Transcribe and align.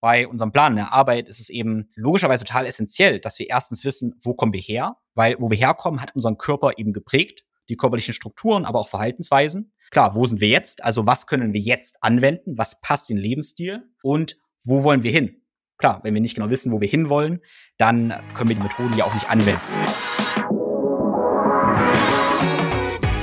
bei 0.00 0.28
unserem 0.28 0.52
Plan 0.52 0.72
in 0.72 0.76
der 0.76 0.92
Arbeit 0.92 1.28
ist 1.28 1.40
es 1.40 1.50
eben 1.50 1.90
logischerweise 1.94 2.44
total 2.44 2.66
essentiell, 2.66 3.18
dass 3.20 3.38
wir 3.38 3.48
erstens 3.48 3.84
wissen, 3.84 4.18
wo 4.22 4.34
kommen 4.34 4.52
wir 4.52 4.60
her, 4.60 4.96
weil 5.14 5.36
wo 5.38 5.50
wir 5.50 5.56
herkommen, 5.56 6.00
hat 6.00 6.14
unseren 6.14 6.38
Körper 6.38 6.72
eben 6.76 6.92
geprägt, 6.92 7.44
die 7.68 7.76
körperlichen 7.76 8.14
Strukturen, 8.14 8.64
aber 8.64 8.78
auch 8.78 8.88
Verhaltensweisen. 8.88 9.72
Klar, 9.90 10.14
wo 10.14 10.26
sind 10.26 10.40
wir 10.40 10.48
jetzt? 10.48 10.84
Also 10.84 11.06
was 11.06 11.26
können 11.26 11.52
wir 11.52 11.60
jetzt 11.60 12.02
anwenden? 12.02 12.56
Was 12.56 12.80
passt 12.80 13.10
in 13.10 13.16
den 13.16 13.22
Lebensstil? 13.22 13.82
Und 14.02 14.38
wo 14.64 14.84
wollen 14.84 15.02
wir 15.02 15.10
hin? 15.10 15.42
Klar, 15.78 16.00
wenn 16.02 16.14
wir 16.14 16.20
nicht 16.20 16.34
genau 16.34 16.50
wissen, 16.50 16.72
wo 16.72 16.80
wir 16.80 16.88
hinwollen, 16.88 17.40
dann 17.76 18.12
können 18.34 18.48
wir 18.48 18.56
die 18.56 18.62
Methoden 18.62 18.96
ja 18.96 19.04
auch 19.04 19.14
nicht 19.14 19.30
anwenden. 19.30 19.60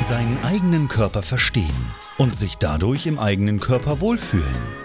Seinen 0.02 0.38
eigenen 0.44 0.88
Körper 0.88 1.23
verstehen 1.23 1.94
und 2.18 2.36
sich 2.36 2.55
dadurch 2.55 3.07
im 3.07 3.20
eigenen 3.20 3.60
Körper 3.60 4.02
wohlfühlen. 4.02 4.85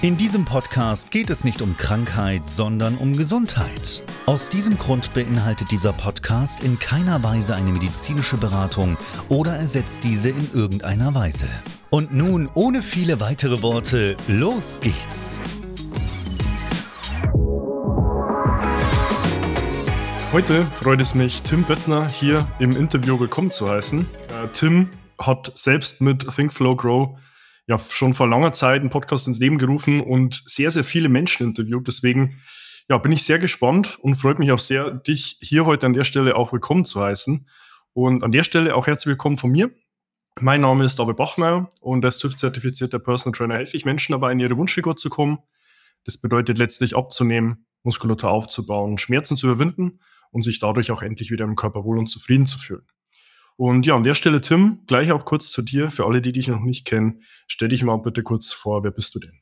In 0.00 0.16
diesem 0.16 0.44
Podcast 0.44 1.10
geht 1.10 1.28
es 1.28 1.42
nicht 1.42 1.60
um 1.60 1.76
Krankheit, 1.76 2.48
sondern 2.48 2.96
um 2.96 3.16
Gesundheit. 3.16 4.04
Aus 4.26 4.48
diesem 4.48 4.78
Grund 4.78 5.12
beinhaltet 5.12 5.72
dieser 5.72 5.92
Podcast 5.92 6.62
in 6.62 6.78
keiner 6.78 7.24
Weise 7.24 7.56
eine 7.56 7.72
medizinische 7.72 8.36
Beratung 8.36 8.96
oder 9.28 9.56
ersetzt 9.56 10.04
diese 10.04 10.30
in 10.30 10.52
irgendeiner 10.52 11.16
Weise. 11.16 11.48
Und 11.90 12.14
nun, 12.14 12.48
ohne 12.54 12.82
viele 12.82 13.18
weitere 13.18 13.60
Worte, 13.60 14.16
los 14.28 14.78
geht's! 14.80 15.42
Heute 20.32 20.64
freut 20.80 21.00
es 21.00 21.16
mich, 21.16 21.42
Tim 21.42 21.64
Böttner 21.64 22.08
hier 22.08 22.46
im 22.60 22.70
Interview 22.70 23.18
willkommen 23.18 23.50
zu 23.50 23.68
heißen. 23.68 24.02
Äh, 24.02 24.46
Tim 24.52 24.90
hat 25.18 25.50
selbst 25.56 26.00
mit 26.00 26.24
Think 26.32 26.52
Flow 26.52 26.76
Grow 26.76 27.18
ja 27.68 27.78
schon 27.78 28.14
vor 28.14 28.26
langer 28.26 28.52
Zeit 28.52 28.80
einen 28.80 28.90
Podcast 28.90 29.26
ins 29.26 29.38
Leben 29.38 29.58
gerufen 29.58 30.00
und 30.00 30.42
sehr, 30.46 30.70
sehr 30.70 30.84
viele 30.84 31.08
Menschen 31.08 31.48
interviewt. 31.48 31.86
Deswegen 31.86 32.40
ja, 32.88 32.96
bin 32.96 33.12
ich 33.12 33.24
sehr 33.24 33.38
gespannt 33.38 33.98
und 34.00 34.16
freut 34.16 34.38
mich 34.38 34.50
auch 34.50 34.58
sehr, 34.58 34.90
dich 34.90 35.36
hier 35.40 35.66
heute 35.66 35.86
an 35.86 35.92
der 35.92 36.04
Stelle 36.04 36.34
auch 36.34 36.52
willkommen 36.52 36.86
zu 36.86 37.00
heißen. 37.00 37.46
Und 37.92 38.22
an 38.22 38.32
der 38.32 38.42
Stelle 38.42 38.74
auch 38.74 38.86
herzlich 38.86 39.10
willkommen 39.10 39.36
von 39.36 39.50
mir. 39.50 39.70
Mein 40.40 40.62
Name 40.62 40.84
ist 40.84 40.98
David 40.98 41.16
Bachmeier 41.16 41.70
und 41.80 42.04
als 42.04 42.18
TÜV-zertifizierter 42.18 42.98
Personal 42.98 43.36
Trainer 43.36 43.56
helfe 43.56 43.76
ich 43.76 43.84
Menschen 43.84 44.12
dabei, 44.12 44.32
in 44.32 44.40
ihre 44.40 44.56
Wunschfigur 44.56 44.96
zu 44.96 45.10
kommen. 45.10 45.38
Das 46.04 46.16
bedeutet 46.16 46.56
letztlich 46.56 46.96
abzunehmen, 46.96 47.66
Muskulatur 47.82 48.30
aufzubauen, 48.30 48.96
Schmerzen 48.96 49.36
zu 49.36 49.46
überwinden 49.48 50.00
und 50.30 50.42
sich 50.42 50.58
dadurch 50.58 50.90
auch 50.90 51.02
endlich 51.02 51.30
wieder 51.30 51.44
im 51.44 51.56
Körper 51.56 51.84
wohl 51.84 51.98
und 51.98 52.06
zufrieden 52.06 52.46
zu 52.46 52.58
fühlen. 52.58 52.86
Und 53.58 53.86
ja, 53.86 53.96
an 53.96 54.04
der 54.04 54.14
Stelle, 54.14 54.40
Tim, 54.40 54.84
gleich 54.86 55.10
auch 55.10 55.24
kurz 55.24 55.50
zu 55.50 55.62
dir. 55.62 55.90
Für 55.90 56.06
alle, 56.06 56.22
die 56.22 56.30
dich 56.30 56.46
noch 56.46 56.60
nicht 56.60 56.84
kennen, 56.84 57.24
stell 57.48 57.66
dich 57.66 57.82
mal 57.82 57.96
bitte 57.96 58.22
kurz 58.22 58.52
vor. 58.52 58.84
Wer 58.84 58.92
bist 58.92 59.16
du 59.16 59.18
denn? 59.18 59.40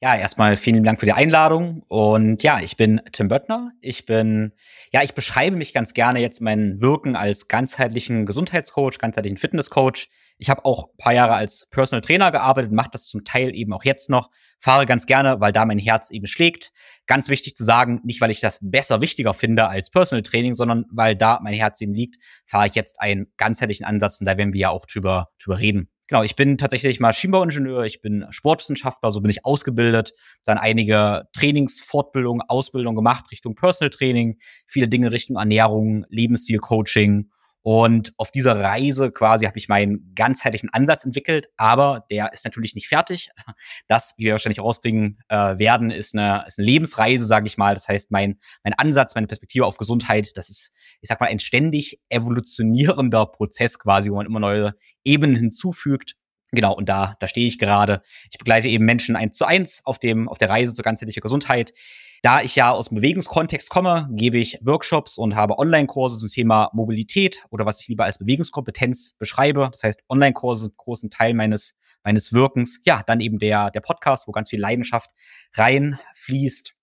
Ja, 0.00 0.14
erstmal 0.14 0.54
vielen 0.54 0.84
Dank 0.84 1.00
für 1.00 1.06
die 1.06 1.12
Einladung. 1.12 1.82
Und 1.88 2.44
ja, 2.44 2.60
ich 2.60 2.76
bin 2.76 3.00
Tim 3.10 3.26
Böttner. 3.26 3.72
Ich 3.80 4.06
bin, 4.06 4.52
ja, 4.92 5.02
ich 5.02 5.14
beschreibe 5.14 5.56
mich 5.56 5.74
ganz 5.74 5.94
gerne 5.94 6.20
jetzt 6.20 6.40
mein 6.40 6.80
Wirken 6.80 7.16
als 7.16 7.48
ganzheitlichen 7.48 8.24
Gesundheitscoach, 8.24 8.98
ganzheitlichen 9.00 9.36
Fitnesscoach. 9.38 10.08
Ich 10.38 10.50
habe 10.50 10.64
auch 10.64 10.96
paar 10.96 11.12
Jahre 11.12 11.34
als 11.34 11.68
Personal 11.70 12.00
Trainer 12.00 12.30
gearbeitet, 12.30 12.72
mache 12.72 12.90
das 12.92 13.06
zum 13.06 13.24
Teil 13.24 13.54
eben 13.54 13.72
auch 13.72 13.84
jetzt 13.84 14.08
noch, 14.08 14.30
fahre 14.60 14.86
ganz 14.86 15.06
gerne, 15.06 15.40
weil 15.40 15.52
da 15.52 15.64
mein 15.64 15.78
Herz 15.78 16.10
eben 16.10 16.26
schlägt. 16.26 16.72
Ganz 17.06 17.28
wichtig 17.28 17.56
zu 17.56 17.64
sagen, 17.64 18.00
nicht 18.04 18.20
weil 18.20 18.30
ich 18.30 18.40
das 18.40 18.58
besser 18.62 19.00
wichtiger 19.00 19.34
finde 19.34 19.68
als 19.68 19.90
Personal 19.90 20.22
Training, 20.22 20.54
sondern 20.54 20.84
weil 20.92 21.16
da 21.16 21.40
mein 21.42 21.54
Herz 21.54 21.80
eben 21.80 21.92
liegt, 21.92 22.16
fahre 22.46 22.68
ich 22.68 22.74
jetzt 22.74 23.00
einen 23.00 23.32
ganzheitlichen 23.36 23.84
Ansatz 23.84 24.20
und 24.20 24.26
da 24.26 24.36
werden 24.36 24.52
wir 24.52 24.60
ja 24.60 24.70
auch 24.70 24.86
drüber, 24.86 25.28
drüber 25.42 25.58
reden. 25.58 25.90
Genau, 26.08 26.22
ich 26.22 26.36
bin 26.36 26.56
tatsächlich 26.56 27.00
Maschinenbauingenieur, 27.00 27.84
ich 27.84 28.00
bin 28.00 28.24
Sportwissenschaftler, 28.30 29.10
so 29.10 29.20
bin 29.20 29.30
ich 29.30 29.44
ausgebildet, 29.44 30.14
dann 30.44 30.56
einige 30.56 31.24
Trainingsfortbildungen, 31.34 32.40
Ausbildung 32.48 32.96
gemacht 32.96 33.30
Richtung 33.30 33.54
Personal 33.54 33.90
Training, 33.90 34.38
viele 34.66 34.88
Dinge 34.88 35.12
Richtung 35.12 35.36
Ernährung, 35.36 36.06
Lebensstil-Coaching 36.08 37.28
und 37.70 38.14
auf 38.16 38.30
dieser 38.30 38.58
Reise 38.58 39.12
quasi 39.12 39.44
habe 39.44 39.58
ich 39.58 39.68
meinen 39.68 40.14
ganzheitlichen 40.14 40.70
Ansatz 40.72 41.04
entwickelt, 41.04 41.50
aber 41.58 42.06
der 42.10 42.32
ist 42.32 42.46
natürlich 42.46 42.74
nicht 42.74 42.88
fertig. 42.88 43.28
Das, 43.88 44.14
wie 44.16 44.24
wir 44.24 44.32
wahrscheinlich 44.32 44.60
rauskriegen 44.60 45.18
äh, 45.28 45.58
werden, 45.58 45.90
ist 45.90 46.14
eine, 46.14 46.44
ist 46.46 46.58
eine 46.58 46.64
Lebensreise, 46.64 47.26
sage 47.26 47.46
ich 47.46 47.58
mal. 47.58 47.74
Das 47.74 47.86
heißt, 47.86 48.10
mein, 48.10 48.38
mein 48.64 48.72
Ansatz, 48.72 49.14
meine 49.14 49.26
Perspektive 49.26 49.66
auf 49.66 49.76
Gesundheit, 49.76 50.34
das 50.36 50.48
ist, 50.48 50.72
ich 51.02 51.10
sag 51.10 51.20
mal, 51.20 51.26
ein 51.26 51.40
ständig 51.40 52.00
evolutionierender 52.08 53.26
Prozess 53.26 53.78
quasi, 53.78 54.10
wo 54.10 54.16
man 54.16 54.24
immer 54.24 54.40
neue 54.40 54.72
Ebenen 55.04 55.36
hinzufügt. 55.36 56.14
Genau, 56.52 56.74
und 56.74 56.88
da, 56.88 57.16
da 57.20 57.26
stehe 57.26 57.46
ich 57.46 57.58
gerade. 57.58 58.00
Ich 58.30 58.38
begleite 58.38 58.68
eben 58.68 58.86
Menschen 58.86 59.14
eins 59.14 59.36
zu 59.36 59.44
eins 59.44 59.84
auf 59.84 59.98
dem, 59.98 60.26
auf 60.26 60.38
der 60.38 60.48
Reise 60.48 60.72
zur 60.72 60.84
ganzheitlicher 60.84 61.20
Gesundheit. 61.20 61.74
Da 62.22 62.42
ich 62.42 62.56
ja 62.56 62.72
aus 62.72 62.88
dem 62.88 62.96
Bewegungskontext 62.96 63.70
komme, 63.70 64.08
gebe 64.12 64.38
ich 64.38 64.58
Workshops 64.62 65.18
und 65.18 65.36
habe 65.36 65.58
Online-Kurse 65.58 66.18
zum 66.18 66.28
Thema 66.28 66.70
Mobilität 66.72 67.44
oder 67.50 67.64
was 67.64 67.80
ich 67.80 67.88
lieber 67.88 68.04
als 68.04 68.18
Bewegungskompetenz 68.18 69.16
beschreibe. 69.18 69.68
Das 69.70 69.84
heißt, 69.84 70.02
Online-Kurse 70.08 70.62
sind 70.62 70.76
großen 70.76 71.10
Teil 71.10 71.34
meines, 71.34 71.78
meines 72.02 72.32
Wirkens. 72.32 72.80
Ja, 72.84 73.02
dann 73.06 73.20
eben 73.20 73.38
der, 73.38 73.70
der 73.70 73.80
Podcast, 73.80 74.26
wo 74.26 74.32
ganz 74.32 74.50
viel 74.50 74.60
Leidenschaft 74.60 75.10
reinfließt. 75.54 76.74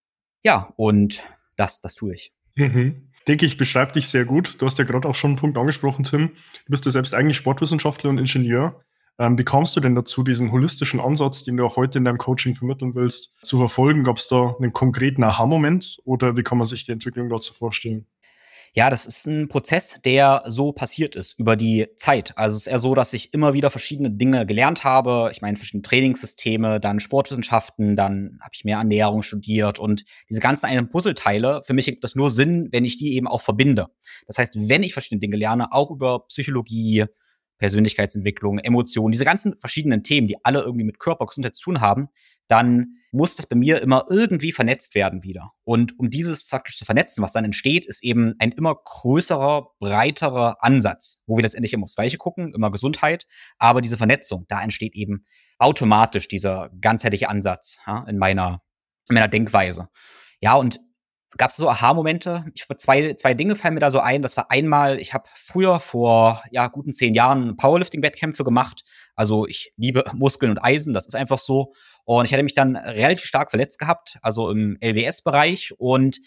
Ja, 0.43 0.73
und 0.77 1.21
das, 1.57 1.81
das 1.81 1.95
tue 1.95 2.13
ich. 2.13 2.33
Mhm. 2.55 3.11
Denke 3.27 3.45
ich, 3.45 3.57
beschreibt 3.57 3.95
dich 3.95 4.07
sehr 4.07 4.23
gut. 4.23 4.61
Du 4.61 4.65
hast 4.65 4.77
ja 4.77 4.85
gerade 4.85 5.07
auch 5.07 5.15
schon 5.15 5.31
einen 5.31 5.39
Punkt 5.39 5.57
angesprochen, 5.57 6.05
Tim. 6.05 6.29
Du 6.65 6.71
bist 6.71 6.85
ja 6.85 6.91
selbst 6.91 7.13
eigentlich 7.13 7.37
Sportwissenschaftler 7.37 8.09
und 8.09 8.19
Ingenieur. 8.19 8.81
Ähm, 9.17 9.37
wie 9.37 9.45
kamst 9.45 9.75
du 9.75 9.79
denn 9.79 9.95
dazu, 9.95 10.23
diesen 10.23 10.51
holistischen 10.51 10.99
Ansatz, 10.99 11.43
den 11.43 11.57
du 11.57 11.65
auch 11.65 11.77
heute 11.77 11.99
in 11.99 12.05
deinem 12.05 12.17
Coaching 12.17 12.55
vermitteln 12.55 12.95
willst, 12.95 13.35
zu 13.41 13.57
verfolgen? 13.57 14.03
Gab 14.03 14.17
es 14.17 14.27
da 14.27 14.55
einen 14.59 14.73
konkreten 14.73 15.23
Aha-Moment 15.23 15.99
oder 16.03 16.35
wie 16.35 16.43
kann 16.43 16.57
man 16.57 16.67
sich 16.67 16.85
die 16.85 16.91
Entwicklung 16.91 17.29
dazu 17.29 17.53
vorstellen? 17.53 18.07
Ja, 18.73 18.89
das 18.89 19.05
ist 19.05 19.25
ein 19.25 19.47
Prozess, 19.47 20.01
der 20.03 20.43
so 20.47 20.73
passiert 20.73 21.15
ist 21.15 21.39
über 21.39 21.55
die 21.55 21.87
Zeit. 21.95 22.37
Also 22.37 22.57
es 22.57 22.63
ist 22.63 22.67
eher 22.67 22.79
so, 22.79 22.93
dass 22.93 23.13
ich 23.13 23.33
immer 23.33 23.53
wieder 23.53 23.69
verschiedene 23.69 24.11
Dinge 24.11 24.45
gelernt 24.45 24.83
habe. 24.83 25.29
Ich 25.31 25.41
meine, 25.41 25.55
verschiedene 25.55 25.83
Trainingssysteme, 25.83 26.81
dann 26.81 26.99
Sportwissenschaften, 26.99 27.95
dann 27.95 28.37
habe 28.41 28.51
ich 28.53 28.65
mehr 28.65 28.79
Ernährung 28.79 29.23
studiert 29.23 29.79
und 29.79 30.03
diese 30.29 30.41
ganzen 30.41 30.65
einen 30.65 30.89
Puzzleteile, 30.89 31.61
für 31.65 31.73
mich 31.73 31.85
gibt 31.85 32.03
das 32.03 32.15
nur 32.15 32.29
Sinn, 32.29 32.67
wenn 32.73 32.83
ich 32.83 32.97
die 32.97 33.13
eben 33.13 33.29
auch 33.29 33.39
verbinde. 33.39 33.87
Das 34.27 34.39
heißt, 34.39 34.55
wenn 34.57 34.83
ich 34.83 34.91
verschiedene 34.91 35.21
Dinge 35.21 35.37
lerne, 35.37 35.71
auch 35.71 35.89
über 35.89 36.27
Psychologie, 36.27 37.05
Persönlichkeitsentwicklung, 37.57 38.59
Emotionen, 38.59 39.11
diese 39.11 39.25
ganzen 39.25 39.57
verschiedenen 39.59 40.03
Themen, 40.03 40.27
die 40.27 40.37
alle 40.43 40.61
irgendwie 40.61 40.85
mit 40.85 40.99
Körper, 40.99 41.25
Gesundheit 41.25 41.55
zu 41.55 41.63
tun 41.63 41.81
haben, 41.81 42.09
dann 42.47 42.97
muss 43.11 43.35
das 43.35 43.47
bei 43.47 43.55
mir 43.55 43.81
immer 43.81 44.05
irgendwie 44.09 44.51
vernetzt 44.51 44.93
werden 44.93 45.23
wieder. 45.23 45.53
Und 45.63 45.97
um 45.97 46.09
dieses 46.09 46.47
praktisch 46.47 46.77
zu 46.77 46.85
vernetzen, 46.85 47.23
was 47.23 47.33
dann 47.33 47.45
entsteht, 47.45 47.85
ist 47.85 48.03
eben 48.03 48.35
ein 48.39 48.51
immer 48.51 48.75
größerer, 48.75 49.71
breiterer 49.79 50.63
Ansatz, 50.63 51.23
wo 51.25 51.37
wir 51.37 51.43
letztendlich 51.43 51.73
immer 51.73 51.85
aufs 51.85 51.95
Gleiche 51.95 52.17
gucken, 52.17 52.53
immer 52.53 52.71
Gesundheit, 52.71 53.25
aber 53.57 53.81
diese 53.81 53.97
Vernetzung, 53.97 54.45
da 54.47 54.61
entsteht 54.61 54.93
eben 54.93 55.25
automatisch 55.57 56.27
dieser 56.27 56.69
ganzheitliche 56.81 57.29
Ansatz 57.29 57.79
ja, 57.87 58.03
in 58.07 58.17
meiner 58.17 58.61
in 59.09 59.15
meiner 59.15 59.27
Denkweise. 59.27 59.89
Ja, 60.41 60.55
und 60.55 60.79
gab 61.37 61.51
es 61.51 61.57
so 61.57 61.69
Aha-Momente. 61.69 62.45
Ich 62.53 62.65
zwei, 62.77 63.13
zwei 63.13 63.33
Dinge 63.33 63.55
fallen 63.55 63.73
mir 63.73 63.79
da 63.79 63.91
so 63.91 63.99
ein. 63.99 64.21
Das 64.21 64.37
war 64.37 64.51
einmal, 64.51 64.99
ich 64.99 65.13
habe 65.13 65.25
früher 65.33 65.79
vor 65.79 66.41
ja 66.51 66.67
guten 66.67 66.93
zehn 66.93 67.13
Jahren 67.13 67.57
Powerlifting-Wettkämpfe 67.57 68.43
gemacht. 68.43 68.83
Also 69.15 69.47
ich 69.47 69.73
liebe 69.77 70.03
Muskeln 70.13 70.51
und 70.51 70.59
Eisen, 70.59 70.93
das 70.93 71.07
ist 71.07 71.15
einfach 71.15 71.39
so. 71.39 71.73
Und 72.03 72.25
ich 72.25 72.33
hatte 72.33 72.43
mich 72.43 72.53
dann 72.53 72.75
relativ 72.75 73.25
stark 73.25 73.49
verletzt 73.49 73.79
gehabt, 73.79 74.17
also 74.21 74.49
im 74.49 74.77
LWS-Bereich. 74.81 75.73
Und 75.77 76.19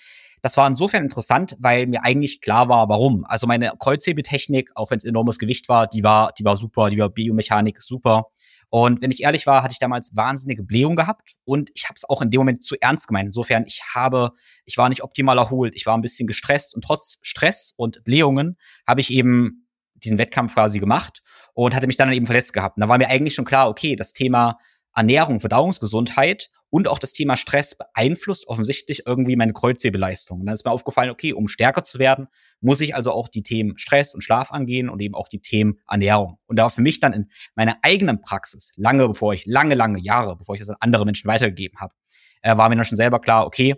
das 0.43 0.57
war 0.57 0.67
insofern 0.67 1.05
interessant, 1.05 1.57
weil 1.59 1.87
mir 1.87 2.05
eigentlich 2.05 2.41
klar 2.41 2.69
war, 2.69 2.89
warum. 2.89 3.25
Also 3.25 3.47
meine 3.47 3.73
Kreuzhebetechnik, 3.79 4.71
auch 4.75 4.91
wenn 4.91 4.99
es 4.99 5.05
enormes 5.05 5.39
Gewicht 5.39 5.69
war, 5.69 5.87
die 5.87 6.03
war, 6.03 6.33
die 6.39 6.45
war 6.45 6.57
super, 6.57 6.91
die 6.91 6.99
war 6.99 7.09
Biomechanik 7.09 7.81
super. 7.81 8.27
Und 8.71 9.01
wenn 9.01 9.11
ich 9.11 9.23
ehrlich 9.23 9.47
war, 9.47 9.63
hatte 9.63 9.73
ich 9.73 9.79
damals 9.79 10.15
wahnsinnige 10.15 10.63
Blähung 10.63 10.95
gehabt 10.95 11.37
und 11.45 11.71
ich 11.75 11.85
habe 11.85 11.95
es 11.97 12.09
auch 12.09 12.21
in 12.21 12.31
dem 12.31 12.41
Moment 12.41 12.63
zu 12.63 12.77
ernst 12.81 13.09
gemeint. 13.09 13.27
Insofern, 13.27 13.65
ich 13.67 13.83
habe, 13.95 14.33
ich 14.67 14.77
war 14.77 14.89
nicht 14.89 15.03
optimal 15.03 15.39
erholt, 15.39 15.75
ich 15.75 15.87
war 15.87 15.97
ein 15.97 16.03
bisschen 16.03 16.27
gestresst 16.27 16.75
und 16.75 16.85
trotz 16.85 17.19
Stress 17.23 17.73
und 17.77 18.05
Blähungen 18.05 18.59
habe 18.87 19.01
ich 19.01 19.13
eben 19.13 19.67
diesen 19.95 20.19
Wettkampf 20.19 20.55
quasi 20.55 20.81
gemacht 20.81 21.23
und 21.55 21.75
hatte 21.75 21.87
mich 21.87 21.97
dann 21.97 22.13
eben 22.13 22.27
verletzt 22.27 22.53
gehabt. 22.53 22.77
Und 22.77 22.83
da 22.83 22.89
war 22.89 22.99
mir 22.99 23.09
eigentlich 23.09 23.35
schon 23.35 23.45
klar, 23.45 23.69
okay, 23.69 23.97
das 23.97 24.13
Thema 24.13 24.59
Ernährung, 24.95 25.41
Verdauungsgesundheit 25.41 26.51
und 26.71 26.87
auch 26.87 26.99
das 26.99 27.13
Thema 27.13 27.37
Stress 27.37 27.77
beeinflusst 27.77 28.47
offensichtlich 28.47 29.07
irgendwie 29.07 29.37
meine 29.37 29.53
Kreuzhebeleistung. 29.53 30.41
Und 30.41 30.47
dann 30.47 30.55
ist 30.55 30.65
mir 30.65 30.71
aufgefallen, 30.71 31.11
okay, 31.11 31.33
um 31.33 31.49
stärker 31.49 31.83
zu 31.83 31.99
werden, 31.99 32.29
muss 32.61 32.81
ich 32.81 32.95
also 32.95 33.13
auch 33.13 33.29
die 33.29 33.43
Themen 33.43 33.79
Stress 33.79 34.15
und 34.15 34.23
Schlaf 34.23 34.53
angehen 34.53 34.89
und 34.89 35.01
eben 35.01 35.15
auch 35.15 35.29
die 35.29 35.41
Themen 35.41 35.79
Ernährung. 35.89 36.39
Und 36.47 36.59
da 36.59 36.65
war 36.65 36.71
für 36.71 36.83
mich 36.83 37.01
dann 37.01 37.13
in 37.13 37.29
meiner 37.55 37.79
eigenen 37.83 38.21
Praxis, 38.21 38.73
lange 38.77 39.09
bevor 39.09 39.33
ich, 39.33 39.47
lange, 39.47 39.75
lange 39.75 40.01
Jahre, 40.01 40.37
bevor 40.37 40.55
ich 40.55 40.61
das 40.61 40.71
an 40.71 40.77
andere 40.81 41.05
Menschen 41.05 41.27
weitergegeben 41.27 41.81
habe, 41.81 41.95
äh, 42.43 42.57
war 42.57 42.69
mir 42.69 42.77
dann 42.77 42.85
schon 42.85 42.97
selber 42.97 43.21
klar, 43.21 43.47
okay, 43.47 43.77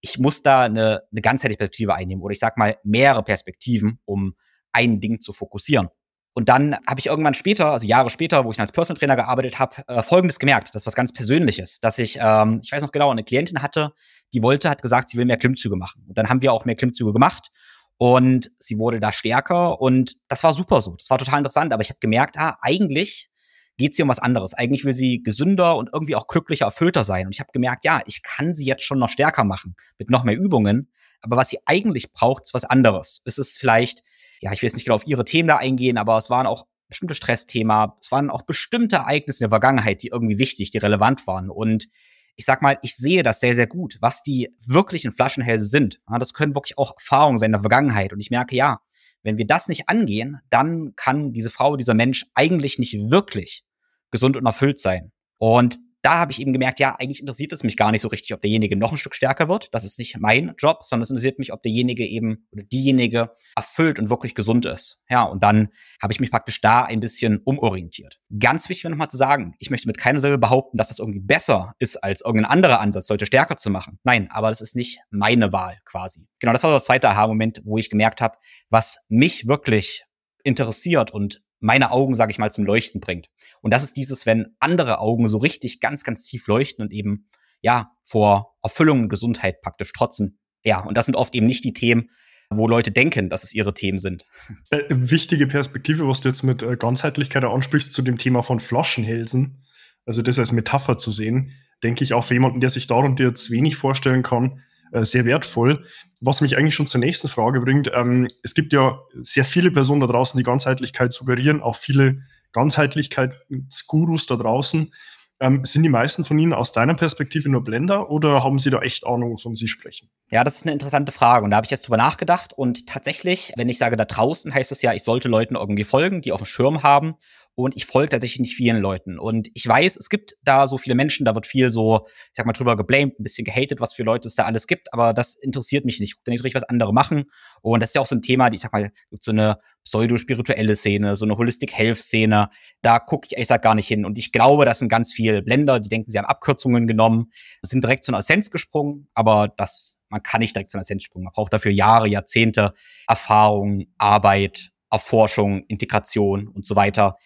ich 0.00 0.18
muss 0.18 0.42
da 0.42 0.62
eine, 0.62 1.02
eine 1.12 1.20
ganzheitliche 1.22 1.58
Perspektive 1.58 1.94
einnehmen 1.94 2.22
oder 2.22 2.32
ich 2.32 2.38
sag 2.38 2.58
mal 2.58 2.76
mehrere 2.82 3.22
Perspektiven, 3.22 4.00
um 4.04 4.34
ein 4.72 5.00
Ding 5.00 5.20
zu 5.20 5.32
fokussieren. 5.32 5.88
Und 6.34 6.48
dann 6.48 6.76
habe 6.86 6.98
ich 6.98 7.06
irgendwann 7.06 7.34
später, 7.34 7.70
also 7.70 7.86
Jahre 7.86 8.10
später, 8.10 8.44
wo 8.44 8.50
ich 8.50 8.60
als 8.60 8.72
Personal 8.72 8.98
Trainer 8.98 9.14
gearbeitet 9.14 9.60
habe, 9.60 9.86
äh, 9.86 10.02
Folgendes 10.02 10.40
gemerkt. 10.40 10.74
Das 10.74 10.82
ist 10.82 10.86
was 10.86 10.96
ganz 10.96 11.12
Persönliches, 11.12 11.78
dass 11.78 11.98
ich, 11.98 12.18
ähm, 12.20 12.60
ich 12.62 12.72
weiß 12.72 12.82
noch 12.82 12.90
genau, 12.90 13.10
eine 13.10 13.22
Klientin 13.22 13.62
hatte, 13.62 13.92
die 14.32 14.42
wollte, 14.42 14.68
hat 14.68 14.82
gesagt, 14.82 15.08
sie 15.08 15.16
will 15.16 15.26
mehr 15.26 15.36
Klimmzüge 15.36 15.76
machen. 15.76 16.04
Und 16.08 16.18
dann 16.18 16.28
haben 16.28 16.42
wir 16.42 16.52
auch 16.52 16.64
mehr 16.64 16.74
Klimmzüge 16.74 17.12
gemacht 17.12 17.50
und 17.98 18.50
sie 18.58 18.78
wurde 18.78 18.98
da 18.98 19.12
stärker 19.12 19.80
und 19.80 20.16
das 20.26 20.42
war 20.42 20.52
super 20.52 20.80
so. 20.80 20.96
Das 20.96 21.08
war 21.08 21.18
total 21.18 21.38
interessant. 21.38 21.72
Aber 21.72 21.82
ich 21.82 21.90
habe 21.90 22.00
gemerkt, 22.00 22.36
ah, 22.36 22.58
eigentlich 22.60 23.30
geht 23.76 23.94
sie 23.94 24.02
um 24.02 24.08
was 24.08 24.18
anderes. 24.18 24.54
Eigentlich 24.54 24.84
will 24.84 24.92
sie 24.92 25.22
gesünder 25.22 25.76
und 25.76 25.90
irgendwie 25.92 26.16
auch 26.16 26.26
glücklicher, 26.26 26.64
erfüllter 26.64 27.04
sein. 27.04 27.26
Und 27.26 27.32
ich 27.32 27.40
habe 27.40 27.50
gemerkt, 27.52 27.84
ja, 27.84 28.02
ich 28.06 28.22
kann 28.22 28.54
sie 28.54 28.64
jetzt 28.64 28.84
schon 28.84 28.98
noch 28.98 29.08
stärker 29.08 29.44
machen 29.44 29.76
mit 29.98 30.10
noch 30.10 30.24
mehr 30.24 30.36
Übungen. 30.36 30.90
Aber 31.20 31.36
was 31.36 31.48
sie 31.48 31.58
eigentlich 31.66 32.12
braucht, 32.12 32.44
ist 32.44 32.54
was 32.54 32.64
anderes. 32.64 33.22
Es 33.24 33.38
ist 33.38 33.58
vielleicht 33.58 34.02
ja, 34.44 34.52
ich 34.52 34.60
will 34.60 34.66
jetzt 34.66 34.74
nicht 34.74 34.84
genau 34.84 34.96
auf 34.96 35.06
ihre 35.06 35.24
Themen 35.24 35.48
da 35.48 35.56
eingehen, 35.56 35.96
aber 35.96 36.18
es 36.18 36.28
waren 36.28 36.46
auch 36.46 36.66
bestimmte 36.88 37.14
Stressthema, 37.14 37.96
es 37.98 38.12
waren 38.12 38.28
auch 38.28 38.42
bestimmte 38.42 38.96
Ereignisse 38.96 39.38
in 39.38 39.44
der 39.44 39.50
Vergangenheit, 39.50 40.02
die 40.02 40.08
irgendwie 40.08 40.38
wichtig, 40.38 40.70
die 40.70 40.76
relevant 40.76 41.26
waren. 41.26 41.48
Und 41.48 41.88
ich 42.36 42.44
sag 42.44 42.60
mal, 42.60 42.78
ich 42.82 42.94
sehe 42.94 43.22
das 43.22 43.40
sehr, 43.40 43.54
sehr 43.54 43.66
gut, 43.66 43.96
was 44.02 44.22
die 44.22 44.54
wirklichen 44.66 45.12
Flaschenhälse 45.12 45.64
sind. 45.64 46.02
Das 46.18 46.34
können 46.34 46.54
wirklich 46.54 46.76
auch 46.76 46.92
Erfahrungen 46.98 47.38
sein 47.38 47.48
in 47.48 47.52
der 47.52 47.62
Vergangenheit. 47.62 48.12
Und 48.12 48.20
ich 48.20 48.30
merke, 48.30 48.54
ja, 48.54 48.80
wenn 49.22 49.38
wir 49.38 49.46
das 49.46 49.68
nicht 49.68 49.88
angehen, 49.88 50.40
dann 50.50 50.92
kann 50.94 51.32
diese 51.32 51.48
Frau, 51.48 51.78
dieser 51.78 51.94
Mensch 51.94 52.26
eigentlich 52.34 52.78
nicht 52.78 53.10
wirklich 53.10 53.64
gesund 54.10 54.36
und 54.36 54.44
erfüllt 54.44 54.78
sein. 54.78 55.10
Und 55.38 55.78
da 56.04 56.18
habe 56.18 56.32
ich 56.32 56.40
eben 56.40 56.52
gemerkt, 56.52 56.80
ja, 56.80 56.94
eigentlich 56.98 57.20
interessiert 57.20 57.52
es 57.52 57.64
mich 57.64 57.78
gar 57.78 57.90
nicht 57.90 58.02
so 58.02 58.08
richtig, 58.08 58.34
ob 58.34 58.42
derjenige 58.42 58.76
noch 58.76 58.92
ein 58.92 58.98
Stück 58.98 59.14
stärker 59.14 59.48
wird. 59.48 59.68
Das 59.72 59.84
ist 59.84 59.98
nicht 59.98 60.18
mein 60.18 60.54
Job, 60.58 60.84
sondern 60.84 61.04
es 61.04 61.10
interessiert 61.10 61.38
mich, 61.38 61.52
ob 61.52 61.62
derjenige 61.62 62.06
eben 62.06 62.46
oder 62.52 62.62
diejenige 62.62 63.30
erfüllt 63.56 63.98
und 63.98 64.10
wirklich 64.10 64.34
gesund 64.34 64.66
ist. 64.66 65.02
Ja, 65.08 65.22
und 65.22 65.42
dann 65.42 65.68
habe 66.02 66.12
ich 66.12 66.20
mich 66.20 66.30
praktisch 66.30 66.60
da 66.60 66.84
ein 66.84 67.00
bisschen 67.00 67.38
umorientiert. 67.44 68.20
Ganz 68.38 68.68
wichtig 68.68 68.90
nochmal 68.90 69.08
zu 69.08 69.16
sagen, 69.16 69.54
ich 69.58 69.70
möchte 69.70 69.86
mit 69.86 69.96
keiner 69.96 70.20
Silbe 70.20 70.36
behaupten, 70.36 70.76
dass 70.76 70.88
das 70.88 70.98
irgendwie 70.98 71.20
besser 71.20 71.72
ist 71.78 71.96
als 71.96 72.20
irgendein 72.20 72.50
anderer 72.50 72.80
Ansatz, 72.80 73.08
Leute 73.08 73.24
stärker 73.24 73.56
zu 73.56 73.70
machen. 73.70 73.98
Nein, 74.04 74.28
aber 74.30 74.50
das 74.50 74.60
ist 74.60 74.76
nicht 74.76 74.98
meine 75.10 75.52
Wahl 75.52 75.78
quasi. 75.86 76.26
Genau, 76.38 76.52
das 76.52 76.62
war 76.64 76.70
der 76.70 76.80
zweite 76.80 77.08
Aha-Moment, 77.08 77.62
wo 77.64 77.78
ich 77.78 77.88
gemerkt 77.88 78.20
habe, 78.20 78.36
was 78.68 79.06
mich 79.08 79.48
wirklich 79.48 80.04
interessiert 80.42 81.12
und 81.12 81.42
meine 81.64 81.92
Augen, 81.92 82.14
sage 82.14 82.30
ich 82.30 82.38
mal, 82.38 82.52
zum 82.52 82.64
Leuchten 82.64 83.00
bringt. 83.00 83.30
Und 83.62 83.72
das 83.72 83.84
ist 83.84 83.96
dieses, 83.96 84.26
wenn 84.26 84.54
andere 84.60 84.98
Augen 84.98 85.28
so 85.28 85.38
richtig 85.38 85.80
ganz, 85.80 86.04
ganz 86.04 86.24
tief 86.24 86.46
leuchten 86.46 86.84
und 86.84 86.92
eben, 86.92 87.26
ja, 87.62 87.90
vor 88.02 88.54
Erfüllung 88.62 89.04
und 89.04 89.08
Gesundheit 89.08 89.62
praktisch 89.62 89.90
trotzen. 89.94 90.38
Ja, 90.62 90.80
und 90.80 90.98
das 90.98 91.06
sind 91.06 91.14
oft 91.14 91.34
eben 91.34 91.46
nicht 91.46 91.64
die 91.64 91.72
Themen, 91.72 92.10
wo 92.50 92.68
Leute 92.68 92.92
denken, 92.92 93.30
dass 93.30 93.44
es 93.44 93.54
ihre 93.54 93.72
Themen 93.72 93.98
sind. 93.98 94.26
Äh, 94.68 94.82
wichtige 94.90 95.46
Perspektive, 95.46 96.06
was 96.06 96.20
du 96.20 96.28
jetzt 96.28 96.42
mit 96.42 96.62
äh, 96.62 96.76
Ganzheitlichkeit 96.76 97.44
ansprichst 97.44 97.94
zu 97.94 98.02
dem 98.02 98.18
Thema 98.18 98.42
von 98.42 98.60
Flaschenhälsen, 98.60 99.64
also 100.04 100.20
das 100.20 100.38
als 100.38 100.52
Metapher 100.52 100.98
zu 100.98 101.12
sehen, 101.12 101.52
denke 101.82 102.04
ich 102.04 102.12
auch 102.12 102.24
für 102.24 102.34
jemanden, 102.34 102.60
der 102.60 102.68
sich 102.68 102.86
darunter 102.86 103.24
jetzt 103.24 103.50
wenig 103.50 103.76
vorstellen 103.76 104.22
kann, 104.22 104.62
äh, 104.94 105.04
sehr 105.04 105.24
wertvoll. 105.24 105.84
Was 106.20 106.40
mich 106.40 106.56
eigentlich 106.56 106.76
schon 106.76 106.86
zur 106.86 107.00
nächsten 107.00 107.26
Frage 107.26 107.60
bringt, 107.60 107.90
ähm, 107.92 108.28
es 108.44 108.54
gibt 108.54 108.72
ja 108.72 109.00
sehr 109.14 109.44
viele 109.44 109.72
Personen 109.72 110.00
da 110.00 110.06
draußen, 110.06 110.38
die 110.38 110.44
Ganzheitlichkeit 110.44 111.12
suggerieren, 111.12 111.60
auch 111.60 111.74
viele 111.74 112.22
Ganzheitlichkeitsgurus 112.52 114.26
da 114.26 114.36
draußen. 114.36 114.94
Ähm, 115.40 115.64
sind 115.64 115.82
die 115.82 115.88
meisten 115.88 116.24
von 116.24 116.38
Ihnen 116.38 116.52
aus 116.52 116.70
deiner 116.70 116.94
Perspektive 116.94 117.48
nur 117.48 117.64
Blender 117.64 118.08
oder 118.08 118.44
haben 118.44 118.60
Sie 118.60 118.70
da 118.70 118.82
echt 118.82 119.04
Ahnung, 119.04 119.32
wovon 119.32 119.56
Sie 119.56 119.66
sprechen? 119.66 120.08
Ja, 120.30 120.44
das 120.44 120.58
ist 120.58 120.62
eine 120.62 120.72
interessante 120.72 121.10
Frage 121.10 121.44
und 121.44 121.50
da 121.50 121.56
habe 121.56 121.64
ich 121.64 121.72
jetzt 121.72 121.88
drüber 121.88 121.96
nachgedacht 121.96 122.52
und 122.52 122.86
tatsächlich, 122.86 123.52
wenn 123.56 123.68
ich 123.68 123.78
sage 123.78 123.96
da 123.96 124.04
draußen, 124.04 124.54
heißt 124.54 124.70
es 124.70 124.80
ja, 124.80 124.94
ich 124.94 125.02
sollte 125.02 125.28
Leuten 125.28 125.56
irgendwie 125.56 125.82
folgen, 125.82 126.22
die 126.22 126.30
auf 126.30 126.40
dem 126.40 126.46
Schirm 126.46 126.84
haben 126.84 127.16
und 127.54 127.76
ich 127.76 127.86
folge 127.86 128.10
tatsächlich 128.10 128.40
nicht 128.40 128.54
vielen 128.54 128.78
Leuten. 128.78 129.18
Und 129.18 129.48
ich 129.54 129.66
weiß, 129.66 129.96
es 129.96 130.08
gibt 130.08 130.34
da 130.42 130.66
so 130.66 130.78
viele 130.78 130.94
Menschen, 130.94 131.24
da 131.24 131.34
wird 131.34 131.46
viel 131.46 131.70
so, 131.70 132.06
ich 132.06 132.32
sag 132.32 132.46
mal, 132.46 132.52
drüber 132.52 132.76
geblamed, 132.76 133.18
ein 133.18 133.22
bisschen 133.22 133.44
gehatet, 133.44 133.80
was 133.80 133.94
für 133.94 134.02
Leute 134.02 134.26
es 134.26 134.34
da 134.34 134.44
alles 134.44 134.66
gibt, 134.66 134.92
aber 134.92 135.12
das 135.12 135.34
interessiert 135.36 135.84
mich 135.84 136.00
nicht. 136.00 136.10
Ich 136.10 136.16
gucke 136.16 136.30
nicht 136.30 136.40
so 136.40 136.44
richtig, 136.44 136.60
was 136.60 136.68
andere 136.68 136.92
machen. 136.92 137.24
Und 137.62 137.80
das 137.80 137.90
ist 137.90 137.94
ja 137.94 138.00
auch 138.00 138.06
so 138.06 138.16
ein 138.16 138.22
Thema, 138.22 138.50
die, 138.50 138.56
ich 138.56 138.62
sag 138.62 138.72
mal, 138.72 138.90
so 139.20 139.30
eine 139.30 139.58
pseudo-spirituelle 139.84 140.74
Szene, 140.74 141.14
so 141.14 141.24
eine 141.24 141.36
Holistic-Health-Szene. 141.36 142.48
Da 142.82 142.98
gucke 142.98 143.28
ich, 143.30 143.38
ich 143.38 143.46
sag 143.46 143.62
gar 143.62 143.74
nicht 143.74 143.86
hin. 143.86 144.04
Und 144.04 144.18
ich 144.18 144.32
glaube, 144.32 144.64
das 144.64 144.80
sind 144.80 144.88
ganz 144.88 145.12
viele 145.12 145.42
Blender, 145.42 145.78
die 145.78 145.88
denken, 145.88 146.10
sie 146.10 146.18
haben 146.18 146.26
Abkürzungen 146.26 146.86
genommen, 146.86 147.30
sind 147.62 147.84
direkt 147.84 148.04
zu 148.04 148.10
einer 148.10 148.18
Essenz 148.18 148.50
gesprungen, 148.50 149.08
aber 149.14 149.52
das 149.56 149.98
man 150.08 150.22
kann 150.22 150.40
nicht 150.40 150.54
direkt 150.54 150.70
zu 150.70 150.76
einer 150.76 150.82
Essenz 150.82 151.02
springen. 151.02 151.24
Man 151.24 151.32
braucht 151.32 151.52
dafür 151.52 151.72
Jahre, 151.72 152.06
Jahrzehnte 152.06 152.72
Erfahrung, 153.08 153.86
Arbeit, 153.98 154.70
Erforschung, 154.90 155.64
Integration 155.66 156.46
und 156.46 156.64
so 156.64 156.76
weiter 156.76 157.16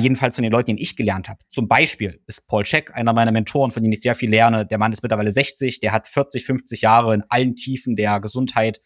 jedenfalls 0.00 0.36
von 0.36 0.44
den 0.44 0.52
Leuten, 0.52 0.76
die 0.76 0.82
ich 0.82 0.96
gelernt 0.96 1.28
habe. 1.28 1.40
Zum 1.48 1.68
Beispiel 1.68 2.22
ist 2.26 2.46
Paul 2.46 2.64
Scheck 2.64 2.94
einer 2.94 3.12
meiner 3.12 3.32
Mentoren, 3.32 3.70
von 3.70 3.82
denen 3.82 3.92
ich 3.92 4.00
sehr 4.00 4.14
viel 4.14 4.30
lerne. 4.30 4.64
Der 4.64 4.78
Mann 4.78 4.92
ist 4.92 5.02
mittlerweile 5.02 5.32
60, 5.32 5.80
der 5.80 5.92
hat 5.92 6.06
40, 6.06 6.44
50 6.44 6.82
Jahre 6.82 7.14
in 7.14 7.24
allen 7.28 7.56
Tiefen 7.56 7.96
der 7.96 8.20
Gesundheit, 8.20 8.80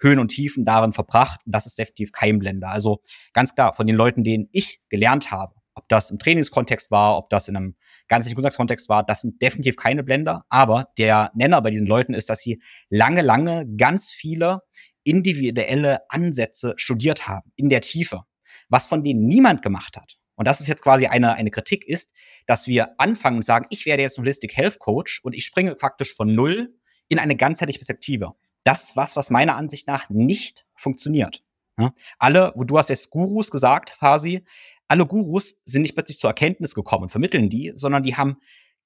Höhen 0.00 0.18
und 0.18 0.28
Tiefen 0.28 0.64
darin 0.64 0.92
verbracht. 0.92 1.40
Und 1.46 1.54
das 1.54 1.66
ist 1.66 1.78
definitiv 1.78 2.12
kein 2.12 2.38
Blender. 2.38 2.68
Also 2.68 3.00
ganz 3.32 3.54
klar, 3.54 3.72
von 3.72 3.86
den 3.86 3.96
Leuten, 3.96 4.24
denen 4.24 4.48
ich 4.52 4.80
gelernt 4.88 5.30
habe, 5.30 5.54
ob 5.74 5.88
das 5.88 6.10
im 6.10 6.18
Trainingskontext 6.18 6.90
war, 6.90 7.16
ob 7.18 7.30
das 7.30 7.48
in 7.48 7.56
einem 7.56 7.76
ganzheitlichen 8.08 8.36
Gesundheitskontext 8.36 8.88
war, 8.88 9.04
das 9.04 9.20
sind 9.20 9.40
definitiv 9.40 9.76
keine 9.76 10.02
Blender. 10.02 10.44
Aber 10.48 10.88
der 10.98 11.30
Nenner 11.34 11.62
bei 11.62 11.70
diesen 11.70 11.86
Leuten 11.86 12.14
ist, 12.14 12.28
dass 12.28 12.40
sie 12.40 12.60
lange, 12.88 13.22
lange 13.22 13.66
ganz 13.76 14.10
viele 14.10 14.60
individuelle 15.04 16.00
Ansätze 16.10 16.74
studiert 16.76 17.28
haben 17.28 17.52
in 17.54 17.68
der 17.68 17.82
Tiefe. 17.82 18.22
Was 18.68 18.86
von 18.86 19.04
denen 19.04 19.26
niemand 19.26 19.62
gemacht 19.62 19.96
hat, 19.96 20.16
und 20.36 20.46
das 20.46 20.60
ist 20.60 20.68
jetzt 20.68 20.82
quasi 20.82 21.06
eine, 21.06 21.34
eine 21.34 21.50
Kritik 21.50 21.84
ist, 21.86 22.12
dass 22.46 22.66
wir 22.66 23.00
anfangen 23.00 23.38
und 23.38 23.42
sagen, 23.42 23.66
ich 23.70 23.86
werde 23.86 24.02
jetzt 24.02 24.18
ein 24.18 24.22
Holistic 24.22 24.56
Health 24.56 24.78
Coach 24.78 25.20
und 25.22 25.34
ich 25.34 25.44
springe 25.44 25.74
praktisch 25.74 26.14
von 26.14 26.32
null 26.32 26.74
in 27.08 27.18
eine 27.18 27.36
ganzheitliche 27.36 27.78
Perspektive. 27.78 28.32
Das 28.64 28.84
ist 28.84 28.96
was, 28.96 29.16
was 29.16 29.30
meiner 29.30 29.56
Ansicht 29.56 29.86
nach 29.86 30.10
nicht 30.10 30.66
funktioniert. 30.74 31.42
Ja? 31.78 31.94
Alle, 32.18 32.52
wo 32.54 32.64
du 32.64 32.78
hast 32.78 32.90
jetzt 32.90 33.10
Gurus 33.10 33.50
gesagt, 33.50 33.90
Fasi, 33.90 34.44
alle 34.88 35.06
Gurus 35.06 35.60
sind 35.64 35.82
nicht 35.82 35.94
plötzlich 35.94 36.18
zur 36.18 36.30
Erkenntnis 36.30 36.74
gekommen 36.74 37.04
und 37.04 37.08
vermitteln 37.10 37.48
die, 37.48 37.72
sondern 37.74 38.02
die 38.02 38.16
haben 38.16 38.36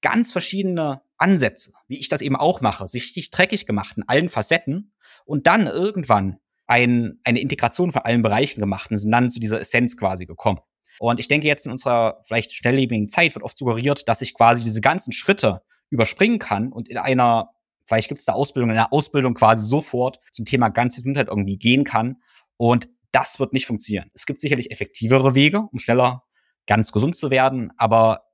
ganz 0.01 0.31
verschiedene 0.31 1.01
Ansätze, 1.17 1.73
wie 1.87 1.99
ich 1.99 2.09
das 2.09 2.21
eben 2.21 2.35
auch 2.35 2.61
mache, 2.61 2.87
sich 2.87 3.03
richtig 3.03 3.29
dreckig 3.31 3.65
gemacht 3.65 3.97
in 3.97 4.03
allen 4.07 4.29
Facetten 4.29 4.93
und 5.25 5.47
dann 5.47 5.67
irgendwann 5.67 6.37
ein, 6.65 7.19
eine 7.23 7.39
Integration 7.39 7.91
von 7.91 8.01
allen 8.03 8.21
Bereichen 8.21 8.59
gemacht 8.59 8.89
und 8.89 8.97
sind 8.97 9.11
dann 9.11 9.29
zu 9.29 9.39
dieser 9.39 9.59
Essenz 9.59 9.97
quasi 9.97 10.25
gekommen. 10.25 10.59
Und 11.01 11.19
ich 11.19 11.27
denke 11.27 11.47
jetzt 11.47 11.65
in 11.65 11.71
unserer 11.71 12.21
vielleicht 12.25 12.51
schnelllebigen 12.51 13.09
Zeit 13.09 13.33
wird 13.33 13.43
oft 13.43 13.57
suggeriert, 13.57 14.07
dass 14.07 14.21
ich 14.21 14.35
quasi 14.35 14.63
diese 14.63 14.81
ganzen 14.81 15.11
Schritte 15.11 15.63
überspringen 15.89 16.37
kann 16.37 16.71
und 16.71 16.87
in 16.87 16.99
einer, 16.99 17.49
vielleicht 17.87 18.07
gibt 18.07 18.19
es 18.19 18.25
da 18.25 18.33
Ausbildung, 18.33 18.69
in 18.69 18.77
einer 18.77 18.93
Ausbildung 18.93 19.33
quasi 19.33 19.65
sofort 19.65 20.19
zum 20.29 20.45
Thema 20.45 20.69
ganze 20.69 20.97
Gesundheit 20.97 21.27
irgendwie 21.27 21.57
gehen 21.57 21.85
kann. 21.85 22.17
Und 22.55 22.87
das 23.11 23.39
wird 23.39 23.51
nicht 23.51 23.65
funktionieren. 23.65 24.11
Es 24.13 24.27
gibt 24.27 24.41
sicherlich 24.41 24.69
effektivere 24.69 25.33
Wege, 25.33 25.67
um 25.71 25.79
schneller 25.79 26.21
ganz 26.67 26.91
gesund 26.91 27.17
zu 27.17 27.31
werden, 27.31 27.71
aber 27.77 28.25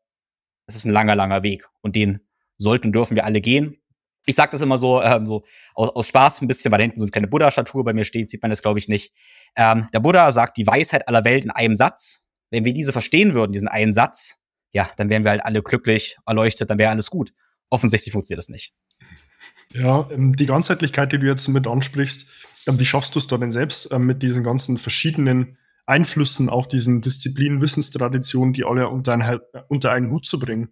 es 0.65 0.75
ist 0.75 0.83
ein 0.83 0.91
langer, 0.91 1.15
langer 1.15 1.43
Weg 1.43 1.69
und 1.79 1.95
den 1.95 2.19
sollten 2.57 2.87
und 2.87 2.93
dürfen 2.93 3.15
wir 3.15 3.23
alle 3.23 3.39
gehen. 3.39 3.77
Ich 4.25 4.35
sage 4.35 4.51
das 4.51 4.59
immer 4.59 4.77
so, 4.77 5.01
ähm, 5.01 5.25
so 5.25 5.45
aus, 5.73 5.91
aus 5.91 6.07
Spaß 6.09 6.41
ein 6.41 6.49
bisschen, 6.49 6.69
weil 6.73 6.81
hinten 6.81 6.99
so 6.99 7.05
eine 7.05 7.11
kleine 7.11 7.27
Buddha-Statue 7.27 7.85
bei 7.85 7.93
mir 7.93 8.03
steht, 8.03 8.29
sieht 8.29 8.41
man 8.41 8.49
das, 8.49 8.61
glaube 8.61 8.77
ich, 8.77 8.89
nicht. 8.89 9.13
Ähm, 9.55 9.87
der 9.93 10.01
Buddha 10.01 10.33
sagt 10.33 10.57
die 10.57 10.67
Weisheit 10.67 11.07
aller 11.07 11.23
Welt 11.23 11.45
in 11.45 11.51
einem 11.51 11.77
Satz 11.77 12.26
wenn 12.49 12.65
wir 12.65 12.73
diese 12.73 12.93
verstehen 12.93 13.33
würden, 13.33 13.53
diesen 13.53 13.67
einen 13.67 13.93
Satz, 13.93 14.41
ja, 14.71 14.89
dann 14.97 15.09
wären 15.09 15.23
wir 15.23 15.31
halt 15.31 15.45
alle 15.45 15.63
glücklich, 15.63 16.17
erleuchtet, 16.25 16.69
dann 16.69 16.77
wäre 16.77 16.91
alles 16.91 17.09
gut. 17.09 17.33
Offensichtlich 17.69 18.11
funktioniert 18.11 18.39
das 18.39 18.49
nicht. 18.49 18.73
Ja, 19.73 20.09
ähm, 20.11 20.35
die 20.35 20.45
Ganzheitlichkeit, 20.45 21.11
die 21.11 21.19
du 21.19 21.25
jetzt 21.25 21.47
mit 21.47 21.67
ansprichst, 21.67 22.29
ähm, 22.67 22.79
wie 22.79 22.85
schaffst 22.85 23.15
du 23.15 23.19
es 23.19 23.27
da 23.27 23.37
denn 23.37 23.51
selbst 23.51 23.91
ähm, 23.91 24.05
mit 24.05 24.23
diesen 24.23 24.43
ganzen 24.43 24.77
verschiedenen 24.77 25.57
Einflüssen, 25.85 26.49
auch 26.49 26.65
diesen 26.65 27.01
Disziplinen, 27.01 27.61
Wissenstraditionen, 27.61 28.53
die 28.53 28.65
alle 28.65 28.89
unter 28.89 29.13
einen, 29.13 29.39
unter 29.67 29.91
einen 29.91 30.11
Hut 30.11 30.25
zu 30.25 30.39
bringen? 30.39 30.69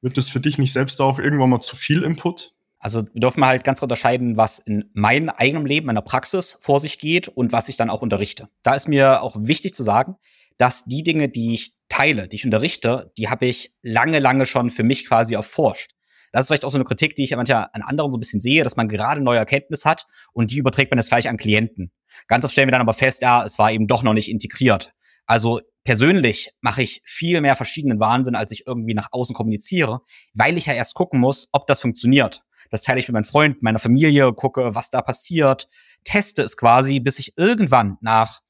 Wird 0.00 0.16
das 0.16 0.30
für 0.30 0.40
dich 0.40 0.58
nicht 0.58 0.72
selbst 0.72 1.00
auch 1.00 1.18
irgendwann 1.18 1.50
mal 1.50 1.60
zu 1.60 1.76
viel 1.76 2.02
Input? 2.02 2.54
Also 2.78 3.04
wir 3.12 3.20
dürfen 3.20 3.44
halt 3.44 3.62
ganz 3.62 3.80
unterscheiden, 3.80 4.36
was 4.36 4.58
in 4.58 4.90
meinem 4.92 5.28
eigenen 5.28 5.66
Leben, 5.66 5.86
meiner 5.86 6.02
Praxis 6.02 6.58
vor 6.60 6.80
sich 6.80 6.98
geht 6.98 7.28
und 7.28 7.52
was 7.52 7.68
ich 7.68 7.76
dann 7.76 7.90
auch 7.90 8.02
unterrichte. 8.02 8.48
Da 8.64 8.74
ist 8.74 8.88
mir 8.88 9.22
auch 9.22 9.36
wichtig 9.38 9.74
zu 9.74 9.84
sagen, 9.84 10.16
dass 10.62 10.84
die 10.84 11.02
Dinge, 11.02 11.28
die 11.28 11.54
ich 11.54 11.74
teile, 11.88 12.28
die 12.28 12.36
ich 12.36 12.44
unterrichte, 12.44 13.10
die 13.18 13.28
habe 13.28 13.46
ich 13.46 13.74
lange, 13.82 14.20
lange 14.20 14.46
schon 14.46 14.70
für 14.70 14.84
mich 14.84 15.08
quasi 15.08 15.34
erforscht. 15.34 15.90
Das 16.30 16.42
ist 16.42 16.46
vielleicht 16.46 16.64
auch 16.64 16.70
so 16.70 16.76
eine 16.76 16.84
Kritik, 16.84 17.16
die 17.16 17.24
ich 17.24 17.34
manchmal 17.34 17.66
an 17.72 17.82
anderen 17.82 18.12
so 18.12 18.16
ein 18.16 18.20
bisschen 18.20 18.40
sehe, 18.40 18.62
dass 18.62 18.76
man 18.76 18.86
gerade 18.86 19.20
neue 19.20 19.40
Erkenntnis 19.40 19.84
hat 19.84 20.06
und 20.32 20.52
die 20.52 20.58
überträgt 20.58 20.92
man 20.92 20.98
jetzt 21.00 21.08
gleich 21.08 21.28
an 21.28 21.36
Klienten. 21.36 21.90
Ganz 22.28 22.44
oft 22.44 22.52
stellen 22.52 22.68
wir 22.68 22.70
dann 22.70 22.80
aber 22.80 22.94
fest, 22.94 23.22
ja, 23.22 23.44
es 23.44 23.58
war 23.58 23.72
eben 23.72 23.88
doch 23.88 24.04
noch 24.04 24.12
nicht 24.12 24.30
integriert. 24.30 24.92
Also 25.26 25.60
persönlich 25.82 26.52
mache 26.60 26.82
ich 26.82 27.02
viel 27.04 27.40
mehr 27.40 27.56
verschiedenen 27.56 27.98
Wahnsinn, 27.98 28.36
als 28.36 28.52
ich 28.52 28.64
irgendwie 28.64 28.94
nach 28.94 29.08
außen 29.10 29.34
kommuniziere, 29.34 30.02
weil 30.32 30.56
ich 30.56 30.66
ja 30.66 30.74
erst 30.74 30.94
gucken 30.94 31.18
muss, 31.18 31.48
ob 31.50 31.66
das 31.66 31.80
funktioniert. 31.80 32.44
Das 32.70 32.82
teile 32.82 33.00
ich 33.00 33.08
mit 33.08 33.14
meinem 33.14 33.24
Freund, 33.24 33.64
meiner 33.64 33.80
Familie, 33.80 34.32
gucke, 34.32 34.76
was 34.76 34.90
da 34.90 35.02
passiert, 35.02 35.68
teste 36.04 36.44
es 36.44 36.56
quasi, 36.56 37.00
bis 37.00 37.18
ich 37.18 37.36
irgendwann 37.36 37.98
nach 38.00 38.42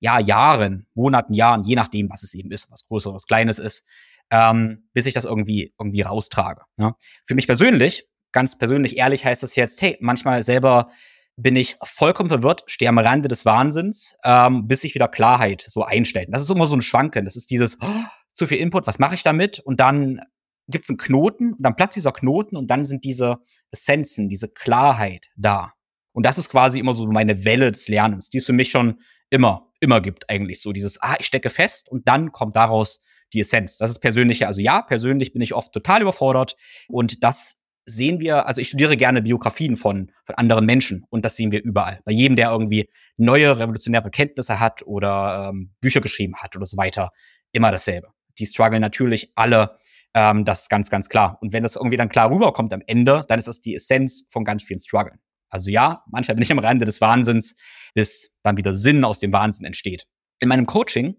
ja, 0.00 0.18
Jahren, 0.18 0.86
Monaten, 0.94 1.34
Jahren, 1.34 1.64
je 1.64 1.74
nachdem, 1.74 2.10
was 2.10 2.22
es 2.22 2.34
eben 2.34 2.50
ist, 2.50 2.70
was 2.70 2.86
Größeres, 2.86 3.14
was 3.14 3.26
Kleines 3.26 3.58
ist, 3.58 3.86
ähm, 4.30 4.88
bis 4.92 5.06
ich 5.06 5.14
das 5.14 5.24
irgendwie, 5.24 5.74
irgendwie 5.78 6.02
raustrage. 6.02 6.62
Ja. 6.76 6.94
Für 7.24 7.34
mich 7.34 7.46
persönlich, 7.46 8.06
ganz 8.32 8.58
persönlich 8.58 8.98
ehrlich 8.98 9.24
heißt 9.24 9.42
das 9.42 9.56
jetzt, 9.56 9.80
hey, 9.82 9.96
manchmal 10.00 10.42
selber 10.42 10.90
bin 11.36 11.54
ich 11.54 11.76
vollkommen 11.84 12.28
verwirrt, 12.28 12.64
stehe 12.66 12.88
am 12.88 12.98
Rande 12.98 13.28
des 13.28 13.44
Wahnsinns, 13.44 14.16
ähm, 14.24 14.66
bis 14.66 14.80
sich 14.80 14.94
wieder 14.94 15.08
Klarheit 15.08 15.62
so 15.62 15.84
einstellt. 15.84 16.28
Das 16.32 16.42
ist 16.42 16.50
immer 16.50 16.66
so 16.66 16.74
ein 16.74 16.82
Schwanken. 16.82 17.24
Das 17.24 17.36
ist 17.36 17.50
dieses, 17.50 17.78
oh, 17.80 18.04
zu 18.34 18.46
viel 18.46 18.58
Input, 18.58 18.86
was 18.86 18.98
mache 18.98 19.14
ich 19.14 19.22
damit? 19.22 19.60
Und 19.60 19.78
dann 19.78 20.20
gibt's 20.68 20.88
einen 20.88 20.98
Knoten, 20.98 21.52
und 21.52 21.62
dann 21.62 21.76
platzt 21.76 21.96
dieser 21.96 22.12
Knoten 22.12 22.56
und 22.56 22.68
dann 22.70 22.84
sind 22.84 23.04
diese 23.04 23.38
Essenzen, 23.70 24.28
diese 24.28 24.48
Klarheit 24.48 25.28
da. 25.36 25.72
Und 26.12 26.26
das 26.26 26.38
ist 26.38 26.48
quasi 26.50 26.80
immer 26.80 26.92
so 26.92 27.06
meine 27.06 27.44
Welle 27.44 27.70
des 27.70 27.88
Lernens, 27.88 28.30
die 28.30 28.38
es 28.38 28.46
für 28.46 28.52
mich 28.52 28.70
schon 28.70 29.00
immer, 29.30 29.67
immer 29.80 30.00
gibt 30.00 30.28
eigentlich 30.30 30.60
so. 30.60 30.72
Dieses, 30.72 31.00
ah, 31.02 31.16
ich 31.18 31.26
stecke 31.26 31.50
fest 31.50 31.88
und 31.88 32.08
dann 32.08 32.32
kommt 32.32 32.56
daraus 32.56 33.02
die 33.32 33.40
Essenz. 33.40 33.78
Das 33.78 33.90
ist 33.90 34.00
persönliche, 34.00 34.46
also 34.46 34.60
ja, 34.60 34.82
persönlich 34.82 35.32
bin 35.32 35.42
ich 35.42 35.54
oft 35.54 35.72
total 35.72 36.02
überfordert 36.02 36.56
und 36.88 37.22
das 37.22 37.60
sehen 37.84 38.20
wir, 38.20 38.46
also 38.46 38.60
ich 38.60 38.68
studiere 38.68 38.96
gerne 38.96 39.22
Biografien 39.22 39.76
von, 39.76 40.12
von 40.24 40.34
anderen 40.34 40.66
Menschen 40.66 41.04
und 41.08 41.24
das 41.24 41.36
sehen 41.36 41.52
wir 41.52 41.62
überall. 41.62 42.00
Bei 42.04 42.12
jedem, 42.12 42.36
der 42.36 42.50
irgendwie 42.50 42.90
neue 43.16 43.58
revolutionäre 43.58 44.10
Kenntnisse 44.10 44.60
hat 44.60 44.82
oder 44.86 45.48
ähm, 45.48 45.74
Bücher 45.80 46.00
geschrieben 46.00 46.36
hat 46.36 46.54
oder 46.54 46.66
so 46.66 46.76
weiter, 46.76 47.10
immer 47.52 47.70
dasselbe. 47.70 48.08
Die 48.38 48.46
strugglen 48.46 48.82
natürlich 48.82 49.32
alle, 49.36 49.76
ähm, 50.14 50.44
das 50.44 50.62
ist 50.62 50.68
ganz, 50.68 50.90
ganz 50.90 51.08
klar. 51.08 51.38
Und 51.40 51.52
wenn 51.52 51.62
das 51.62 51.76
irgendwie 51.76 51.96
dann 51.96 52.10
klar 52.10 52.30
rüberkommt 52.30 52.72
am 52.74 52.82
Ende, 52.86 53.22
dann 53.26 53.38
ist 53.38 53.48
das 53.48 53.60
die 53.60 53.74
Essenz 53.74 54.26
von 54.30 54.44
ganz 54.44 54.62
vielen 54.62 54.80
Struggeln. 54.80 55.18
Also 55.48 55.70
ja, 55.70 56.04
manchmal 56.10 56.36
bin 56.36 56.42
ich 56.42 56.52
am 56.52 56.58
Rande 56.58 56.84
des 56.84 57.00
Wahnsinns, 57.00 57.56
bis 57.94 58.36
dann 58.42 58.56
wieder 58.56 58.74
Sinn 58.74 59.04
aus 59.04 59.20
dem 59.20 59.32
Wahnsinn 59.32 59.66
entsteht. 59.66 60.06
In 60.40 60.48
meinem 60.48 60.66
Coaching 60.66 61.16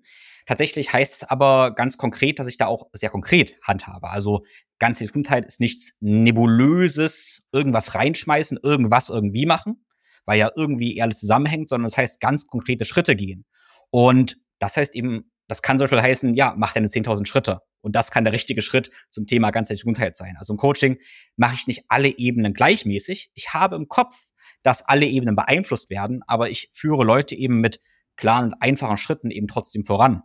Tatsächlich 0.50 0.92
heißt 0.92 1.14
es 1.14 1.24
aber 1.30 1.76
ganz 1.76 1.98
konkret, 1.98 2.40
dass 2.40 2.48
ich 2.48 2.58
da 2.58 2.66
auch 2.66 2.88
sehr 2.94 3.12
konkret 3.12 3.60
handhabe. 3.62 4.10
Also 4.10 4.44
ganze 4.80 5.06
Gesundheit 5.06 5.46
ist 5.46 5.60
nichts 5.60 5.96
Nebulöses, 6.00 7.48
irgendwas 7.52 7.94
reinschmeißen, 7.94 8.58
irgendwas 8.64 9.10
irgendwie 9.10 9.46
machen, 9.46 9.86
weil 10.26 10.40
ja 10.40 10.50
irgendwie 10.56 11.00
alles 11.04 11.20
zusammenhängt, 11.20 11.70
sondern 11.70 11.86
es 11.86 11.92
das 11.92 12.00
heißt 12.00 12.20
ganz 12.20 12.48
konkrete 12.48 12.86
Schritte 12.86 13.16
gehen. 13.16 13.46
Und 13.92 14.38
das 14.58 14.76
heißt 14.76 14.96
eben, 14.96 15.32
das 15.50 15.63
kann 15.63 15.77
zum 15.79 15.86
Beispiel 15.86 16.01
heißen, 16.01 16.36
ja, 16.36 16.53
mach 16.56 16.74
deine 16.74 16.88
10.000 16.88 17.25
Schritte. 17.25 17.62
Und 17.82 17.96
das 17.96 18.12
kann 18.12 18.24
der 18.24 18.34
richtige 18.34 18.62
Schritt 18.62 18.91
zum 19.10 19.25
Thema 19.25 19.50
ganzheitliche 19.50 19.86
Gesundheit 19.86 20.15
sein. 20.15 20.36
Also 20.38 20.53
im 20.53 20.58
Coaching 20.58 21.00
mache 21.38 21.56
ich 21.56 21.65
nicht 21.65 21.86
alle 21.88 22.18
Ebenen 22.18 22.53
gleichmäßig. 22.53 23.32
Ich 23.34 23.53
habe 23.53 23.75
im 23.75 23.88
Kopf, 23.88 24.25
dass 24.62 24.84
alle 24.84 25.08
Ebenen 25.08 25.36
beeinflusst 25.36 25.89
werden, 25.89 26.22
aber 26.27 26.51
ich 26.51 26.70
führe 26.74 27.03
Leute 27.03 27.36
eben 27.36 27.62
mit 27.62 27.82
klaren 28.15 28.53
und 28.53 28.62
einfachen 28.62 28.98
Schritten 28.98 29.32
eben 29.32 29.48
trotzdem 29.48 29.86
voran. 29.86 30.22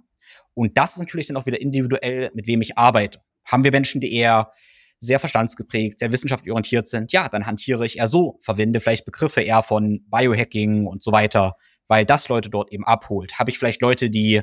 Und 0.52 0.76
das 0.76 0.92
ist 0.92 0.98
natürlich 0.98 1.28
dann 1.28 1.38
auch 1.38 1.46
wieder 1.46 1.60
individuell, 1.60 2.30
mit 2.34 2.46
wem 2.46 2.60
ich 2.60 2.76
arbeite. 2.76 3.20
Haben 3.46 3.64
wir 3.64 3.70
Menschen, 3.70 4.02
die 4.02 4.12
eher 4.12 4.52
sehr 5.00 5.20
verstandsgeprägt, 5.20 6.00
sehr 6.00 6.12
wissenschaftlich 6.12 6.52
orientiert 6.52 6.86
sind, 6.86 7.12
ja, 7.12 7.30
dann 7.30 7.46
hantiere 7.46 7.86
ich 7.86 7.98
eher 7.98 8.08
so, 8.08 8.38
verwende 8.42 8.80
vielleicht 8.80 9.06
Begriffe 9.06 9.40
eher 9.40 9.62
von 9.62 10.04
Biohacking 10.10 10.86
und 10.86 11.02
so 11.02 11.12
weiter, 11.12 11.54
weil 11.88 12.04
das 12.04 12.28
Leute 12.28 12.50
dort 12.50 12.72
eben 12.72 12.84
abholt. 12.84 13.38
Habe 13.38 13.50
ich 13.50 13.58
vielleicht 13.58 13.80
Leute, 13.80 14.10
die 14.10 14.42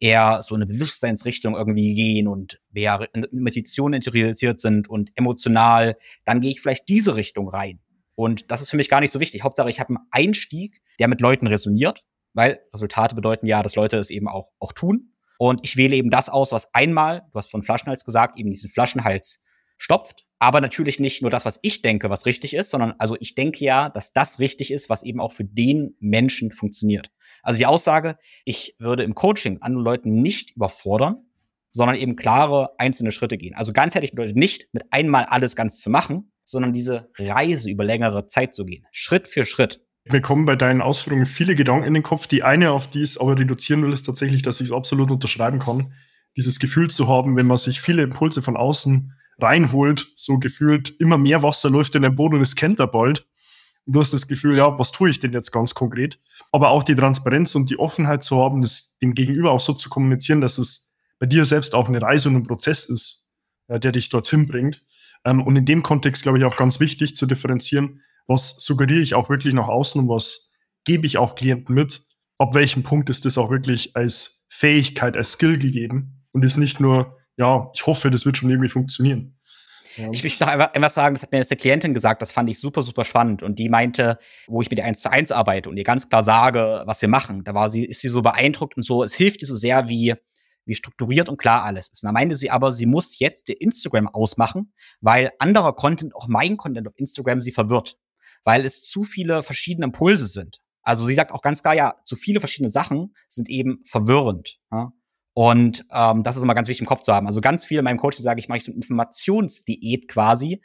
eher 0.00 0.42
so 0.42 0.54
eine 0.54 0.66
Bewusstseinsrichtung 0.66 1.56
irgendwie 1.56 1.94
gehen 1.94 2.28
und 2.28 2.60
mehr 2.70 3.08
in 3.14 3.26
Meditation 3.32 3.98
sind 4.00 4.88
und 4.88 5.10
emotional, 5.14 5.96
dann 6.24 6.40
gehe 6.40 6.50
ich 6.50 6.60
vielleicht 6.60 6.88
diese 6.88 7.16
Richtung 7.16 7.48
rein. 7.48 7.80
Und 8.14 8.50
das 8.50 8.60
ist 8.60 8.70
für 8.70 8.76
mich 8.76 8.88
gar 8.88 9.00
nicht 9.00 9.10
so 9.10 9.20
wichtig. 9.20 9.42
Hauptsache, 9.42 9.70
ich 9.70 9.80
habe 9.80 9.90
einen 9.90 10.06
Einstieg, 10.10 10.80
der 10.98 11.08
mit 11.08 11.20
Leuten 11.20 11.46
resoniert, 11.46 12.04
weil 12.32 12.60
Resultate 12.72 13.14
bedeuten 13.14 13.46
ja, 13.46 13.62
dass 13.62 13.76
Leute 13.76 13.98
es 13.98 14.10
eben 14.10 14.28
auch, 14.28 14.50
auch 14.58 14.72
tun. 14.72 15.14
Und 15.38 15.60
ich 15.64 15.76
wähle 15.76 15.96
eben 15.96 16.10
das 16.10 16.28
aus, 16.28 16.52
was 16.52 16.72
einmal, 16.74 17.22
du 17.32 17.38
hast 17.38 17.50
von 17.50 17.62
Flaschenhals 17.62 18.04
gesagt, 18.04 18.38
eben 18.38 18.50
diesen 18.50 18.70
Flaschenhals 18.70 19.42
stopft. 19.84 20.24
Aber 20.38 20.60
natürlich 20.60 20.98
nicht 20.98 21.22
nur 21.22 21.30
das, 21.30 21.44
was 21.44 21.58
ich 21.62 21.82
denke, 21.82 22.10
was 22.10 22.26
richtig 22.26 22.54
ist, 22.54 22.70
sondern 22.70 22.94
also 22.98 23.16
ich 23.20 23.34
denke 23.34 23.64
ja, 23.64 23.88
dass 23.88 24.12
das 24.12 24.40
richtig 24.40 24.72
ist, 24.72 24.90
was 24.90 25.02
eben 25.02 25.20
auch 25.20 25.32
für 25.32 25.44
den 25.44 25.94
Menschen 26.00 26.50
funktioniert. 26.50 27.10
Also 27.42 27.58
die 27.58 27.66
Aussage, 27.66 28.16
ich 28.44 28.74
würde 28.78 29.04
im 29.04 29.14
Coaching 29.14 29.62
anderen 29.62 29.84
Leuten 29.84 30.22
nicht 30.22 30.56
überfordern, 30.56 31.24
sondern 31.70 31.96
eben 31.96 32.16
klare 32.16 32.70
einzelne 32.78 33.12
Schritte 33.12 33.36
gehen. 33.36 33.54
Also 33.54 33.72
ganzheitlich 33.72 34.12
bedeutet 34.12 34.36
nicht, 34.36 34.72
mit 34.72 34.84
einmal 34.90 35.24
alles 35.24 35.54
ganz 35.54 35.80
zu 35.80 35.90
machen, 35.90 36.32
sondern 36.44 36.72
diese 36.72 37.10
Reise 37.18 37.70
über 37.70 37.84
längere 37.84 38.26
Zeit 38.26 38.54
zu 38.54 38.64
gehen. 38.64 38.86
Schritt 38.90 39.28
für 39.28 39.44
Schritt. 39.44 39.82
Mir 40.04 40.20
kommen 40.20 40.44
bei 40.44 40.56
deinen 40.56 40.82
Ausführungen 40.82 41.26
viele 41.26 41.54
Gedanken 41.54 41.86
in 41.86 41.94
den 41.94 42.02
Kopf. 42.02 42.26
Die 42.26 42.42
eine, 42.42 42.72
auf 42.72 42.88
die 42.88 43.02
ich 43.02 43.20
aber 43.20 43.38
reduzieren 43.38 43.82
will, 43.82 43.92
ist 43.92 44.04
tatsächlich, 44.04 44.42
dass 44.42 44.60
ich 44.60 44.68
es 44.68 44.72
absolut 44.72 45.10
unterschreiben 45.10 45.58
kann. 45.58 45.92
Dieses 46.36 46.58
Gefühl 46.58 46.90
zu 46.90 47.08
haben, 47.08 47.36
wenn 47.36 47.46
man 47.46 47.56
sich 47.56 47.80
viele 47.80 48.02
Impulse 48.02 48.42
von 48.42 48.56
außen 48.56 49.12
reinholt, 49.40 50.12
so 50.14 50.38
gefühlt 50.38 50.90
immer 51.00 51.18
mehr 51.18 51.42
Wasser 51.42 51.70
läuft 51.70 51.94
in 51.94 52.02
den 52.02 52.14
Boden 52.14 52.36
und 52.36 52.42
es 52.42 52.56
kennt 52.56 52.80
er 52.80 52.86
bald. 52.86 53.26
Und 53.86 53.94
du 53.94 54.00
hast 54.00 54.12
das 54.12 54.28
Gefühl, 54.28 54.56
ja, 54.56 54.78
was 54.78 54.92
tue 54.92 55.10
ich 55.10 55.20
denn 55.20 55.32
jetzt 55.32 55.50
ganz 55.50 55.74
konkret? 55.74 56.18
Aber 56.52 56.70
auch 56.70 56.82
die 56.82 56.94
Transparenz 56.94 57.54
und 57.54 57.68
die 57.70 57.78
Offenheit 57.78 58.22
zu 58.22 58.38
haben, 58.38 58.62
das 58.62 58.98
dem 58.98 59.14
Gegenüber 59.14 59.50
auch 59.50 59.60
so 59.60 59.74
zu 59.74 59.90
kommunizieren, 59.90 60.40
dass 60.40 60.58
es 60.58 60.96
bei 61.18 61.26
dir 61.26 61.44
selbst 61.44 61.74
auch 61.74 61.88
eine 61.88 62.00
Reise 62.00 62.28
und 62.28 62.36
ein 62.36 62.42
Prozess 62.44 62.86
ist, 62.86 63.28
der 63.68 63.92
dich 63.92 64.08
dorthin 64.08 64.46
bringt. 64.46 64.82
Ähm, 65.24 65.42
und 65.42 65.56
in 65.56 65.66
dem 65.66 65.82
Kontext, 65.82 66.22
glaube 66.22 66.38
ich, 66.38 66.44
auch 66.44 66.56
ganz 66.56 66.80
wichtig 66.80 67.16
zu 67.16 67.26
differenzieren, 67.26 68.00
was 68.26 68.56
suggeriere 68.64 69.00
ich 69.00 69.14
auch 69.14 69.28
wirklich 69.28 69.54
nach 69.54 69.68
außen 69.68 70.00
und 70.00 70.08
was 70.08 70.52
gebe 70.84 71.06
ich 71.06 71.18
auch 71.18 71.34
Klienten 71.34 71.74
mit, 71.74 72.06
ab 72.38 72.54
welchem 72.54 72.82
Punkt 72.82 73.10
ist 73.10 73.24
das 73.24 73.38
auch 73.38 73.50
wirklich 73.50 73.96
als 73.96 74.46
Fähigkeit, 74.48 75.16
als 75.16 75.32
Skill 75.32 75.58
gegeben 75.58 76.24
und 76.32 76.44
ist 76.44 76.56
nicht 76.56 76.80
nur, 76.80 77.18
ja, 77.36 77.70
ich 77.74 77.86
hoffe, 77.86 78.10
das 78.10 78.26
wird 78.26 78.36
schon 78.36 78.50
irgendwie 78.50 78.68
funktionieren. 78.68 79.38
Ja. 79.96 80.08
Ich 80.12 80.22
möchte 80.24 80.44
noch 80.44 80.50
einfach 80.50 80.90
sagen, 80.90 81.14
das 81.14 81.22
hat 81.22 81.30
mir 81.30 81.38
jetzt 81.38 81.52
eine 81.52 81.58
Klientin 81.58 81.94
gesagt, 81.94 82.20
das 82.20 82.32
fand 82.32 82.50
ich 82.50 82.58
super, 82.58 82.82
super 82.82 83.04
spannend. 83.04 83.44
Und 83.44 83.60
die 83.60 83.68
meinte, 83.68 84.18
wo 84.48 84.60
ich 84.60 84.68
mit 84.68 84.78
ihr 84.80 84.84
eins 84.84 85.00
zu 85.00 85.10
eins 85.10 85.30
arbeite 85.30 85.70
und 85.70 85.76
ihr 85.76 85.84
ganz 85.84 86.08
klar 86.08 86.24
sage, 86.24 86.82
was 86.86 87.00
wir 87.00 87.08
machen, 87.08 87.44
da 87.44 87.54
war 87.54 87.68
sie, 87.68 87.84
ist 87.84 88.00
sie 88.00 88.08
so 88.08 88.20
beeindruckt 88.22 88.76
und 88.76 88.82
so, 88.82 89.04
es 89.04 89.14
hilft 89.14 89.42
ihr 89.42 89.46
so 89.46 89.54
sehr, 89.54 89.88
wie, 89.88 90.14
wie 90.64 90.74
strukturiert 90.74 91.28
und 91.28 91.36
klar 91.36 91.62
alles 91.62 91.90
ist. 91.90 92.02
Und 92.02 92.08
da 92.08 92.12
meinte 92.12 92.34
sie 92.34 92.50
aber, 92.50 92.72
sie 92.72 92.86
muss 92.86 93.20
jetzt 93.20 93.48
ihr 93.48 93.60
Instagram 93.60 94.08
ausmachen, 94.08 94.72
weil 95.00 95.30
anderer 95.38 95.74
Content, 95.76 96.14
auch 96.16 96.26
mein 96.26 96.56
Content 96.56 96.88
auf 96.88 96.94
Instagram, 96.96 97.40
sie 97.40 97.52
verwirrt 97.52 97.96
weil 98.44 98.64
es 98.64 98.84
zu 98.84 99.02
viele 99.02 99.42
verschiedene 99.42 99.86
Impulse 99.86 100.26
sind. 100.26 100.60
Also 100.82 101.06
sie 101.06 101.14
sagt 101.14 101.32
auch 101.32 101.42
ganz 101.42 101.62
klar, 101.62 101.74
ja, 101.74 101.94
zu 102.04 102.14
viele 102.14 102.40
verschiedene 102.40 102.68
Sachen 102.68 103.14
sind 103.28 103.48
eben 103.48 103.82
verwirrend. 103.86 104.58
Ja? 104.70 104.92
Und 105.34 105.84
ähm, 105.90 106.22
das 106.22 106.36
ist 106.36 106.42
immer 106.42 106.54
ganz 106.54 106.68
wichtig 106.68 106.82
im 106.82 106.88
Kopf 106.88 107.02
zu 107.02 107.12
haben. 107.12 107.26
Also 107.26 107.40
ganz 107.40 107.64
viel 107.64 107.78
in 107.78 107.84
meinem 107.84 107.98
Coaching 107.98 108.22
sage 108.22 108.40
ich, 108.40 108.48
mache 108.48 108.58
ich 108.58 108.64
so 108.64 108.70
eine 108.70 108.76
Informationsdiät 108.76 110.08
quasi. 110.08 110.62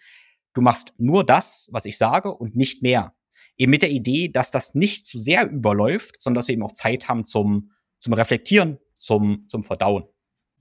Du 0.53 0.61
machst 0.61 0.93
nur 0.97 1.25
das, 1.25 1.69
was 1.71 1.85
ich 1.85 1.97
sage 1.97 2.33
und 2.33 2.55
nicht 2.55 2.83
mehr. 2.83 3.13
Eben 3.57 3.71
mit 3.71 3.81
der 3.81 3.89
Idee, 3.89 4.29
dass 4.29 4.51
das 4.51 4.75
nicht 4.75 5.05
zu 5.07 5.17
sehr 5.19 5.49
überläuft, 5.49 6.21
sondern 6.21 6.35
dass 6.35 6.47
wir 6.47 6.53
eben 6.53 6.63
auch 6.63 6.71
Zeit 6.71 7.09
haben 7.09 7.25
zum, 7.25 7.71
zum 7.97 8.13
Reflektieren, 8.13 8.77
zum, 8.93 9.45
zum 9.47 9.63
Verdauen 9.63 10.05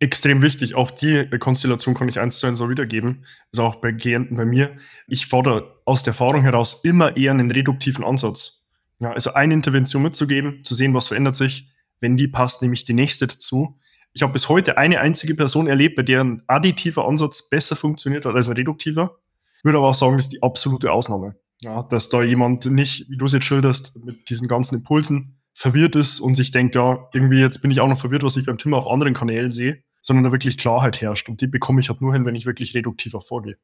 extrem 0.01 0.43
wichtig. 0.43 0.75
Auch 0.75 0.91
die 0.91 1.29
Konstellation 1.39 1.95
kann 1.95 2.09
ich 2.09 2.21
eins 2.21 2.39
zu 2.39 2.47
eins 2.47 2.59
so 2.59 2.71
wiedergeben. 2.71 3.25
Also 3.53 3.65
auch 3.65 3.77
bei 3.77 3.93
Klienten 3.93 4.37
bei 4.37 4.45
mir. 4.45 4.77
Ich 5.07 5.27
fordere 5.27 5.81
aus 5.85 6.03
der 6.03 6.13
Erfahrung 6.13 6.43
heraus 6.43 6.85
immer 6.85 7.17
eher 7.17 7.33
einen 7.33 7.51
reduktiven 7.51 8.05
Ansatz. 8.05 8.69
Ja, 9.01 9.13
also 9.13 9.35
eine 9.35 9.55
Intervention 9.55 10.03
mitzugeben, 10.03 10.65
zu 10.65 10.75
sehen, 10.75 10.95
was 10.95 11.09
verändert 11.09 11.37
sich. 11.37 11.71
Wenn 12.01 12.17
die 12.17 12.29
passt, 12.29 12.63
nehme 12.63 12.75
ich 12.75 12.85
die 12.85 12.95
nächste 12.95 13.27
dazu. 13.27 13.79
Ich 14.13 14.23
habe 14.23 14.33
bis 14.33 14.49
heute 14.49 14.79
eine 14.79 15.01
einzige 15.01 15.35
Person 15.35 15.67
erlebt, 15.67 15.97
bei 15.97 16.03
der 16.03 16.23
ein 16.23 16.43
additiver 16.47 17.07
Ansatz 17.07 17.49
besser 17.49 17.77
funktioniert 17.77 18.25
hat 18.25 18.35
als 18.35 18.49
ein 18.49 18.57
reduktiver. 18.57 19.19
Würde 19.63 19.79
aber 19.79 19.89
auch 19.89 19.95
sagen, 19.95 20.17
das 20.17 20.27
ist 20.27 20.33
die 20.33 20.43
absolute 20.43 20.93
Ausnahme. 20.93 21.37
Ja, 21.61 21.83
dass 21.83 22.09
da 22.09 22.23
jemand 22.23 22.67
nicht, 22.67 23.11
wie 23.11 23.17
du 23.17 23.25
es 23.25 23.33
jetzt 23.33 23.45
schilderst, 23.45 23.97
mit 24.05 24.31
diesen 24.31 24.47
ganzen 24.47 24.77
Impulsen 24.77 25.41
verwirrt 25.55 25.97
ist 25.97 26.21
und 26.21 26.37
sich 26.37 26.53
denkt, 26.53 26.77
ja, 26.77 27.09
irgendwie 27.13 27.41
jetzt 27.41 27.63
bin 27.63 27.73
ich 27.73 27.81
auch 27.81 27.89
noch 27.89 27.99
verwirrt, 27.99 28.23
was 28.23 28.37
ich 28.37 28.47
beim 28.47 28.59
Tim 28.59 28.75
auf 28.75 28.87
anderen 28.87 29.13
Kanälen 29.13 29.51
sehe, 29.51 29.83
sondern 30.01 30.25
da 30.25 30.33
wirklich 30.33 30.57
Klarheit 30.57 31.01
herrscht. 31.01 31.29
Und 31.29 31.41
die 31.41 31.49
bekomme 31.49 31.81
ich 31.81 31.89
halt 31.89 32.01
nur 32.01 32.13
hin, 32.13 32.25
wenn 32.25 32.37
ich 32.37 32.47
wirklich 32.47 32.75
reduktiver 32.75 33.21
vorgehe. 33.21 33.57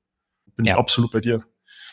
Bin 0.56 0.64
ja. 0.66 0.72
ich 0.72 0.78
absolut 0.78 1.12
bei 1.12 1.20
dir. 1.20 1.44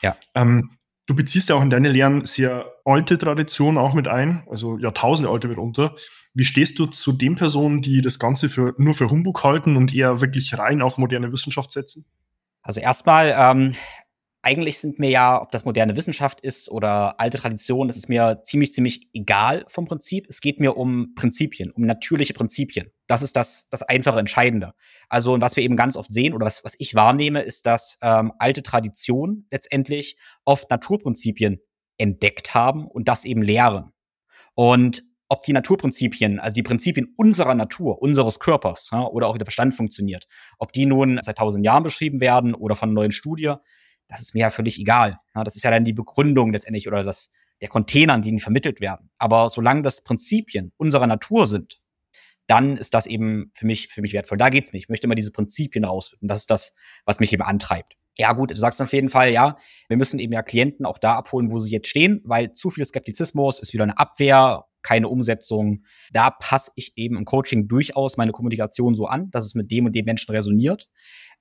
Ja. 0.02 0.16
Ähm, 0.34 0.72
du 1.12 1.16
beziehst 1.16 1.50
ja 1.50 1.56
auch 1.56 1.62
in 1.62 1.70
deine 1.70 1.90
Lehren 1.90 2.26
sehr 2.26 2.74
alte 2.86 3.18
Traditionen 3.18 3.78
auch 3.78 3.94
mit 3.94 4.08
ein, 4.08 4.48
also 4.50 4.78
Jahrtausende 4.78 5.30
alte 5.30 5.50
mitunter. 5.50 5.94
Wie 6.34 6.46
stehst 6.46 6.80
du 6.80 6.86
zu 6.86 7.12
den 7.12 7.36
Personen, 7.36 7.82
die 7.82 8.02
das 8.02 8.18
Ganze 8.18 8.48
für, 8.48 8.74
nur 8.78 8.96
für 8.96 9.10
Humbug 9.10 9.44
halten 9.44 9.76
und 9.76 9.94
eher 9.94 10.22
wirklich 10.22 10.58
rein 10.58 10.82
auf 10.82 10.98
moderne 10.98 11.34
Wissenschaft 11.34 11.74
setzen? 11.74 12.06
Also 12.62 12.80
erstmal, 12.80 13.36
ähm, 13.38 13.76
eigentlich 14.44 14.80
sind 14.80 14.98
mir 14.98 15.10
ja, 15.10 15.42
ob 15.42 15.52
das 15.52 15.66
moderne 15.66 15.96
Wissenschaft 15.96 16.42
ist 16.42 16.70
oder 16.70 17.20
alte 17.20 17.38
Tradition, 17.38 17.88
das 17.88 17.98
ist 17.98 18.10
mir 18.10 18.42
ziemlich, 18.44 18.74
ziemlich 18.74 19.10
egal 19.14 19.66
vom 19.68 19.86
Prinzip. 19.86 20.26
Es 20.30 20.42
geht 20.42 20.60
mir 20.60 20.78
um 20.78 21.14
Prinzipien, 21.16 21.72
um 21.72 21.86
natürliche 21.86 22.34
Prinzipien. 22.34 22.92
Das 23.08 23.22
ist 23.22 23.36
das, 23.36 23.70
das 23.70 23.84
einfache 23.84 24.20
Entscheidende. 24.20 24.74
Also, 25.10 25.40
was 25.40 25.56
wir 25.56 25.64
eben 25.64 25.76
ganz 25.76 25.96
oft 25.96 26.12
sehen 26.12 26.34
oder 26.34 26.46
was, 26.46 26.64
was 26.66 26.76
ich 26.80 26.96
wahrnehme, 26.96 27.42
ist, 27.42 27.68
dass 27.68 28.00
ähm, 28.02 28.34
alte 28.40 28.64
Traditionen 28.64 29.48
letztendlich 29.52 30.18
oft 30.44 30.72
Naturprinzipien 30.72 31.60
entdeckt 31.98 32.56
haben 32.56 32.88
und 32.88 33.08
das 33.08 33.26
eben 33.26 33.44
lehren. 33.44 33.92
Und 34.56 35.04
ob 35.30 35.44
die 35.44 35.54
Naturprinzipien, 35.54 36.40
also 36.40 36.56
die 36.56 36.64
Prinzipien 36.64 37.14
unserer 37.16 37.54
Natur, 37.54 38.02
unseres 38.02 38.40
Körpers 38.40 38.90
ja, 38.92 39.06
oder 39.06 39.28
auch 39.28 39.38
der 39.38 39.46
Verstand 39.46 39.74
funktioniert, 39.74 40.28
ob 40.58 40.74
die 40.74 40.86
nun 40.86 41.20
seit 41.22 41.38
tausend 41.38 41.64
Jahren 41.64 41.84
beschrieben 41.84 42.20
werden 42.20 42.54
oder 42.54 42.76
von 42.76 42.92
neuen 42.92 43.12
Studie, 43.12 43.54
das 44.12 44.22
ist 44.22 44.34
mir 44.34 44.42
ja 44.42 44.50
völlig 44.50 44.80
egal. 44.80 45.20
Ja, 45.34 45.44
das 45.44 45.56
ist 45.56 45.64
ja 45.64 45.72
dann 45.72 45.86
die 45.86 45.94
Begründung 45.94 46.52
letztendlich 46.52 46.88
oder 46.88 47.04
das, 47.04 47.32
der 47.62 47.70
Container, 47.70 48.14
an 48.14 48.22
die 48.22 48.38
vermittelt 48.40 48.82
werden. 48.82 49.10
Aber 49.18 49.50
solange 49.50 49.82
das 49.82 50.04
Prinzipien 50.04 50.74
unserer 50.78 51.08
Natur 51.08 51.48
sind, 51.48 51.80
dann 52.48 52.76
ist 52.76 52.94
das 52.94 53.06
eben 53.06 53.52
für 53.54 53.66
mich, 53.66 53.88
für 53.88 54.02
mich 54.02 54.14
wertvoll. 54.14 54.38
Da 54.38 54.50
geht's 54.50 54.74
nicht. 54.74 54.84
Ich 54.84 54.90
möchte 54.90 55.08
immer 55.08 55.16
diese 55.16 55.32
Prinzipien 55.32 55.86
rausfinden. 55.86 56.28
Das 56.28 56.42
ist 56.42 56.52
das, 56.52 56.76
was 57.06 57.20
mich 57.22 57.32
eben 57.32 57.44
antreibt. 57.44 57.96
Ja, 58.18 58.34
gut, 58.34 58.52
du 58.52 58.56
sagst 58.56 58.82
auf 58.82 58.92
jeden 58.92 59.10
Fall, 59.10 59.32
ja, 59.32 59.58
wir 59.88 59.96
müssen 59.96 60.20
eben 60.20 60.34
ja 60.34 60.44
Klienten 60.44 60.86
auch 60.86 60.98
da 60.98 61.16
abholen, 61.16 61.50
wo 61.50 61.60
sie 61.60 61.72
jetzt 61.72 61.88
stehen, 61.88 62.22
weil 62.26 62.52
zu 62.52 62.70
viel 62.70 62.86
Skeptizismus 62.86 63.60
ist 63.62 63.74
wieder 63.74 63.84
eine 63.84 63.98
Abwehr, 63.98 64.66
keine 64.84 65.08
Umsetzung. 65.08 65.84
Da 66.12 66.30
passe 66.30 66.72
ich 66.76 66.94
eben 66.96 67.18
im 67.18 67.26
Coaching 67.26 67.68
durchaus 67.68 68.18
meine 68.18 68.32
Kommunikation 68.32 68.96
so 68.96 69.06
an, 69.06 69.32
dass 69.32 69.46
es 69.46 69.56
mit 69.56 69.72
dem 69.72 69.86
und 69.86 69.96
dem 69.96 70.06
Menschen 70.06 70.32
resoniert. 70.32 70.90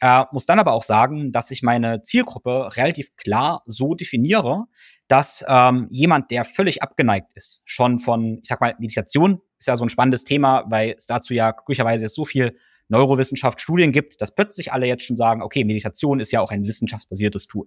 Äh, 0.00 0.24
muss 0.32 0.46
dann 0.46 0.58
aber 0.58 0.72
auch 0.72 0.82
sagen, 0.82 1.32
dass 1.32 1.50
ich 1.50 1.62
meine 1.62 2.02
Zielgruppe 2.02 2.76
relativ 2.76 3.16
klar 3.16 3.62
so 3.66 3.94
definiere, 3.94 4.64
dass 5.08 5.44
ähm, 5.48 5.88
jemand, 5.90 6.30
der 6.30 6.44
völlig 6.44 6.82
abgeneigt 6.82 7.32
ist, 7.34 7.62
schon 7.64 7.98
von, 7.98 8.38
ich 8.42 8.48
sag 8.48 8.60
mal, 8.60 8.74
Meditation 8.78 9.40
ist 9.58 9.66
ja 9.66 9.76
so 9.76 9.84
ein 9.84 9.90
spannendes 9.90 10.24
Thema, 10.24 10.64
weil 10.68 10.94
es 10.96 11.06
dazu 11.06 11.34
ja 11.34 11.50
glücklicherweise 11.50 12.08
so 12.08 12.24
viel 12.24 12.56
Neurowissenschaft 12.88 13.60
Studien 13.60 13.92
gibt, 13.92 14.20
dass 14.20 14.34
plötzlich 14.34 14.72
alle 14.72 14.86
jetzt 14.86 15.04
schon 15.04 15.16
sagen, 15.16 15.42
okay, 15.42 15.64
Meditation 15.64 16.20
ist 16.20 16.32
ja 16.32 16.40
auch 16.40 16.50
ein 16.50 16.64
wissenschaftsbasiertes 16.64 17.46
Tool. 17.46 17.66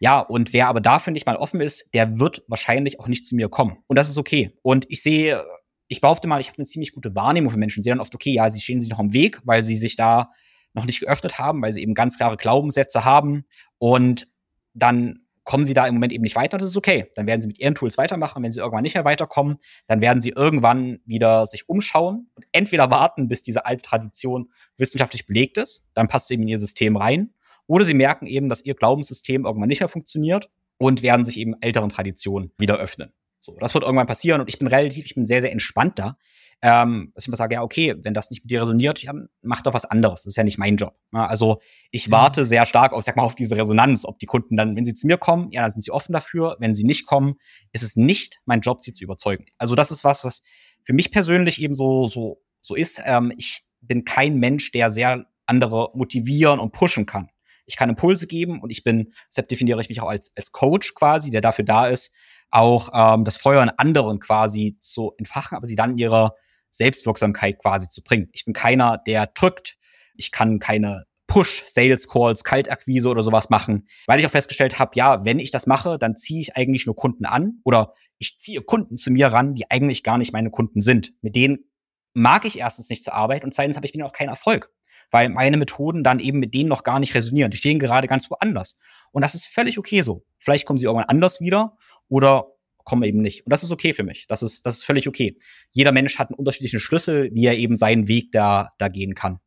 Ja. 0.00 0.18
Und 0.18 0.52
wer 0.52 0.68
aber 0.68 0.80
dafür 0.80 1.12
nicht 1.12 1.26
mal 1.26 1.36
offen 1.36 1.60
ist, 1.60 1.94
der 1.94 2.18
wird 2.18 2.42
wahrscheinlich 2.48 2.98
auch 2.98 3.06
nicht 3.06 3.24
zu 3.24 3.36
mir 3.36 3.48
kommen. 3.48 3.78
Und 3.86 3.96
das 3.96 4.08
ist 4.08 4.18
okay. 4.18 4.58
Und 4.62 4.86
ich 4.88 5.02
sehe, 5.02 5.44
ich 5.86 6.00
behaupte 6.00 6.26
mal, 6.26 6.40
ich 6.40 6.48
habe 6.48 6.58
eine 6.58 6.66
ziemlich 6.66 6.92
gute 6.92 7.14
Wahrnehmung 7.14 7.50
für 7.50 7.58
Menschen. 7.58 7.82
Sehe 7.82 7.92
dann 7.92 8.00
oft, 8.00 8.14
okay, 8.14 8.32
ja, 8.32 8.50
sie 8.50 8.60
stehen 8.60 8.80
sich 8.80 8.90
noch 8.90 8.98
am 8.98 9.12
Weg, 9.12 9.40
weil 9.44 9.62
sie 9.62 9.76
sich 9.76 9.94
da 9.94 10.32
noch 10.72 10.86
nicht 10.86 11.00
geöffnet 11.00 11.38
haben, 11.38 11.62
weil 11.62 11.72
sie 11.72 11.82
eben 11.82 11.94
ganz 11.94 12.16
klare 12.16 12.36
Glaubenssätze 12.36 13.04
haben 13.04 13.44
und 13.78 14.28
dann 14.72 15.26
kommen 15.44 15.64
sie 15.64 15.74
da 15.74 15.86
im 15.86 15.94
Moment 15.94 16.12
eben 16.12 16.22
nicht 16.22 16.36
weiter, 16.36 16.58
das 16.58 16.68
ist 16.68 16.76
okay. 16.76 17.10
Dann 17.16 17.26
werden 17.26 17.40
sie 17.40 17.48
mit 17.48 17.58
ihren 17.58 17.74
Tools 17.74 17.98
weitermachen. 17.98 18.42
Wenn 18.42 18.52
sie 18.52 18.60
irgendwann 18.60 18.82
nicht 18.82 18.94
mehr 18.94 19.04
weiterkommen, 19.04 19.58
dann 19.88 20.00
werden 20.00 20.20
sie 20.20 20.30
irgendwann 20.30 21.00
wieder 21.06 21.44
sich 21.46 21.68
umschauen 21.68 22.30
und 22.34 22.46
entweder 22.52 22.90
warten, 22.90 23.26
bis 23.26 23.42
diese 23.42 23.66
alte 23.66 23.82
Tradition 23.82 24.50
wissenschaftlich 24.76 25.26
belegt 25.26 25.58
ist, 25.58 25.84
dann 25.92 26.06
passt 26.06 26.28
sie 26.28 26.34
eben 26.34 26.44
in 26.44 26.50
ihr 26.50 26.58
System 26.58 26.96
rein, 26.96 27.34
oder 27.70 27.84
sie 27.84 27.94
merken 27.94 28.26
eben, 28.26 28.48
dass 28.48 28.64
ihr 28.64 28.74
Glaubenssystem 28.74 29.44
irgendwann 29.44 29.68
nicht 29.68 29.80
mehr 29.80 29.88
funktioniert 29.88 30.50
und 30.78 31.02
werden 31.02 31.24
sich 31.24 31.38
eben 31.38 31.54
älteren 31.60 31.90
Traditionen 31.90 32.52
wieder 32.58 32.78
öffnen. 32.78 33.12
So, 33.40 33.56
das 33.58 33.74
wird 33.74 33.84
irgendwann 33.84 34.06
passieren 34.06 34.40
und 34.40 34.48
ich 34.48 34.58
bin 34.58 34.68
relativ, 34.68 35.06
ich 35.06 35.14
bin 35.14 35.26
sehr, 35.26 35.40
sehr 35.40 35.52
entspannter 35.52 36.18
ähm, 36.62 37.12
dass 37.14 37.24
ich 37.24 37.28
immer 37.28 37.36
sage, 37.36 37.54
ja, 37.54 37.62
okay, 37.62 37.94
wenn 38.02 38.12
das 38.12 38.30
nicht 38.30 38.44
mit 38.44 38.50
dir 38.50 38.62
resoniert, 38.62 39.02
ja, 39.02 39.14
mach 39.42 39.62
doch 39.62 39.72
was 39.72 39.86
anderes. 39.86 40.22
Das 40.22 40.32
ist 40.32 40.36
ja 40.36 40.44
nicht 40.44 40.58
mein 40.58 40.76
Job. 40.76 40.94
Ja, 41.12 41.26
also 41.26 41.60
ich 41.90 42.08
mhm. 42.08 42.12
warte 42.12 42.44
sehr 42.44 42.66
stark 42.66 42.92
auf, 42.92 43.02
sag 43.02 43.16
mal, 43.16 43.22
auf 43.22 43.34
diese 43.34 43.56
Resonanz, 43.56 44.04
ob 44.04 44.18
die 44.18 44.26
Kunden 44.26 44.56
dann, 44.56 44.76
wenn 44.76 44.84
sie 44.84 44.94
zu 44.94 45.06
mir 45.06 45.16
kommen, 45.16 45.50
ja, 45.52 45.62
dann 45.62 45.70
sind 45.70 45.82
sie 45.82 45.90
offen 45.90 46.12
dafür. 46.12 46.56
Wenn 46.60 46.74
sie 46.74 46.84
nicht 46.84 47.06
kommen, 47.06 47.36
ist 47.72 47.82
es 47.82 47.96
nicht 47.96 48.40
mein 48.44 48.60
Job, 48.60 48.82
sie 48.82 48.92
zu 48.92 49.04
überzeugen. 49.04 49.46
Also 49.56 49.74
das 49.74 49.90
ist 49.90 50.04
was, 50.04 50.24
was 50.24 50.42
für 50.82 50.92
mich 50.92 51.10
persönlich 51.10 51.62
eben 51.62 51.74
so, 51.74 52.06
so, 52.08 52.42
so 52.60 52.74
ist. 52.74 53.00
Ähm, 53.04 53.32
ich 53.36 53.62
bin 53.80 54.04
kein 54.04 54.36
Mensch, 54.36 54.70
der 54.72 54.90
sehr 54.90 55.24
andere 55.46 55.90
motivieren 55.94 56.60
und 56.60 56.72
pushen 56.72 57.06
kann. 57.06 57.30
Ich 57.70 57.76
kann 57.76 57.88
Impulse 57.88 58.26
geben 58.26 58.60
und 58.60 58.70
ich 58.70 58.82
bin, 58.82 59.12
deshalb 59.28 59.48
definiere 59.48 59.80
ich 59.80 59.88
mich 59.88 60.00
auch 60.00 60.08
als, 60.08 60.32
als 60.36 60.52
Coach 60.52 60.94
quasi, 60.94 61.30
der 61.30 61.40
dafür 61.40 61.64
da 61.64 61.86
ist, 61.86 62.12
auch 62.50 62.90
ähm, 62.92 63.24
das 63.24 63.36
Feuer 63.36 63.62
in 63.62 63.70
anderen 63.70 64.18
quasi 64.18 64.76
zu 64.80 65.12
entfachen, 65.18 65.56
aber 65.56 65.66
sie 65.66 65.76
dann 65.76 65.96
ihrer 65.96 66.34
Selbstwirksamkeit 66.70 67.58
quasi 67.58 67.88
zu 67.88 68.02
bringen. 68.02 68.28
Ich 68.32 68.44
bin 68.44 68.54
keiner, 68.54 68.98
der 68.98 69.26
drückt. 69.28 69.76
Ich 70.16 70.32
kann 70.32 70.58
keine 70.58 71.04
Push, 71.28 71.62
Sales 71.64 72.08
Calls, 72.08 72.42
Kaltakquise 72.42 73.08
oder 73.08 73.22
sowas 73.22 73.50
machen, 73.50 73.86
weil 74.08 74.18
ich 74.18 74.26
auch 74.26 74.32
festgestellt 74.32 74.80
habe, 74.80 74.90
ja, 74.96 75.24
wenn 75.24 75.38
ich 75.38 75.52
das 75.52 75.68
mache, 75.68 75.96
dann 75.96 76.16
ziehe 76.16 76.40
ich 76.40 76.56
eigentlich 76.56 76.86
nur 76.86 76.96
Kunden 76.96 77.24
an 77.24 77.60
oder 77.62 77.92
ich 78.18 78.36
ziehe 78.38 78.62
Kunden 78.62 78.96
zu 78.96 79.12
mir 79.12 79.28
ran, 79.28 79.54
die 79.54 79.70
eigentlich 79.70 80.02
gar 80.02 80.18
nicht 80.18 80.32
meine 80.32 80.50
Kunden 80.50 80.80
sind. 80.80 81.12
Mit 81.22 81.36
denen 81.36 81.70
mag 82.14 82.44
ich 82.46 82.58
erstens 82.58 82.90
nicht 82.90 83.04
zur 83.04 83.14
Arbeit 83.14 83.44
und 83.44 83.54
zweitens 83.54 83.76
habe 83.76 83.86
ich 83.86 83.94
mir 83.94 84.04
auch 84.04 84.12
keinen 84.12 84.30
Erfolg, 84.30 84.72
weil 85.10 85.28
meine 85.28 85.56
Methoden 85.56 86.04
dann 86.04 86.20
eben 86.20 86.38
mit 86.38 86.54
denen 86.54 86.68
noch 86.68 86.82
gar 86.82 87.00
nicht 87.00 87.14
resonieren. 87.14 87.50
Die 87.50 87.56
stehen 87.56 87.78
gerade 87.78 88.06
ganz 88.06 88.30
woanders. 88.30 88.78
Und 89.12 89.22
das 89.22 89.34
ist 89.34 89.46
völlig 89.46 89.78
okay 89.78 90.02
so. 90.02 90.24
Vielleicht 90.38 90.66
kommen 90.66 90.78
sie 90.78 90.84
irgendwann 90.84 91.08
anders 91.08 91.40
wieder 91.40 91.76
oder 92.08 92.46
kommen 92.84 93.02
eben 93.02 93.20
nicht. 93.20 93.46
Und 93.46 93.52
das 93.52 93.62
ist 93.62 93.72
okay 93.72 93.92
für 93.92 94.02
mich. 94.02 94.26
Das 94.26 94.42
ist, 94.42 94.66
das 94.66 94.78
ist 94.78 94.84
völlig 94.84 95.08
okay. 95.08 95.36
Jeder 95.70 95.92
Mensch 95.92 96.18
hat 96.18 96.28
einen 96.28 96.36
unterschiedlichen 96.38 96.80
Schlüssel, 96.80 97.30
wie 97.32 97.46
er 97.46 97.56
eben 97.56 97.76
seinen 97.76 98.08
Weg 98.08 98.32
da, 98.32 98.70
da 98.78 98.88
gehen 98.88 99.14
kann. 99.14 99.38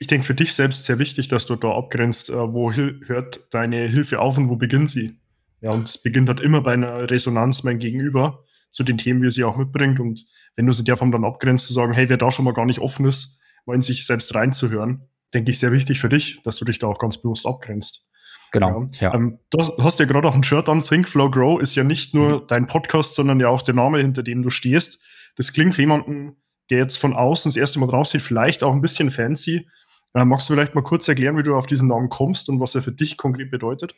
Ich 0.00 0.06
denke 0.06 0.24
für 0.24 0.34
dich 0.34 0.54
selbst 0.54 0.84
sehr 0.84 0.98
wichtig, 0.98 1.28
dass 1.28 1.46
du 1.46 1.56
da 1.56 1.72
abgrenzt, 1.72 2.30
äh, 2.30 2.34
wo 2.34 2.72
hört 2.72 3.48
deine 3.50 3.88
Hilfe 3.88 4.20
auf 4.20 4.38
und 4.38 4.48
wo 4.48 4.56
beginnt 4.56 4.90
sie. 4.90 5.18
Ja, 5.60 5.72
und 5.72 5.88
es 5.88 5.98
beginnt 5.98 6.28
halt 6.28 6.38
immer 6.40 6.60
bei 6.60 6.72
einer 6.74 7.10
Resonanz 7.10 7.64
mein 7.64 7.80
Gegenüber 7.80 8.44
zu 8.70 8.84
den 8.84 8.98
Themen, 8.98 9.22
wie 9.22 9.26
er 9.26 9.32
sie 9.32 9.44
auch 9.44 9.56
mitbringt. 9.56 9.98
Und 9.98 10.24
wenn 10.54 10.66
du 10.66 10.72
sie 10.72 10.82
in 10.82 10.84
der 10.84 10.96
Form 10.96 11.10
dann 11.10 11.24
abgrenzt, 11.24 11.66
zu 11.66 11.72
sagen, 11.72 11.92
hey, 11.92 12.08
wer 12.08 12.16
da 12.16 12.30
schon 12.30 12.44
mal 12.44 12.54
gar 12.54 12.66
nicht 12.66 12.78
offen 12.78 13.06
ist, 13.06 13.37
mal 13.68 13.74
in 13.74 13.82
sich 13.82 14.04
selbst 14.04 14.34
reinzuhören, 14.34 15.08
denke 15.32 15.52
ich 15.52 15.60
sehr 15.60 15.70
wichtig 15.70 16.00
für 16.00 16.08
dich, 16.08 16.40
dass 16.42 16.56
du 16.56 16.64
dich 16.64 16.80
da 16.80 16.88
auch 16.88 16.98
ganz 16.98 17.18
bewusst 17.18 17.46
abgrenzt. 17.46 18.10
Genau. 18.50 18.86
Ja. 19.00 19.12
ja. 19.12 19.14
Ähm, 19.14 19.38
du 19.50 19.58
hast 19.78 20.00
ja 20.00 20.06
gerade 20.06 20.26
auch 20.26 20.34
ein 20.34 20.42
Shirt 20.42 20.68
an. 20.68 20.80
Think, 20.80 21.08
Flow, 21.08 21.30
Grow 21.30 21.60
ist 21.60 21.74
ja 21.74 21.84
nicht 21.84 22.14
nur 22.14 22.40
mhm. 22.40 22.46
dein 22.48 22.66
Podcast, 22.66 23.14
sondern 23.14 23.38
ja 23.40 23.48
auch 23.48 23.62
der 23.62 23.74
Name, 23.74 24.00
hinter 24.00 24.22
dem 24.22 24.42
du 24.42 24.50
stehst. 24.50 25.02
Das 25.36 25.52
klingt 25.52 25.74
für 25.74 25.82
jemanden, 25.82 26.36
der 26.70 26.78
jetzt 26.78 26.96
von 26.96 27.14
außen 27.14 27.50
das 27.50 27.56
erste 27.56 27.78
Mal 27.78 27.86
drauf 27.86 28.08
sieht, 28.08 28.22
vielleicht 28.22 28.62
auch 28.62 28.72
ein 28.72 28.80
bisschen 28.80 29.10
fancy. 29.10 29.68
Äh, 30.14 30.24
magst 30.24 30.48
du 30.48 30.54
vielleicht 30.54 30.74
mal 30.74 30.82
kurz 30.82 31.06
erklären, 31.06 31.36
wie 31.36 31.42
du 31.42 31.56
auf 31.56 31.66
diesen 31.66 31.88
Namen 31.88 32.08
kommst 32.08 32.48
und 32.48 32.60
was 32.60 32.74
er 32.74 32.82
für 32.82 32.92
dich 32.92 33.16
konkret 33.16 33.50
bedeutet? 33.50 33.94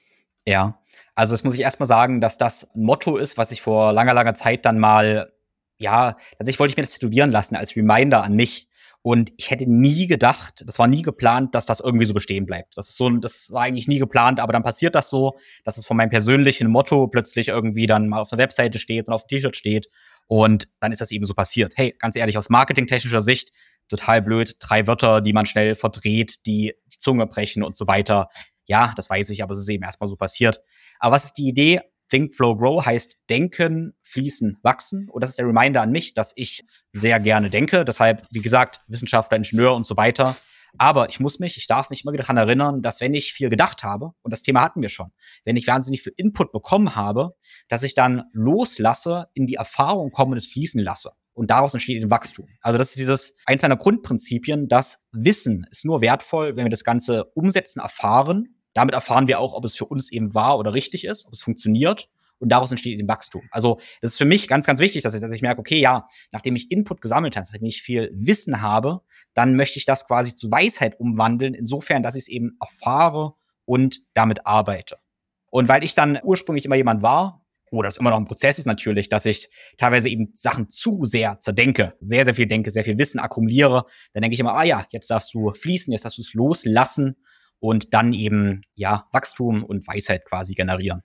Ja, 0.46 0.80
also 1.14 1.32
das 1.32 1.44
muss 1.44 1.54
ich 1.54 1.60
erstmal 1.60 1.86
sagen, 1.86 2.20
dass 2.20 2.38
das 2.38 2.74
ein 2.74 2.82
Motto 2.82 3.16
ist, 3.16 3.38
was 3.38 3.52
ich 3.52 3.62
vor 3.62 3.92
langer, 3.92 4.14
langer 4.14 4.34
Zeit 4.34 4.64
dann 4.64 4.78
mal, 4.78 5.32
ja, 5.76 6.16
tatsächlich 6.38 6.58
wollte 6.58 6.72
ich 6.72 6.76
mir 6.76 6.82
das 6.82 6.94
tätowieren 6.94 7.30
lassen 7.30 7.56
als 7.56 7.76
Reminder 7.76 8.22
an 8.24 8.34
mich. 8.34 8.69
Und 9.02 9.32
ich 9.38 9.50
hätte 9.50 9.66
nie 9.66 10.06
gedacht, 10.06 10.62
das 10.66 10.78
war 10.78 10.86
nie 10.86 11.00
geplant, 11.00 11.54
dass 11.54 11.64
das 11.64 11.80
irgendwie 11.80 12.04
so 12.04 12.12
bestehen 12.12 12.44
bleibt. 12.44 12.76
Das 12.76 12.90
ist 12.90 12.96
so, 12.96 13.08
das 13.08 13.50
war 13.50 13.62
eigentlich 13.62 13.88
nie 13.88 13.98
geplant, 13.98 14.40
aber 14.40 14.52
dann 14.52 14.62
passiert 14.62 14.94
das 14.94 15.08
so, 15.08 15.38
dass 15.64 15.78
es 15.78 15.86
von 15.86 15.96
meinem 15.96 16.10
persönlichen 16.10 16.68
Motto 16.68 17.06
plötzlich 17.06 17.48
irgendwie 17.48 17.86
dann 17.86 18.08
mal 18.08 18.20
auf 18.20 18.28
der 18.28 18.38
Webseite 18.38 18.78
steht 18.78 19.08
und 19.08 19.14
auf 19.14 19.26
dem 19.26 19.38
T-Shirt 19.38 19.56
steht. 19.56 19.88
Und 20.26 20.68
dann 20.80 20.92
ist 20.92 21.00
das 21.00 21.12
eben 21.12 21.24
so 21.24 21.34
passiert. 21.34 21.72
Hey, 21.76 21.94
ganz 21.98 22.14
ehrlich, 22.14 22.36
aus 22.36 22.50
marketingtechnischer 22.50 23.22
Sicht, 23.22 23.52
total 23.88 24.20
blöd. 24.20 24.56
Drei 24.60 24.86
Wörter, 24.86 25.22
die 25.22 25.32
man 25.32 25.46
schnell 25.46 25.74
verdreht, 25.74 26.46
die 26.46 26.74
die 26.92 26.98
Zunge 26.98 27.26
brechen 27.26 27.62
und 27.62 27.76
so 27.76 27.86
weiter. 27.86 28.28
Ja, 28.66 28.92
das 28.96 29.10
weiß 29.10 29.30
ich, 29.30 29.42
aber 29.42 29.52
es 29.52 29.58
ist 29.60 29.68
eben 29.68 29.82
erstmal 29.82 30.08
so 30.08 30.16
passiert. 30.16 30.60
Aber 30.98 31.16
was 31.16 31.24
ist 31.24 31.38
die 31.38 31.48
Idee? 31.48 31.80
Think, 32.10 32.34
Flow, 32.34 32.56
Grow 32.56 32.84
heißt 32.84 33.16
denken, 33.30 33.94
fließen, 34.02 34.58
wachsen. 34.62 35.08
Und 35.08 35.22
das 35.22 35.30
ist 35.30 35.38
der 35.38 35.46
Reminder 35.46 35.80
an 35.80 35.92
mich, 35.92 36.12
dass 36.14 36.32
ich 36.36 36.64
sehr 36.92 37.20
gerne 37.20 37.50
denke. 37.50 37.84
Deshalb, 37.84 38.26
wie 38.30 38.40
gesagt, 38.40 38.80
Wissenschaftler, 38.88 39.36
Ingenieur 39.36 39.74
und 39.74 39.86
so 39.86 39.96
weiter. 39.96 40.36
Aber 40.78 41.08
ich 41.08 41.20
muss 41.20 41.38
mich, 41.38 41.56
ich 41.56 41.66
darf 41.66 41.90
mich 41.90 42.04
immer 42.04 42.12
wieder 42.12 42.22
daran 42.22 42.36
erinnern, 42.36 42.82
dass 42.82 43.00
wenn 43.00 43.14
ich 43.14 43.32
viel 43.32 43.48
gedacht 43.48 43.82
habe, 43.82 44.12
und 44.22 44.32
das 44.32 44.42
Thema 44.42 44.62
hatten 44.62 44.82
wir 44.82 44.88
schon, 44.88 45.10
wenn 45.44 45.56
ich 45.56 45.66
wahnsinnig 45.66 46.02
viel 46.02 46.12
Input 46.16 46.52
bekommen 46.52 46.94
habe, 46.94 47.34
dass 47.68 47.82
ich 47.82 47.94
dann 47.94 48.24
loslasse, 48.32 49.28
in 49.34 49.46
die 49.46 49.54
Erfahrung 49.54 50.10
komme 50.10 50.32
und 50.32 50.36
es 50.36 50.46
fließen 50.46 50.80
lasse. 50.80 51.12
Und 51.32 51.50
daraus 51.50 51.74
entsteht 51.74 52.02
ein 52.02 52.10
Wachstum. 52.10 52.46
Also 52.60 52.76
das 52.76 52.90
ist 52.90 52.98
dieses 52.98 53.36
eins 53.46 53.62
meiner 53.62 53.76
Grundprinzipien, 53.76 54.68
dass 54.68 55.04
Wissen 55.12 55.66
ist 55.70 55.84
nur 55.84 56.00
wertvoll, 56.00 56.56
wenn 56.56 56.64
wir 56.64 56.70
das 56.70 56.84
Ganze 56.84 57.24
umsetzen, 57.34 57.80
erfahren 57.80 58.59
Damit 58.74 58.94
erfahren 58.94 59.26
wir 59.26 59.40
auch, 59.40 59.52
ob 59.52 59.64
es 59.64 59.74
für 59.74 59.86
uns 59.86 60.12
eben 60.12 60.34
wahr 60.34 60.58
oder 60.58 60.72
richtig 60.72 61.04
ist, 61.04 61.26
ob 61.26 61.32
es 61.32 61.42
funktioniert 61.42 62.08
und 62.40 62.48
daraus 62.50 62.70
entsteht 62.70 62.98
eben 62.98 63.08
Wachstum. 63.08 63.42
Also 63.50 63.80
das 64.00 64.12
ist 64.12 64.18
für 64.18 64.24
mich 64.24 64.48
ganz, 64.48 64.66
ganz 64.66 64.80
wichtig, 64.80 65.02
dass 65.02 65.14
ich, 65.14 65.20
dass 65.20 65.32
ich 65.32 65.42
merke, 65.42 65.60
okay, 65.60 65.78
ja, 65.78 66.06
nachdem 66.32 66.56
ich 66.56 66.70
Input 66.70 67.00
gesammelt 67.00 67.36
habe, 67.36 67.46
nachdem 67.46 67.66
ich 67.66 67.82
viel 67.82 68.10
Wissen 68.14 68.62
habe, 68.62 69.02
dann 69.34 69.54
möchte 69.54 69.78
ich 69.78 69.84
das 69.84 70.06
quasi 70.06 70.34
zu 70.34 70.50
Weisheit 70.50 70.98
umwandeln, 70.98 71.54
insofern, 71.54 72.02
dass 72.02 72.16
ich 72.16 72.22
es 72.22 72.28
eben 72.28 72.56
erfahre 72.60 73.34
und 73.66 74.00
damit 74.14 74.46
arbeite. 74.46 74.98
Und 75.50 75.68
weil 75.68 75.84
ich 75.84 75.94
dann 75.94 76.18
ursprünglich 76.22 76.64
immer 76.64 76.76
jemand 76.76 77.02
war, 77.02 77.44
oder 77.72 77.88
es 77.88 77.98
immer 77.98 78.10
noch 78.10 78.16
ein 78.16 78.24
Prozess 78.24 78.58
ist 78.58 78.66
natürlich, 78.66 79.08
dass 79.08 79.26
ich 79.26 79.48
teilweise 79.76 80.08
eben 80.08 80.32
Sachen 80.34 80.70
zu 80.70 81.04
sehr 81.04 81.38
zerdenke, 81.38 81.94
sehr, 82.00 82.24
sehr 82.24 82.34
viel 82.34 82.48
denke, 82.48 82.72
sehr 82.72 82.82
viel 82.82 82.98
Wissen 82.98 83.20
akkumuliere, 83.20 83.84
dann 84.12 84.22
denke 84.22 84.34
ich 84.34 84.40
immer, 84.40 84.54
ah 84.54 84.64
ja, 84.64 84.84
jetzt 84.90 85.08
darfst 85.08 85.32
du 85.34 85.52
fließen, 85.52 85.92
jetzt 85.92 86.04
darfst 86.04 86.18
du 86.18 86.22
es 86.22 86.34
loslassen 86.34 87.16
und 87.60 87.94
dann 87.94 88.12
eben, 88.12 88.62
ja, 88.74 89.06
Wachstum 89.12 89.62
und 89.62 89.86
Weisheit 89.86 90.24
quasi 90.24 90.54
generieren 90.54 91.02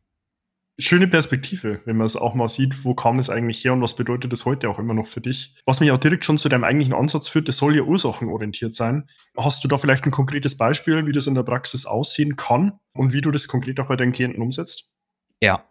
schöne 0.79 1.07
Perspektive, 1.07 1.81
wenn 1.85 1.97
man 1.97 2.05
es 2.05 2.15
auch 2.15 2.33
mal 2.33 2.49
sieht, 2.49 2.83
wo 2.83 2.93
kam 2.93 3.19
es 3.19 3.29
eigentlich 3.29 3.63
her 3.63 3.73
und 3.73 3.81
was 3.81 3.95
bedeutet 3.95 4.31
das 4.31 4.45
heute 4.45 4.69
auch 4.69 4.79
immer 4.79 4.93
noch 4.93 5.07
für 5.07 5.21
dich. 5.21 5.55
Was 5.65 5.79
mich 5.79 5.91
auch 5.91 5.97
direkt 5.97 6.25
schon 6.25 6.37
zu 6.37 6.49
deinem 6.49 6.63
eigentlichen 6.63 6.93
Ansatz 6.93 7.27
führt, 7.27 7.47
das 7.47 7.57
soll 7.57 7.75
ja 7.75 7.83
ursachenorientiert 7.83 8.75
sein. 8.75 9.09
Hast 9.37 9.63
du 9.63 9.67
da 9.67 9.77
vielleicht 9.77 10.05
ein 10.05 10.11
konkretes 10.11 10.57
Beispiel, 10.57 11.05
wie 11.05 11.11
das 11.11 11.27
in 11.27 11.35
der 11.35 11.43
Praxis 11.43 11.85
aussehen 11.85 12.35
kann 12.35 12.73
und 12.93 13.13
wie 13.13 13.21
du 13.21 13.31
das 13.31 13.47
konkret 13.47 13.79
auch 13.79 13.87
bei 13.87 13.95
deinen 13.95 14.11
Klienten 14.11 14.41
umsetzt? 14.41 14.95
Ja, 15.41 15.65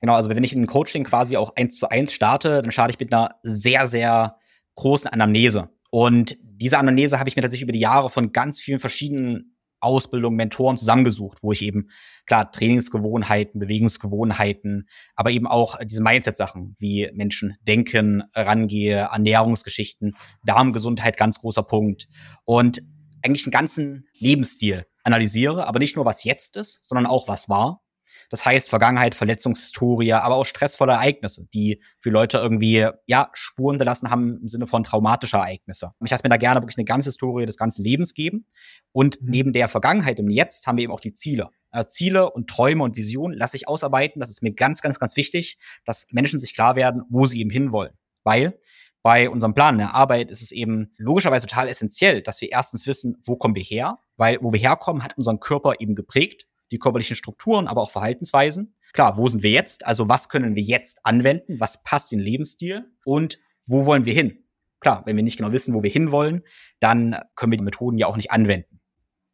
genau. 0.00 0.14
Also 0.14 0.28
wenn 0.28 0.42
ich 0.42 0.54
ein 0.54 0.66
Coaching 0.66 1.04
quasi 1.04 1.36
auch 1.36 1.56
eins 1.56 1.78
zu 1.78 1.88
eins 1.88 2.12
starte, 2.12 2.62
dann 2.62 2.72
starte 2.72 2.92
ich 2.92 3.00
mit 3.00 3.12
einer 3.12 3.36
sehr, 3.42 3.86
sehr 3.86 4.36
großen 4.74 5.10
Anamnese. 5.10 5.70
Und 5.90 6.36
diese 6.42 6.78
Anamnese 6.78 7.18
habe 7.18 7.28
ich 7.28 7.36
mir 7.36 7.42
tatsächlich 7.42 7.64
über 7.64 7.72
die 7.72 7.80
Jahre 7.80 8.10
von 8.10 8.32
ganz 8.32 8.60
vielen 8.60 8.80
verschiedenen 8.80 9.49
Ausbildung, 9.80 10.36
Mentoren 10.36 10.76
zusammengesucht, 10.76 11.42
wo 11.42 11.52
ich 11.52 11.62
eben, 11.62 11.88
klar, 12.26 12.50
Trainingsgewohnheiten, 12.50 13.60
Bewegungsgewohnheiten, 13.60 14.88
aber 15.14 15.30
eben 15.30 15.46
auch 15.46 15.78
diese 15.84 16.02
Mindset-Sachen, 16.02 16.76
wie 16.78 17.10
Menschen 17.14 17.56
denken, 17.66 18.22
rangehe, 18.34 19.08
Ernährungsgeschichten, 19.12 20.16
Darmgesundheit, 20.44 21.16
ganz 21.16 21.40
großer 21.40 21.62
Punkt. 21.62 22.08
Und 22.44 22.82
eigentlich 23.22 23.44
einen 23.44 23.52
ganzen 23.52 24.08
Lebensstil 24.18 24.86
analysiere, 25.02 25.66
aber 25.66 25.78
nicht 25.78 25.96
nur 25.96 26.04
was 26.04 26.24
jetzt 26.24 26.56
ist, 26.56 26.84
sondern 26.84 27.06
auch 27.06 27.28
was 27.28 27.48
war 27.48 27.82
das 28.30 28.46
heißt 28.46 28.70
Vergangenheit, 28.70 29.16
Verletzungshistorie, 29.16 30.12
aber 30.14 30.36
auch 30.36 30.46
stressvolle 30.46 30.92
Ereignisse, 30.92 31.48
die 31.52 31.82
für 31.98 32.10
Leute 32.10 32.38
irgendwie, 32.38 32.86
ja, 33.06 33.28
Spuren 33.34 33.74
hinterlassen 33.74 34.10
haben 34.10 34.38
im 34.40 34.48
Sinne 34.48 34.68
von 34.68 34.84
traumatischer 34.84 35.38
Ereignisse. 35.38 35.92
Ich 36.02 36.10
lasse 36.10 36.22
mir 36.24 36.30
da 36.30 36.36
gerne 36.36 36.62
wirklich 36.62 36.78
eine 36.78 36.84
ganze 36.84 37.08
Historie 37.08 37.44
des 37.44 37.56
ganzen 37.56 37.84
Lebens 37.84 38.14
geben. 38.14 38.46
Und 38.92 39.20
mhm. 39.20 39.30
neben 39.30 39.52
der 39.52 39.68
Vergangenheit 39.68 40.20
im 40.20 40.30
Jetzt 40.30 40.66
haben 40.66 40.76
wir 40.76 40.84
eben 40.84 40.92
auch 40.92 41.00
die 41.00 41.12
Ziele. 41.12 41.50
Äh, 41.72 41.86
Ziele 41.86 42.30
und 42.30 42.48
Träume 42.48 42.84
und 42.84 42.96
Visionen 42.96 43.36
lasse 43.36 43.56
ich 43.56 43.66
ausarbeiten. 43.66 44.20
Das 44.20 44.30
ist 44.30 44.42
mir 44.42 44.54
ganz, 44.54 44.80
ganz, 44.80 45.00
ganz 45.00 45.16
wichtig, 45.16 45.58
dass 45.84 46.06
Menschen 46.12 46.38
sich 46.38 46.54
klar 46.54 46.76
werden, 46.76 47.02
wo 47.10 47.26
sie 47.26 47.40
eben 47.40 47.50
hinwollen. 47.50 47.94
Weil 48.22 48.60
bei 49.02 49.28
unserem 49.28 49.54
Plan 49.54 49.78
der 49.78 49.94
Arbeit 49.94 50.30
ist 50.30 50.42
es 50.42 50.52
eben 50.52 50.92
logischerweise 50.98 51.48
total 51.48 51.68
essentiell, 51.68 52.22
dass 52.22 52.40
wir 52.40 52.52
erstens 52.52 52.86
wissen, 52.86 53.20
wo 53.24 53.34
kommen 53.34 53.56
wir 53.56 53.62
her, 53.62 53.98
weil 54.16 54.38
wo 54.40 54.52
wir 54.52 54.60
herkommen, 54.60 55.02
hat 55.02 55.16
unseren 55.16 55.40
Körper 55.40 55.80
eben 55.80 55.96
geprägt 55.96 56.46
die 56.70 56.78
körperlichen 56.78 57.16
Strukturen, 57.16 57.66
aber 57.66 57.82
auch 57.82 57.90
Verhaltensweisen. 57.90 58.74
Klar, 58.92 59.16
wo 59.16 59.28
sind 59.28 59.42
wir 59.42 59.50
jetzt? 59.50 59.86
Also 59.86 60.08
was 60.08 60.28
können 60.28 60.56
wir 60.56 60.62
jetzt 60.62 61.04
anwenden? 61.04 61.60
Was 61.60 61.82
passt 61.82 62.12
in 62.12 62.18
den 62.18 62.24
Lebensstil? 62.24 62.90
Und 63.04 63.38
wo 63.66 63.86
wollen 63.86 64.04
wir 64.04 64.14
hin? 64.14 64.44
Klar, 64.80 65.02
wenn 65.04 65.16
wir 65.16 65.22
nicht 65.22 65.36
genau 65.36 65.52
wissen, 65.52 65.74
wo 65.74 65.82
wir 65.82 65.90
hinwollen, 65.90 66.42
dann 66.80 67.16
können 67.36 67.52
wir 67.52 67.58
die 67.58 67.64
Methoden 67.64 67.98
ja 67.98 68.06
auch 68.06 68.16
nicht 68.16 68.30
anwenden 68.30 68.79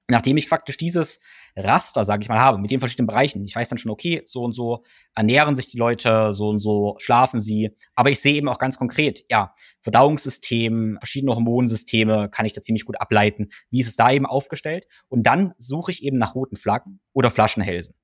nachdem 0.08 0.36
ich 0.36 0.48
faktisch 0.48 0.76
dieses 0.76 1.20
Raster, 1.56 2.04
sage 2.04 2.22
ich 2.22 2.28
mal, 2.28 2.38
habe, 2.38 2.58
mit 2.58 2.70
den 2.70 2.80
verschiedenen 2.80 3.06
Bereichen, 3.06 3.44
ich 3.44 3.56
weiß 3.56 3.68
dann 3.68 3.78
schon, 3.78 3.90
okay, 3.90 4.22
so 4.24 4.42
und 4.42 4.52
so 4.52 4.84
ernähren 5.14 5.56
sich 5.56 5.68
die 5.68 5.78
Leute, 5.78 6.32
so 6.32 6.48
und 6.48 6.58
so 6.58 6.96
schlafen 6.98 7.40
sie, 7.40 7.70
aber 7.94 8.10
ich 8.10 8.20
sehe 8.20 8.34
eben 8.34 8.48
auch 8.48 8.58
ganz 8.58 8.78
konkret, 8.78 9.24
ja, 9.30 9.54
Verdauungssystem, 9.82 10.98
verschiedene 11.00 11.34
Hormonsysteme 11.34 12.28
kann 12.30 12.46
ich 12.46 12.52
da 12.52 12.62
ziemlich 12.62 12.84
gut 12.84 13.00
ableiten, 13.00 13.48
wie 13.70 13.80
ist 13.80 13.88
es 13.88 13.96
da 13.96 14.10
eben 14.10 14.26
aufgestellt? 14.26 14.86
Und 15.08 15.24
dann 15.24 15.54
suche 15.58 15.90
ich 15.90 16.02
eben 16.02 16.18
nach 16.18 16.34
roten 16.34 16.56
Flaggen 16.56 17.00
oder 17.12 17.30
Flaschenhälsen. 17.30 17.94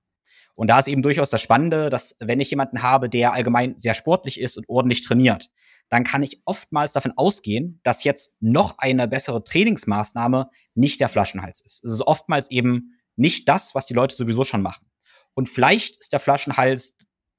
Und 0.55 0.69
da 0.69 0.79
ist 0.79 0.88
eben 0.88 1.03
durchaus 1.03 1.31
das 1.31 1.41
Spannende, 1.41 1.88
dass 1.88 2.17
wenn 2.21 2.41
ich 2.41 2.51
jemanden 2.51 2.83
habe, 2.83 3.09
der 3.09 3.33
allgemein 3.33 3.75
sehr 3.79 3.95
sportlich 3.95 4.38
ist 4.38 4.59
und 4.59 4.69
ordentlich 4.69 5.03
trainiert, 5.03 5.51
dann 5.92 6.05
kann 6.05 6.22
ich 6.22 6.40
oftmals 6.46 6.94
davon 6.94 7.12
ausgehen, 7.18 7.78
dass 7.83 8.02
jetzt 8.02 8.38
noch 8.40 8.78
eine 8.78 9.07
bessere 9.07 9.44
Trainingsmaßnahme 9.44 10.48
nicht 10.72 11.02
der 11.02 11.11
Flaschenhals 11.11 11.61
ist. 11.61 11.85
Es 11.85 11.92
ist 11.92 12.00
oftmals 12.00 12.50
eben 12.50 12.98
nicht 13.14 13.46
das, 13.46 13.74
was 13.74 13.85
die 13.85 13.92
Leute 13.92 14.16
sowieso 14.16 14.42
schon 14.44 14.62
machen. 14.62 14.87
Und 15.35 15.50
vielleicht 15.50 15.98
ist 15.98 16.14
der 16.14 16.20
Flaschenhals, 16.20 16.96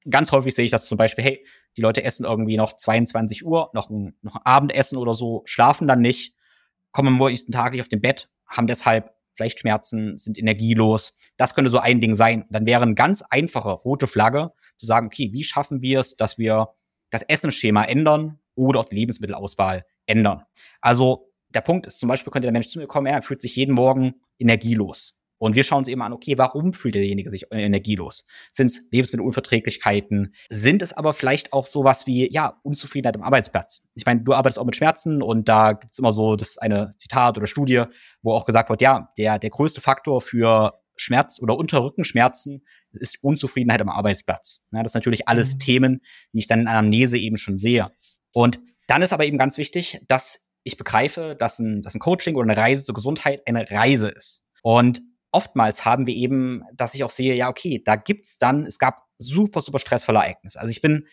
ganz 0.08 0.30
häufig 0.30 0.54
sehe 0.54 0.64
ich 0.64 0.70
das 0.70 0.84
zum 0.84 0.96
Beispiel, 0.96 1.24
hey, 1.24 1.46
die 1.76 1.80
Leute 1.80 2.04
essen 2.04 2.24
irgendwie 2.24 2.56
noch 2.56 2.76
22 2.76 3.44
Uhr, 3.44 3.70
noch 3.74 3.90
ein, 3.90 4.16
noch 4.22 4.36
ein 4.36 4.42
Abendessen 4.44 4.98
oder 4.98 5.14
so, 5.14 5.42
schlafen 5.46 5.88
dann 5.88 6.00
nicht, 6.00 6.36
kommen 6.92 7.20
am 7.20 7.28
nächsten 7.28 7.50
Tag 7.50 7.72
nicht 7.72 7.80
auf 7.80 7.88
dem 7.88 8.02
Bett, 8.02 8.30
haben 8.46 8.68
deshalb 8.68 9.16
vielleicht 9.34 9.58
Schmerzen, 9.58 10.16
sind 10.16 10.38
energielos. 10.38 11.18
Das 11.36 11.56
könnte 11.56 11.72
so 11.72 11.78
ein 11.80 12.00
Ding 12.00 12.14
sein. 12.14 12.44
dann 12.50 12.66
wäre 12.66 12.82
eine 12.82 12.94
ganz 12.94 13.22
einfache 13.22 13.70
rote 13.70 14.06
Flagge 14.06 14.52
zu 14.76 14.86
sagen, 14.86 15.08
okay, 15.08 15.32
wie 15.32 15.42
schaffen 15.42 15.82
wir 15.82 15.98
es, 15.98 16.14
dass 16.14 16.38
wir 16.38 16.68
das 17.10 17.24
Essensschema 17.24 17.82
ändern 17.82 18.38
oder 18.54 18.80
auch 18.80 18.84
die 18.84 18.96
Lebensmittelauswahl 18.96 19.84
ändern. 20.06 20.42
Also 20.80 21.30
der 21.54 21.60
Punkt 21.60 21.86
ist 21.86 21.98
zum 21.98 22.08
Beispiel, 22.08 22.32
könnte 22.32 22.46
der 22.46 22.52
Mensch 22.52 22.68
zu 22.68 22.78
mir 22.78 22.86
kommen, 22.86 23.06
er 23.06 23.22
fühlt 23.22 23.40
sich 23.40 23.56
jeden 23.56 23.74
Morgen 23.74 24.14
energielos. 24.38 25.18
Und 25.38 25.56
wir 25.56 25.64
schauen 25.64 25.78
uns 25.78 25.88
eben 25.88 26.00
an, 26.00 26.12
okay, 26.12 26.38
warum 26.38 26.72
fühlt 26.72 26.94
derjenige 26.94 27.30
sich 27.30 27.46
energielos? 27.50 28.24
Sind 28.52 28.68
es 28.68 28.88
Lebensmittelunverträglichkeiten? 28.90 30.34
Sind 30.48 30.80
es 30.80 30.92
aber 30.92 31.12
vielleicht 31.12 31.52
auch 31.52 31.66
sowas 31.66 32.06
wie, 32.06 32.32
ja, 32.32 32.60
Unzufriedenheit 32.62 33.16
am 33.16 33.22
Arbeitsplatz? 33.22 33.86
Ich 33.94 34.06
meine, 34.06 34.22
du 34.22 34.32
arbeitest 34.32 34.58
auch 34.58 34.64
mit 34.64 34.76
Schmerzen 34.76 35.22
und 35.22 35.48
da 35.48 35.72
gibt's 35.72 35.98
immer 35.98 36.12
so 36.12 36.36
das 36.36 36.56
eine 36.56 36.92
Zitat 36.96 37.36
oder 37.36 37.46
Studie, 37.46 37.84
wo 38.22 38.32
auch 38.32 38.46
gesagt 38.46 38.70
wird, 38.70 38.80
ja, 38.80 39.12
der, 39.18 39.38
der 39.38 39.50
größte 39.50 39.80
Faktor 39.80 40.20
für 40.20 40.80
Schmerz 40.96 41.40
oder 41.42 41.56
Unterrückenschmerzen 41.56 42.64
ist 42.92 43.22
Unzufriedenheit 43.22 43.80
am 43.80 43.88
Arbeitsplatz. 43.88 44.66
Ja, 44.72 44.82
das 44.82 44.92
sind 44.92 45.00
natürlich 45.00 45.28
alles 45.28 45.54
mhm. 45.54 45.58
Themen, 45.58 46.00
die 46.32 46.38
ich 46.38 46.46
dann 46.46 46.60
in 46.60 46.68
Anamnese 46.68 47.18
eben 47.18 47.36
schon 47.36 47.58
sehe. 47.58 47.90
Und 48.34 48.60
dann 48.86 49.00
ist 49.00 49.14
aber 49.14 49.24
eben 49.24 49.38
ganz 49.38 49.56
wichtig, 49.56 50.00
dass 50.08 50.46
ich 50.64 50.76
begreife, 50.76 51.36
dass 51.38 51.58
ein, 51.58 51.82
dass 51.82 51.94
ein 51.94 52.00
Coaching 52.00 52.34
oder 52.34 52.50
eine 52.50 52.60
Reise 52.60 52.84
zur 52.84 52.94
Gesundheit 52.94 53.46
eine 53.46 53.70
Reise 53.70 54.08
ist. 54.08 54.44
Und 54.62 55.02
oftmals 55.30 55.84
haben 55.84 56.06
wir 56.06 56.14
eben, 56.14 56.62
dass 56.74 56.94
ich 56.94 57.04
auch 57.04 57.10
sehe, 57.10 57.34
ja, 57.34 57.48
okay, 57.48 57.82
da 57.82 57.96
gibt's 57.96 58.38
dann, 58.38 58.66
es 58.66 58.78
gab 58.78 59.04
super, 59.18 59.60
super 59.60 59.78
stressvolle 59.78 60.18
Ereignisse. 60.18 60.60
Also 60.60 60.70
ich 60.70 60.82
bin 60.82 61.06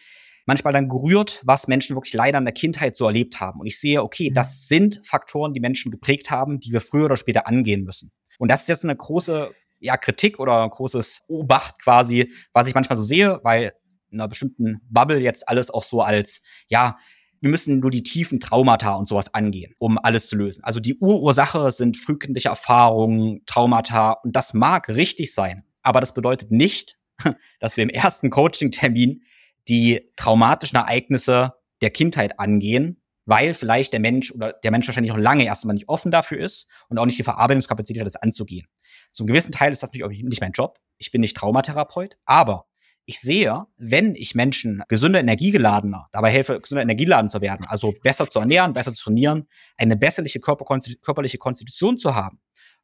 manchmal 0.45 0.73
dann 0.73 0.89
gerührt, 0.89 1.41
was 1.43 1.67
Menschen 1.67 1.95
wirklich 1.95 2.13
leider 2.13 2.39
in 2.39 2.45
der 2.45 2.53
Kindheit 2.53 2.95
so 2.95 3.05
erlebt 3.05 3.39
haben. 3.39 3.59
Und 3.59 3.67
ich 3.67 3.79
sehe, 3.79 4.01
okay, 4.03 4.29
mhm. 4.29 4.33
das 4.33 4.67
sind 4.67 5.01
Faktoren, 5.05 5.53
die 5.53 5.59
Menschen 5.59 5.91
geprägt 5.91 6.31
haben, 6.31 6.59
die 6.59 6.71
wir 6.71 6.81
früher 6.81 7.05
oder 7.05 7.17
später 7.17 7.47
angehen 7.47 7.83
müssen. 7.83 8.11
Und 8.39 8.49
das 8.49 8.61
ist 8.61 8.69
jetzt 8.69 8.83
eine 8.83 8.95
große 8.95 9.51
ja, 9.79 9.97
Kritik 9.97 10.39
oder 10.39 10.63
ein 10.63 10.69
großes 10.69 11.23
Obacht 11.27 11.81
quasi, 11.81 12.31
was 12.53 12.67
ich 12.67 12.75
manchmal 12.75 12.95
so 12.95 13.03
sehe, 13.03 13.39
weil 13.43 13.73
einer 14.11 14.27
bestimmten 14.27 14.81
Bubble 14.89 15.19
jetzt 15.19 15.47
alles 15.47 15.69
auch 15.69 15.83
so 15.83 16.01
als, 16.01 16.43
ja, 16.67 16.97
wir 17.41 17.49
müssen 17.49 17.79
nur 17.79 17.89
die 17.89 18.03
tiefen 18.03 18.39
Traumata 18.39 18.93
und 18.93 19.07
sowas 19.07 19.33
angehen, 19.33 19.73
um 19.79 19.97
alles 19.97 20.27
zu 20.27 20.35
lösen. 20.35 20.63
Also 20.63 20.79
die 20.79 20.95
Urursache 20.99 21.71
sind 21.71 21.97
frühkindliche 21.97 22.49
Erfahrungen, 22.49 23.41
Traumata 23.45 24.11
und 24.11 24.35
das 24.35 24.53
mag 24.53 24.89
richtig 24.89 25.33
sein, 25.33 25.63
aber 25.81 25.99
das 25.99 26.13
bedeutet 26.13 26.51
nicht, 26.51 26.99
dass 27.59 27.77
wir 27.77 27.83
im 27.83 27.89
ersten 27.89 28.29
Coaching-Termin 28.29 29.23
die 29.67 30.11
traumatischen 30.15 30.77
Ereignisse 30.77 31.53
der 31.81 31.89
Kindheit 31.89 32.39
angehen, 32.39 33.01
weil 33.25 33.53
vielleicht 33.53 33.93
der 33.93 33.99
Mensch 33.99 34.31
oder 34.31 34.53
der 34.53 34.71
Mensch 34.71 34.87
wahrscheinlich 34.87 35.11
noch 35.11 35.19
lange 35.19 35.45
erstmal 35.45 35.73
nicht 35.73 35.89
offen 35.89 36.11
dafür 36.11 36.39
ist 36.39 36.67
und 36.89 36.97
auch 36.97 37.05
nicht 37.05 37.19
die 37.19 37.23
Verarbeitungskapazität 37.23 38.01
hat, 38.01 38.07
das 38.07 38.15
anzugehen. 38.15 38.67
Zum 39.11 39.27
gewissen 39.27 39.51
Teil 39.51 39.71
ist 39.71 39.81
das 39.81 39.89
natürlich 39.89 40.03
auch 40.03 40.09
nicht 40.09 40.41
mein 40.41 40.51
Job. 40.51 40.79
Ich 40.97 41.11
bin 41.11 41.21
nicht 41.21 41.37
Traumatherapeut, 41.37 42.17
aber 42.25 42.67
ich 43.05 43.19
sehe, 43.19 43.65
wenn 43.77 44.15
ich 44.15 44.35
Menschen 44.35 44.83
gesünder 44.87 45.19
energiegeladener 45.19 46.07
dabei 46.11 46.31
helfe, 46.31 46.59
gesünder 46.61 46.83
energiegeladen 46.83 47.29
zu 47.29 47.41
werden, 47.41 47.65
also 47.67 47.93
besser 48.03 48.27
zu 48.27 48.39
ernähren, 48.39 48.73
besser 48.73 48.91
zu 48.91 49.03
trainieren, 49.03 49.47
eine 49.77 49.97
besserliche 49.97 50.39
körperliche 50.39 51.37
Konstitution 51.37 51.97
zu 51.97 52.15
haben, 52.15 52.39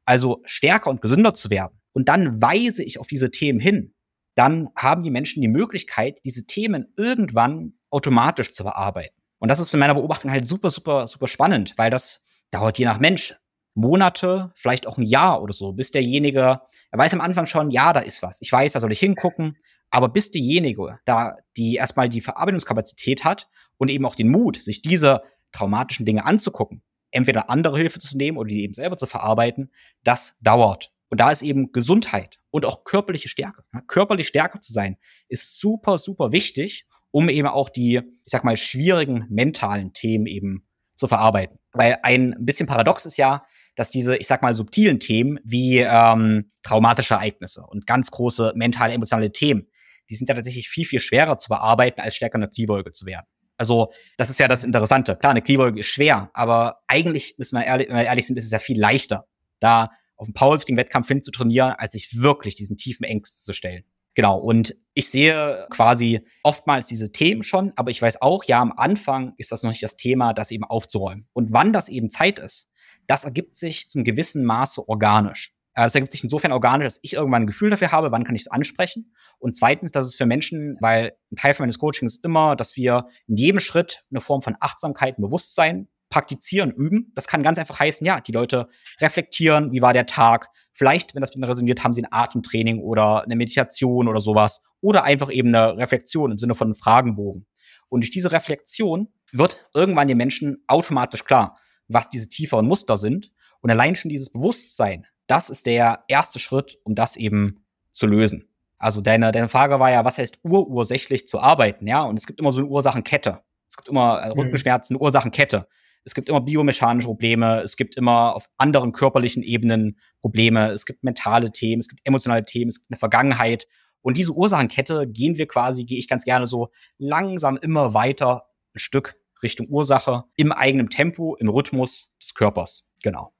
also 0.06 0.42
stärker 0.46 0.90
und 0.90 1.02
gesünder 1.02 1.34
zu 1.34 1.50
werden, 1.50 1.80
und 1.98 2.10
dann 2.10 2.42
weise 2.44 2.84
ich 2.84 3.00
auf 3.00 3.08
diese 3.08 3.32
Themen 3.32 3.60
hin, 3.60 3.96
dann 4.36 4.70
haben 4.76 5.02
die 5.02 5.10
Menschen 5.10 5.42
die 5.42 5.48
Möglichkeit, 5.48 6.20
diese 6.26 6.46
Themen 6.46 6.94
irgendwann 6.96 7.74
automatisch 7.90 8.52
zu 8.52 8.64
bearbeiten. 8.64 9.16
Und 9.40 9.50
das 9.50 9.60
ist 9.60 9.74
in 9.74 9.80
meiner 9.80 9.96
Beobachtung 9.96 10.30
halt 10.30 10.46
super, 10.46 10.70
super, 10.70 11.08
super 11.08 11.28
spannend, 11.28 11.74
weil 11.78 11.90
das 11.90 12.24
dauert 12.52 12.78
je 12.78 12.86
nach 12.86 13.00
Mensch 13.00 13.36
Monate, 13.74 14.52
vielleicht 14.56 14.86
auch 14.86 14.98
ein 14.98 15.06
Jahr 15.06 15.42
oder 15.42 15.54
so, 15.54 15.72
bis 15.72 15.92
derjenige, 15.92 16.62
er 16.92 17.00
weiß 17.00 17.14
am 17.14 17.22
Anfang 17.22 17.46
schon, 17.48 17.72
ja, 17.72 17.94
da 17.94 18.00
ist 18.00 18.22
was. 18.22 18.42
Ich 18.42 18.52
weiß, 18.52 18.74
da 18.74 18.80
soll 18.80 18.92
ich 18.92 19.00
hingucken. 19.00 19.58
Aber 19.90 20.10
bis 20.10 20.32
diejenige 20.32 21.00
da, 21.06 21.38
die 21.56 21.76
erstmal 21.76 22.10
die 22.10 22.22
Verarbeitungskapazität 22.22 23.24
hat 23.24 23.48
und 23.78 23.90
eben 23.90 24.06
auch 24.06 24.16
den 24.16 24.30
Mut, 24.30 24.58
sich 24.58 24.82
diese 24.82 25.22
traumatischen 25.52 26.06
Dinge 26.06 26.26
anzugucken, 26.26 26.84
entweder 27.12 27.50
andere 27.50 27.78
Hilfe 27.78 28.00
zu 28.00 28.18
nehmen 28.18 28.38
oder 28.38 28.50
die 28.50 28.64
eben 28.64 28.74
selber 28.74 28.98
zu 28.98 29.06
verarbeiten, 29.06 29.72
das 30.04 30.38
dauert. 30.42 30.92
Und 31.10 31.22
da 31.22 31.32
ist 31.32 31.42
eben 31.42 31.72
Gesundheit 31.72 32.40
und 32.52 32.66
auch 32.66 32.84
körperliche 32.84 33.30
Stärke. 33.30 33.64
Ja, 33.74 33.82
körperlich 33.82 34.28
stärker 34.28 34.60
zu 34.60 34.74
sein, 34.74 34.98
ist 35.30 35.58
super, 35.60 35.98
super 35.98 36.32
wichtig, 36.32 36.86
um 37.12 37.30
eben 37.30 37.48
auch 37.48 37.70
die, 37.70 37.96
ich 37.96 38.32
sag 38.32 38.44
mal, 38.44 38.58
schwierigen 38.58 39.26
mentalen 39.30 39.94
Themen 39.94 40.26
eben 40.26 40.68
zu 40.96 41.08
verarbeiten. 41.08 41.60
Weil 41.72 42.00
ein 42.04 42.36
bisschen 42.40 42.68
paradox 42.68 43.06
ist 43.06 43.18
ja, 43.18 43.46
dass 43.76 43.92
diese, 43.92 44.18
ich 44.18 44.28
sag 44.28 44.42
mal, 44.42 44.56
subtilen 44.56 45.00
Themen 45.00 45.40
wie 45.44 45.80
ähm, 45.80 46.52
traumatische 46.64 47.14
Ereignisse 47.14 47.62
und 47.66 47.86
ganz 47.86 48.12
große 48.12 48.54
mentale, 48.56 48.94
emotionale 48.94 49.32
Themen, 49.32 49.68
die 50.10 50.16
sind 50.16 50.30
ja 50.30 50.36
tatsächlich 50.36 50.70
viel, 50.70 50.86
viel 50.86 51.00
schwerer 51.00 51.38
zu 51.38 51.50
bearbeiten, 51.50 52.02
als 52.02 52.16
stärker 52.16 52.36
in 52.36 52.42
der 52.42 52.50
Kniebeuge 52.50 52.92
zu 52.92 53.06
werden. 53.06 53.26
Also, 53.58 53.92
das 54.18 54.30
ist 54.30 54.40
ja 54.40 54.48
das 54.48 54.64
Interessante. 54.64 55.16
Klar, 55.16 55.32
eine 55.32 55.42
Kniebeuge 55.42 55.80
ist 55.80 55.88
schwer, 55.88 56.30
aber 56.34 56.82
eigentlich, 56.88 57.36
müssen 57.38 57.58
wir 57.58 57.66
ehrlich, 57.66 57.90
wenn 57.90 57.96
wir 57.96 58.06
ehrlich 58.06 58.28
sind, 58.28 58.38
ist 58.38 58.46
es 58.46 58.52
ja 58.52 58.60
viel 58.60 58.80
leichter, 58.80 59.28
da 59.60 59.90
auf 60.16 60.28
dem 60.28 60.34
Powerlifting-Wettkampf 60.34 61.08
hin 61.08 61.22
zu 61.22 61.32
trainieren, 61.32 61.74
als 61.78 61.94
sich 61.94 62.22
wirklich 62.22 62.56
diesen 62.56 62.78
tiefen 62.78 63.04
Ängsten 63.04 63.44
zu 63.44 63.54
stellen. 63.54 63.84
Genau. 64.18 64.40
Und 64.40 64.76
ich 64.96 65.10
sehe 65.10 65.68
quasi 65.70 66.26
oftmals 66.42 66.88
diese 66.88 67.12
Themen 67.12 67.44
schon, 67.44 67.72
aber 67.76 67.92
ich 67.92 68.02
weiß 68.02 68.22
auch, 68.24 68.44
ja, 68.46 68.60
am 68.60 68.74
Anfang 68.76 69.34
ist 69.38 69.52
das 69.52 69.62
noch 69.62 69.70
nicht 69.70 69.84
das 69.84 69.96
Thema, 69.96 70.34
das 70.34 70.50
eben 70.50 70.64
aufzuräumen. 70.64 71.28
Und 71.34 71.54
wann 71.54 71.72
das 71.72 71.88
eben 71.88 72.10
Zeit 72.10 72.40
ist, 72.40 72.72
das 73.06 73.26
ergibt 73.26 73.56
sich 73.56 73.90
zum 73.90 74.04
gewissen 74.04 74.44
Maße 74.44 74.88
organisch. 74.88 75.54
Das 75.84 75.94
ergibt 75.94 76.12
sich 76.12 76.24
insofern 76.24 76.52
organisch, 76.52 76.88
dass 76.88 77.00
ich 77.04 77.14
irgendwann 77.14 77.44
ein 77.44 77.48
Gefühl 77.48 77.70
dafür 77.70 77.92
habe, 77.92 78.12
wann 78.12 78.24
kann 78.24 78.36
ich 78.36 78.42
es 78.42 78.48
ansprechen. 78.48 79.14
Und 79.38 79.56
zweitens, 79.56 79.92
dass 79.92 80.08
es 80.08 80.16
für 80.16 80.26
Menschen, 80.26 80.76
weil 80.82 81.14
ein 81.32 81.36
Teil 81.36 81.54
von 81.54 81.64
meines 81.66 81.78
Coachings 81.78 82.16
ist 82.16 82.26
immer, 82.26 82.56
dass 82.56 82.76
wir 82.76 83.08
in 83.28 83.36
jedem 83.36 83.60
Schritt 83.60 84.04
eine 84.10 84.20
Form 84.20 84.42
von 84.42 84.58
Achtsamkeit 84.60 85.18
Bewusstsein 85.18 85.88
praktizieren, 86.10 86.72
üben. 86.72 87.12
Das 87.14 87.28
kann 87.28 87.44
ganz 87.44 87.60
einfach 87.60 87.80
heißen, 87.80 88.08
ja, 88.08 88.22
die 88.22 88.32
Leute 88.32 88.70
reflektieren, 89.00 89.72
wie 89.72 89.84
war 89.84 89.94
der 89.94 90.08
Tag. 90.08 90.48
Vielleicht, 90.74 91.14
wenn 91.14 91.22
das 91.22 91.32
mit 91.32 91.38
ihnen 91.38 91.44
resoniert, 91.44 91.84
haben 91.84 91.94
sie 91.94 92.02
ein 92.02 92.12
Atemtraining 92.12 92.80
oder 92.80 93.24
eine 93.24 93.36
Meditation 93.36 94.08
oder 94.08 94.20
sowas. 94.20 94.64
Oder 94.82 95.04
einfach 95.04 95.32
eben 95.32 95.50
eine 95.50 95.78
Reflexion 95.78 96.32
im 96.32 96.40
Sinne 96.40 96.56
von 96.56 96.68
einem 96.68 96.76
Fragenbogen. 96.76 97.46
Und 97.90 98.02
durch 98.02 98.12
diese 98.12 98.32
Reflexion 98.32 99.10
wird 99.32 99.64
irgendwann 99.76 100.08
den 100.08 100.18
Menschen 100.18 100.64
automatisch 100.66 101.24
klar, 101.24 101.60
was 101.88 102.10
diese 102.10 102.30
tieferen 102.30 102.66
Muster 102.66 102.98
sind. 102.98 103.32
Und 103.62 103.70
allein 103.70 103.96
schon 103.96 104.10
dieses 104.10 104.32
Bewusstsein, 104.32 105.06
das 105.28 105.50
ist 105.50 105.66
der 105.66 106.04
erste 106.08 106.40
Schritt, 106.40 106.80
um 106.84 106.96
das 106.96 107.16
eben 107.16 107.66
zu 107.92 108.08
lösen. 108.08 108.50
Also 108.80 109.02
deine, 109.02 109.32
deine 109.32 109.50
Frage 109.50 109.80
war 109.80 109.92
ja, 109.92 110.06
was 110.06 110.18
heißt 110.18 110.40
urursächlich 110.44 111.28
zu 111.28 111.40
arbeiten, 111.40 111.88
ja? 111.88 112.04
Und 112.04 112.18
es 112.18 112.28
gibt 112.28 112.40
immer 112.40 112.52
so 112.52 112.60
eine 112.62 112.70
Ursachenkette. 112.70 113.42
Es 113.68 113.76
gibt 113.76 113.90
immer 113.90 114.20
äh, 114.20 114.30
Rückenschmerzen, 114.30 114.96
eine 114.96 115.02
Ursachenkette. 115.02 115.68
Es 116.04 116.14
gibt 116.14 116.30
immer 116.30 116.40
biomechanische 116.40 117.08
Probleme, 117.08 117.62
es 117.64 117.76
gibt 117.76 117.98
immer 117.98 118.36
auf 118.36 118.48
anderen 118.58 118.94
körperlichen 118.94 119.44
Ebenen 119.44 120.00
Probleme, 120.22 120.72
es 120.72 120.86
gibt 120.86 121.04
mentale 121.04 121.52
Themen, 121.52 121.82
es 121.82 121.90
gibt 121.90 122.02
emotionale 122.06 122.46
Themen, 122.46 122.70
es 122.70 122.80
gibt 122.80 122.92
eine 122.92 122.98
Vergangenheit. 122.98 123.68
Und 124.02 124.16
diese 124.16 124.32
Ursachenkette 124.32 125.08
gehen 125.08 125.38
wir 125.38 125.48
quasi, 125.48 125.84
gehe 125.84 125.98
ich 125.98 126.08
ganz 126.08 126.24
gerne 126.24 126.48
so 126.48 126.70
langsam 126.98 127.58
immer 127.58 127.94
weiter 127.94 128.46
ein 128.74 128.80
Stück 128.80 129.18
Richtung 129.44 129.68
Ursache 129.70 130.24
im 130.38 130.52
eigenen 130.52 130.90
Tempo, 130.90 131.36
im 131.36 131.50
Rhythmus 131.50 132.14
des 132.22 132.34
Körpers. 132.34 132.90
Genau. 133.04 133.34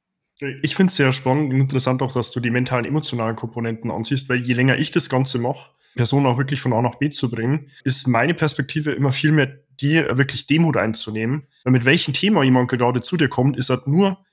Ich 0.62 0.76
finde 0.76 0.92
es 0.92 0.96
sehr 0.96 1.12
spannend 1.12 1.54
und 1.54 1.60
interessant 1.60 2.02
auch, 2.02 2.14
dass 2.14 2.32
du 2.32 2.40
die 2.40 2.52
mentalen, 2.52 2.86
emotionalen 2.86 3.36
Komponenten 3.36 3.90
ansiehst, 3.90 4.30
weil 4.30 4.40
je 4.40 4.54
länger 4.54 4.78
ich 4.78 4.92
das 4.92 5.10
Ganze 5.10 5.40
mache, 5.40 5.72
Personen 5.96 6.28
auch 6.28 6.38
wirklich 6.38 6.62
von 6.62 6.74
A 6.74 6.82
nach 6.82 6.96
B 6.96 7.10
zu 7.10 7.30
bringen, 7.30 7.72
ist 7.84 8.08
meine 8.08 8.34
Perspektive 8.34 8.92
immer 8.92 9.12
viel 9.12 9.32
mehr 9.32 9.58
die, 9.82 9.96
wirklich 9.96 10.48
Demut 10.48 10.78
einzunehmen. 10.78 11.48
Weil 11.64 11.74
mit 11.74 11.86
welchem 11.86 12.14
Thema 12.14 12.44
jemand 12.44 12.70
gerade 12.70 13.02
zu 13.02 13.18
dir 13.18 13.28
kommt, 13.28 13.58
ist 13.58 13.70
halt 13.70 13.88
nur 13.88 14.24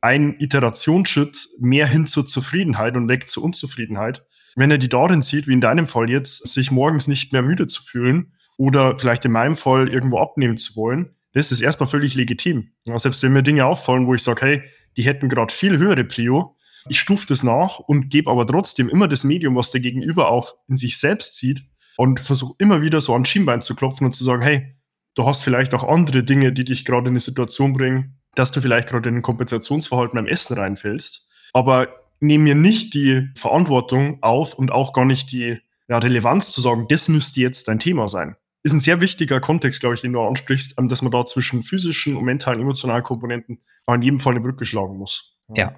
ein 0.00 0.38
Iterationsschritt 0.38 1.48
mehr 1.58 1.86
hin 1.86 2.06
zur 2.06 2.28
Zufriedenheit 2.28 2.94
und 2.96 3.08
weg 3.08 3.28
zur 3.28 3.42
Unzufriedenheit. 3.42 4.24
Wenn 4.54 4.70
er 4.70 4.78
die 4.78 4.88
darin 4.88 5.22
sieht, 5.22 5.48
wie 5.48 5.54
in 5.54 5.60
deinem 5.60 5.86
Fall 5.86 6.10
jetzt, 6.10 6.46
sich 6.46 6.70
morgens 6.70 7.08
nicht 7.08 7.32
mehr 7.32 7.42
müde 7.42 7.66
zu 7.66 7.82
fühlen 7.82 8.34
oder 8.56 8.98
vielleicht 8.98 9.24
in 9.24 9.32
meinem 9.32 9.56
Fall 9.56 9.88
irgendwo 9.88 10.18
abnehmen 10.18 10.58
zu 10.58 10.76
wollen, 10.76 11.10
das 11.32 11.50
ist 11.50 11.62
erstmal 11.62 11.88
völlig 11.88 12.14
legitim. 12.14 12.70
Selbst 12.96 13.22
wenn 13.22 13.32
mir 13.32 13.42
Dinge 13.42 13.66
auffallen, 13.66 14.06
wo 14.06 14.14
ich 14.14 14.22
sage, 14.22 14.46
hey, 14.46 14.62
die 14.96 15.02
hätten 15.02 15.28
gerade 15.28 15.52
viel 15.52 15.78
höhere 15.78 16.04
Prio, 16.04 16.56
ich 16.88 17.00
stufe 17.00 17.26
das 17.26 17.42
nach 17.42 17.78
und 17.78 18.10
gebe 18.10 18.30
aber 18.30 18.46
trotzdem 18.46 18.88
immer 18.88 19.08
das 19.08 19.24
Medium, 19.24 19.56
was 19.56 19.70
der 19.70 19.80
Gegenüber 19.80 20.30
auch 20.30 20.54
in 20.68 20.76
sich 20.76 20.98
selbst 20.98 21.36
sieht 21.36 21.64
und 21.96 22.20
versuche 22.20 22.54
immer 22.58 22.82
wieder 22.82 23.00
so 23.00 23.14
an 23.14 23.24
Schienbein 23.24 23.62
zu 23.62 23.74
klopfen 23.74 24.06
und 24.06 24.14
zu 24.14 24.24
sagen, 24.24 24.42
hey, 24.42 24.76
du 25.14 25.24
hast 25.26 25.42
vielleicht 25.42 25.72
auch 25.74 25.84
andere 25.84 26.24
Dinge, 26.24 26.52
die 26.52 26.64
dich 26.64 26.84
gerade 26.84 27.06
in 27.06 27.12
eine 27.12 27.20
Situation 27.20 27.72
bringen, 27.72 28.18
dass 28.34 28.52
du 28.52 28.60
vielleicht 28.60 28.88
gerade 28.88 29.08
in 29.08 29.16
ein 29.16 29.22
Kompensationsverhalten 29.22 30.16
beim 30.16 30.26
Essen 30.26 30.58
reinfällst. 30.58 31.30
Aber 31.52 31.88
nehm 32.20 32.44
mir 32.44 32.54
nicht 32.54 32.94
die 32.94 33.28
Verantwortung 33.36 34.22
auf 34.22 34.54
und 34.54 34.72
auch 34.72 34.92
gar 34.92 35.04
nicht 35.04 35.32
die 35.32 35.58
ja, 35.88 35.98
Relevanz 35.98 36.50
zu 36.50 36.60
sagen, 36.60 36.86
das 36.88 37.08
müsste 37.08 37.40
jetzt 37.40 37.68
dein 37.68 37.78
Thema 37.78 38.08
sein. 38.08 38.36
Ist 38.64 38.72
ein 38.72 38.80
sehr 38.80 39.00
wichtiger 39.00 39.40
Kontext, 39.40 39.80
glaube 39.80 39.94
ich, 39.94 40.00
den 40.00 40.12
du 40.12 40.20
ansprichst, 40.20 40.78
ähm, 40.78 40.88
dass 40.88 41.02
man 41.02 41.12
da 41.12 41.24
zwischen 41.24 41.62
physischen 41.62 42.16
und 42.16 42.24
mentalen, 42.24 42.60
emotionalen 42.60 43.02
Komponenten 43.02 43.60
in 43.86 44.02
jedem 44.02 44.18
Fall 44.18 44.32
eine 44.32 44.40
Brücke 44.40 44.64
schlagen 44.64 44.96
muss. 44.96 45.38
Ja. 45.54 45.74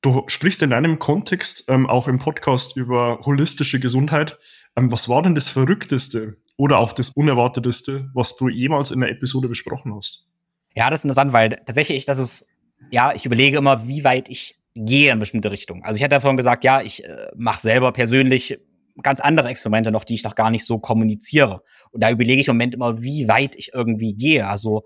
Du 0.00 0.24
sprichst 0.26 0.62
in 0.62 0.70
deinem 0.70 0.98
Kontext 0.98 1.66
ähm, 1.68 1.88
auch 1.88 2.08
im 2.08 2.18
Podcast 2.18 2.76
über 2.76 3.20
holistische 3.24 3.78
Gesundheit. 3.78 4.38
Ähm, 4.76 4.90
was 4.90 5.08
war 5.08 5.22
denn 5.22 5.34
das 5.34 5.50
Verrückteste 5.50 6.38
oder 6.56 6.78
auch 6.78 6.92
das 6.92 7.10
Unerwarteteste, 7.10 8.10
was 8.14 8.36
du 8.36 8.48
jemals 8.48 8.90
in 8.90 9.00
der 9.00 9.10
Episode 9.10 9.48
besprochen 9.48 9.94
hast? 9.94 10.30
Ja, 10.74 10.88
das 10.90 11.00
ist 11.00 11.04
interessant, 11.04 11.32
weil 11.32 11.50
tatsächlich, 11.66 12.06
das 12.06 12.18
ist, 12.18 12.48
ja, 12.90 13.12
ich 13.14 13.26
überlege 13.26 13.58
immer, 13.58 13.86
wie 13.86 14.04
weit 14.04 14.28
ich 14.30 14.58
gehe 14.74 15.12
in 15.12 15.18
bestimmte 15.18 15.50
Richtungen. 15.50 15.84
Also 15.84 15.98
ich 15.98 16.02
hatte 16.02 16.14
ja 16.14 16.20
vorhin 16.20 16.38
gesagt, 16.38 16.64
ja, 16.64 16.80
ich 16.80 17.04
äh, 17.04 17.28
mache 17.36 17.60
selber 17.60 17.92
persönlich 17.92 18.58
ganz 19.02 19.20
andere 19.20 19.48
Experimente 19.48 19.90
noch, 19.90 20.04
die 20.04 20.14
ich 20.14 20.24
noch 20.24 20.34
gar 20.34 20.50
nicht 20.50 20.64
so 20.64 20.78
kommuniziere. 20.78 21.62
Und 21.90 22.02
da 22.02 22.10
überlege 22.10 22.40
ich 22.40 22.48
im 22.48 22.54
Moment 22.54 22.74
immer, 22.74 23.02
wie 23.02 23.28
weit 23.28 23.56
ich 23.56 23.72
irgendwie 23.72 24.14
gehe. 24.14 24.46
Also 24.46 24.84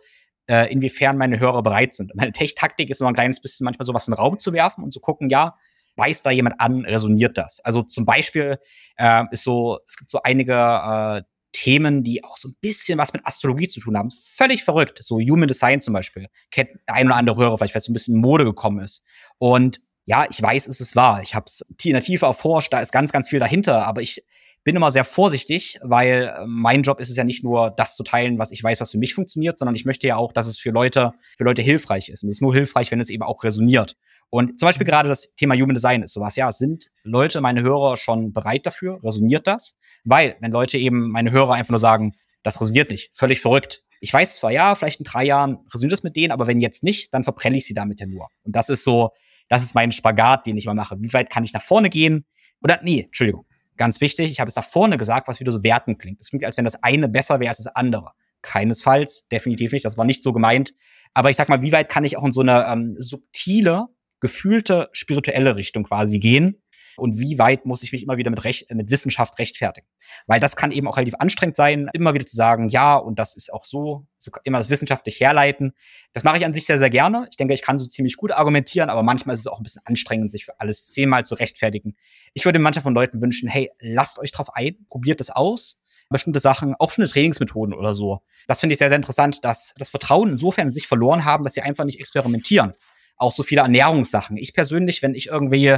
äh, 0.49 0.73
inwiefern 0.73 1.19
meine 1.19 1.40
Hörer 1.40 1.62
bereit 1.62 1.95
sind. 1.95 2.14
Meine 2.14 2.33
Tech-Taktik 2.33 2.90
ist 2.90 3.01
immer 3.01 3.11
ein 3.11 3.14
kleines 3.14 3.40
bisschen 3.40 3.64
manchmal 3.64 3.87
sowas 3.87 4.07
in 4.07 4.12
den 4.12 4.19
Raum 4.19 4.38
zu 4.38 4.53
werfen 4.53 4.85
und 4.85 4.92
zu 4.92 5.01
gucken, 5.01 5.29
ja, 5.31 5.57
weiß 5.97 6.23
da 6.23 6.31
jemand 6.31 6.61
an, 6.61 6.85
resoniert 6.85 7.38
das? 7.38 7.61
Also 7.61 7.83
zum 7.83 8.05
Beispiel 8.05 8.59
äh, 8.97 9.25
ist 9.31 9.45
so, 9.45 9.79
es 9.87 9.97
gibt 9.97 10.11
so 10.11 10.21
einige 10.23 10.53
äh, 10.53 11.23
Themen, 11.53 12.05
die 12.05 12.23
auch 12.23 12.37
so 12.37 12.49
ein 12.49 12.55
bisschen 12.61 12.99
was 12.99 13.14
mit 13.14 13.27
Astrologie 13.27 13.66
zu 13.66 13.81
tun 13.81 13.97
haben. 13.97 14.11
Völlig 14.11 14.62
verrückt. 14.62 15.03
So 15.03 15.19
Human 15.19 15.49
Design 15.49 15.81
zum 15.81 15.95
Beispiel. 15.95 16.29
Kennt 16.51 16.71
ein 16.87 17.07
oder 17.07 17.16
andere 17.16 17.37
Hörer 17.37 17.57
vielleicht, 17.57 17.75
weil 17.75 17.79
es 17.79 17.85
so 17.85 17.92
ein 17.92 17.95
bisschen 17.95 18.16
in 18.16 18.21
Mode 18.21 18.45
gekommen 18.45 18.81
ist. 18.81 19.05
Und 19.38 19.81
ja, 20.07 20.25
ich 20.31 20.40
weiß, 20.40 20.69
es 20.69 20.81
ist 20.81 20.97
wahr. 20.97 21.21
Ich 21.23 21.35
habe 21.35 21.47
es 21.47 21.66
in 21.83 21.92
der 21.92 22.01
Tiefe 22.01 22.27
erforscht, 22.27 22.73
da 22.73 22.81
ist 22.81 22.92
ganz, 22.92 23.12
ganz 23.12 23.29
viel 23.29 23.40
dahinter. 23.40 23.87
Aber 23.87 24.01
ich 24.01 24.25
bin 24.62 24.77
immer 24.77 24.90
sehr 24.90 25.05
vorsichtig, 25.05 25.79
weil 25.83 26.35
äh, 26.37 26.45
mein 26.47 26.83
Job 26.83 27.01
ist 27.01 27.11
es 27.11 27.16
ja 27.16 27.25
nicht 27.25 27.45
nur, 27.45 27.71
das 27.71 27.97
zu 27.97 28.05
teilen, 28.05 28.38
was 28.38 28.51
ich 28.53 28.62
weiß, 28.62 28.81
was 28.81 28.92
für 28.92 28.99
mich 28.99 29.14
funktioniert, 29.14 29.59
sondern 29.59 29.75
ich 29.75 29.85
möchte 29.85 30.07
ja 30.07 30.16
auch, 30.16 30.33
dass 30.33 30.47
es 30.47 30.59
für 30.59 30.71
Leute, 30.71 31.12
für 31.37 31.45
Leute 31.45 31.62
hilfreich 31.62 32.09
ist. 32.09 32.23
Und 32.23 32.31
es 32.31 32.37
ist 32.37 32.40
nur 32.40 32.55
hilfreich, 32.55 32.90
wenn 32.90 33.01
es 33.01 33.11
eben 33.11 33.23
auch 33.23 33.45
resoniert. 33.45 33.97
Und 34.31 34.59
zum 34.59 34.66
Beispiel 34.66 34.85
mhm. 34.85 34.90
gerade 34.90 35.09
das 35.09 35.35
Thema 35.35 35.55
Human 35.55 35.75
Design 35.75 36.03
ist 36.03 36.12
sowas. 36.12 36.37
Ja, 36.37 36.51
sind 36.53 36.90
Leute, 37.03 37.40
meine 37.40 37.62
Hörer 37.62 37.97
schon 37.97 38.33
bereit 38.33 38.64
dafür? 38.64 39.01
Resoniert 39.03 39.47
das? 39.47 39.77
Weil, 40.05 40.37
wenn 40.40 40.53
Leute 40.53 40.79
eben, 40.79 41.11
meine 41.11 41.33
Hörer 41.33 41.55
einfach 41.55 41.71
nur 41.71 41.79
sagen, 41.79 42.14
das 42.42 42.61
resoniert 42.61 42.90
nicht, 42.90 43.11
völlig 43.12 43.40
verrückt. 43.40 43.83
Ich 44.01 44.12
weiß 44.12 44.37
zwar, 44.37 44.53
ja, 44.53 44.75
vielleicht 44.77 45.01
in 45.01 45.05
drei 45.05 45.25
Jahren 45.25 45.59
resoniert 45.73 45.99
es 45.99 46.05
mit 46.05 46.16
denen, 46.16 46.31
aber 46.31 46.47
wenn 46.47 46.61
jetzt 46.61 46.85
nicht, 46.85 47.12
dann 47.12 47.25
verprelle 47.25 47.57
ich 47.57 47.66
sie 47.66 47.75
damit 47.75 47.99
ja 47.99 48.07
nur. 48.07 48.29
Und 48.45 48.55
das 48.55 48.69
ist 48.69 48.85
so, 48.85 49.11
das 49.48 49.62
ist 49.62 49.74
mein 49.74 49.92
Spagat, 49.92 50.46
den 50.46 50.56
ich 50.56 50.66
mal 50.66 50.74
mache. 50.74 50.96
Wie 51.00 51.12
weit 51.12 51.30
kann 51.30 51.44
ich 51.44 51.52
nach 51.52 51.62
vorne 51.62 51.90
gehen? 51.90 52.24
Oder, 52.62 52.80
nee, 52.82 53.02
Entschuldigung, 53.02 53.46
ganz 53.76 54.00
wichtig, 54.00 54.30
ich 54.30 54.40
habe 54.40 54.48
es 54.48 54.56
nach 54.56 54.64
vorne 54.64 54.98
gesagt, 54.98 55.28
was 55.28 55.40
wieder 55.40 55.52
so 55.52 55.62
werten 55.62 55.98
klingt. 55.98 56.20
Es 56.20 56.30
klingt, 56.30 56.44
als 56.44 56.56
wenn 56.56 56.64
das 56.64 56.82
eine 56.82 57.09
besser 57.09 57.40
wäre 57.40 57.50
als 57.50 57.59
das 57.59 57.74
andere. 57.74 58.12
Keinesfalls, 58.42 59.28
definitiv 59.28 59.72
nicht, 59.72 59.85
das 59.85 59.96
war 59.98 60.04
nicht 60.04 60.22
so 60.22 60.32
gemeint. 60.32 60.74
Aber 61.14 61.30
ich 61.30 61.37
sag 61.37 61.48
mal, 61.48 61.62
wie 61.62 61.72
weit 61.72 61.88
kann 61.88 62.04
ich 62.04 62.16
auch 62.16 62.24
in 62.24 62.32
so 62.32 62.40
eine 62.40 62.66
ähm, 62.66 62.96
subtile 62.98 63.87
gefühlte 64.20 64.88
spirituelle 64.92 65.56
Richtung 65.56 65.85
quasi 65.85 66.18
gehen 66.18 66.62
und 66.96 67.18
wie 67.18 67.38
weit 67.38 67.66
muss 67.66 67.82
ich 67.82 67.92
mich 67.92 68.02
immer 68.02 68.16
wieder 68.16 68.30
mit, 68.30 68.44
Recht, 68.44 68.72
mit 68.74 68.90
Wissenschaft 68.90 69.38
rechtfertigen. 69.38 69.87
Weil 70.26 70.40
das 70.40 70.56
kann 70.56 70.72
eben 70.72 70.88
auch 70.88 70.96
relativ 70.96 71.14
anstrengend 71.18 71.56
sein, 71.56 71.88
immer 71.92 72.14
wieder 72.14 72.26
zu 72.26 72.37
sagen, 72.37 72.68
ja, 72.68 72.96
und 72.96 73.18
das 73.18 73.37
ist 73.37 73.52
auch 73.52 73.64
so, 73.64 74.06
so 74.16 74.30
immer 74.44 74.59
das 74.59 74.70
wissenschaftlich 74.70 75.20
herleiten. 75.20 75.72
Das 76.12 76.24
mache 76.24 76.38
ich 76.38 76.44
an 76.44 76.54
sich 76.54 76.66
sehr, 76.66 76.78
sehr 76.78 76.90
gerne. 76.90 77.26
Ich 77.30 77.37
denke, 77.37 77.54
ich 77.54 77.62
kann 77.62 77.78
so 77.78 77.87
ziemlich 77.87 78.16
gut 78.16 78.32
argumentieren, 78.32 78.90
aber 78.90 79.02
manchmal 79.02 79.35
ist 79.35 79.40
es 79.40 79.46
auch 79.46 79.59
ein 79.59 79.62
bisschen 79.62 79.82
anstrengend, 79.85 80.30
sich 80.30 80.44
für 80.44 80.59
alles 80.61 80.88
zehnmal 80.88 81.24
zu 81.24 81.35
rechtfertigen. 81.35 81.96
Ich 82.35 82.44
würde 82.44 82.59
mancher 82.59 82.80
von 82.80 82.94
Leuten 82.94 83.20
wünschen, 83.20 83.48
hey, 83.48 83.70
lasst 83.80 84.18
euch 84.18 84.32
drauf 84.32 84.54
ein, 84.54 84.87
probiert 84.88 85.20
es 85.20 85.30
aus 85.30 85.82
bestimmte 86.09 86.38
Sachen, 86.38 86.76
auch 86.78 86.92
schon 86.92 87.04
Trainingsmethoden 87.04 87.74
oder 87.74 87.92
so. 87.92 88.20
Das 88.46 88.61
finde 88.61 88.74
ich 88.74 88.78
sehr, 88.78 88.90
sehr 88.90 88.96
interessant, 88.96 89.44
dass 89.44 89.74
das 89.76 89.88
Vertrauen 89.88 90.30
insofern 90.30 90.68
in 90.68 90.70
sich 90.70 90.87
verloren 90.87 91.24
haben, 91.24 91.42
dass 91.42 91.54
sie 91.54 91.62
einfach 91.62 91.85
nicht 91.85 91.98
experimentieren 91.98 92.74
auch 93.16 93.32
so 93.32 93.42
viele 93.42 93.62
Ernährungssachen. 93.62 94.37
Ich 94.37 94.52
persönlich, 94.52 95.02
wenn 95.02 95.14
ich 95.14 95.28
irgendwie 95.28 95.76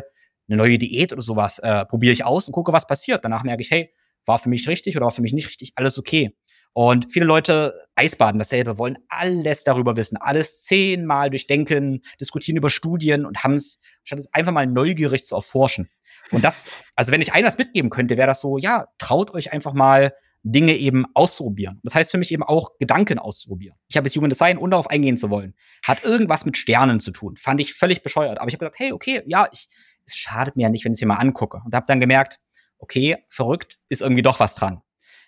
eine 0.48 0.56
neue 0.56 0.78
Diät 0.78 1.12
oder 1.12 1.22
sowas 1.22 1.58
äh, 1.58 1.84
probiere 1.84 2.12
ich 2.12 2.24
aus 2.24 2.46
und 2.48 2.52
gucke, 2.52 2.72
was 2.72 2.86
passiert. 2.86 3.24
Danach 3.24 3.44
merke 3.44 3.62
ich, 3.62 3.70
hey, 3.70 3.92
war 4.24 4.38
für 4.38 4.48
mich 4.48 4.68
richtig 4.68 4.96
oder 4.96 5.06
war 5.06 5.12
für 5.12 5.22
mich 5.22 5.32
nicht 5.32 5.48
richtig, 5.48 5.72
alles 5.76 5.98
okay. 5.98 6.36
Und 6.74 7.10
viele 7.10 7.24
Leute 7.24 7.74
eisbaden 7.96 8.38
dasselbe, 8.38 8.78
wollen 8.78 8.98
alles 9.08 9.64
darüber 9.64 9.96
wissen, 9.96 10.16
alles 10.16 10.62
zehnmal 10.62 11.30
durchdenken, 11.30 12.02
diskutieren 12.20 12.56
über 12.56 12.70
Studien 12.70 13.24
und 13.26 13.42
haben 13.42 13.54
es, 13.54 13.80
statt 14.04 14.18
es 14.18 14.32
einfach 14.32 14.52
mal 14.52 14.66
neugierig 14.66 15.24
zu 15.24 15.34
erforschen. 15.34 15.88
Und 16.30 16.44
das, 16.44 16.68
also 16.94 17.10
wenn 17.10 17.22
ich 17.22 17.32
eines 17.32 17.58
mitgeben 17.58 17.90
könnte, 17.90 18.16
wäre 18.16 18.28
das 18.28 18.40
so, 18.40 18.58
ja, 18.58 18.86
traut 18.98 19.32
euch 19.32 19.52
einfach 19.52 19.72
mal 19.72 20.12
Dinge 20.42 20.76
eben 20.76 21.04
auszuprobieren. 21.14 21.80
Das 21.82 21.94
heißt 21.94 22.10
für 22.10 22.18
mich 22.18 22.32
eben 22.32 22.42
auch 22.42 22.70
Gedanken 22.78 23.18
auszuprobieren. 23.18 23.76
Ich 23.88 23.96
habe 23.96 24.06
jetzt 24.06 24.16
Human 24.16 24.30
Design, 24.30 24.58
ohne 24.58 24.70
darauf 24.70 24.88
eingehen 24.88 25.16
zu 25.16 25.30
wollen, 25.30 25.54
hat 25.82 26.04
irgendwas 26.04 26.44
mit 26.44 26.56
Sternen 26.56 27.00
zu 27.00 27.10
tun. 27.10 27.36
Fand 27.36 27.60
ich 27.60 27.74
völlig 27.74 28.02
bescheuert. 28.02 28.38
Aber 28.38 28.48
ich 28.48 28.54
habe 28.54 28.60
gesagt, 28.60 28.78
hey, 28.78 28.92
okay, 28.92 29.22
ja, 29.26 29.48
ich, 29.52 29.68
es 30.08 30.16
schadet 30.16 30.56
mir 30.56 30.64
ja 30.64 30.68
nicht, 30.68 30.84
wenn 30.84 30.92
ich 30.92 30.98
es 30.98 31.02
mir 31.02 31.08
mal 31.08 31.20
angucke. 31.20 31.60
Und 31.64 31.74
habe 31.74 31.86
dann 31.86 32.00
gemerkt, 32.00 32.40
okay, 32.78 33.16
verrückt, 33.28 33.78
ist 33.88 34.02
irgendwie 34.02 34.22
doch 34.22 34.40
was 34.40 34.54
dran. 34.54 34.82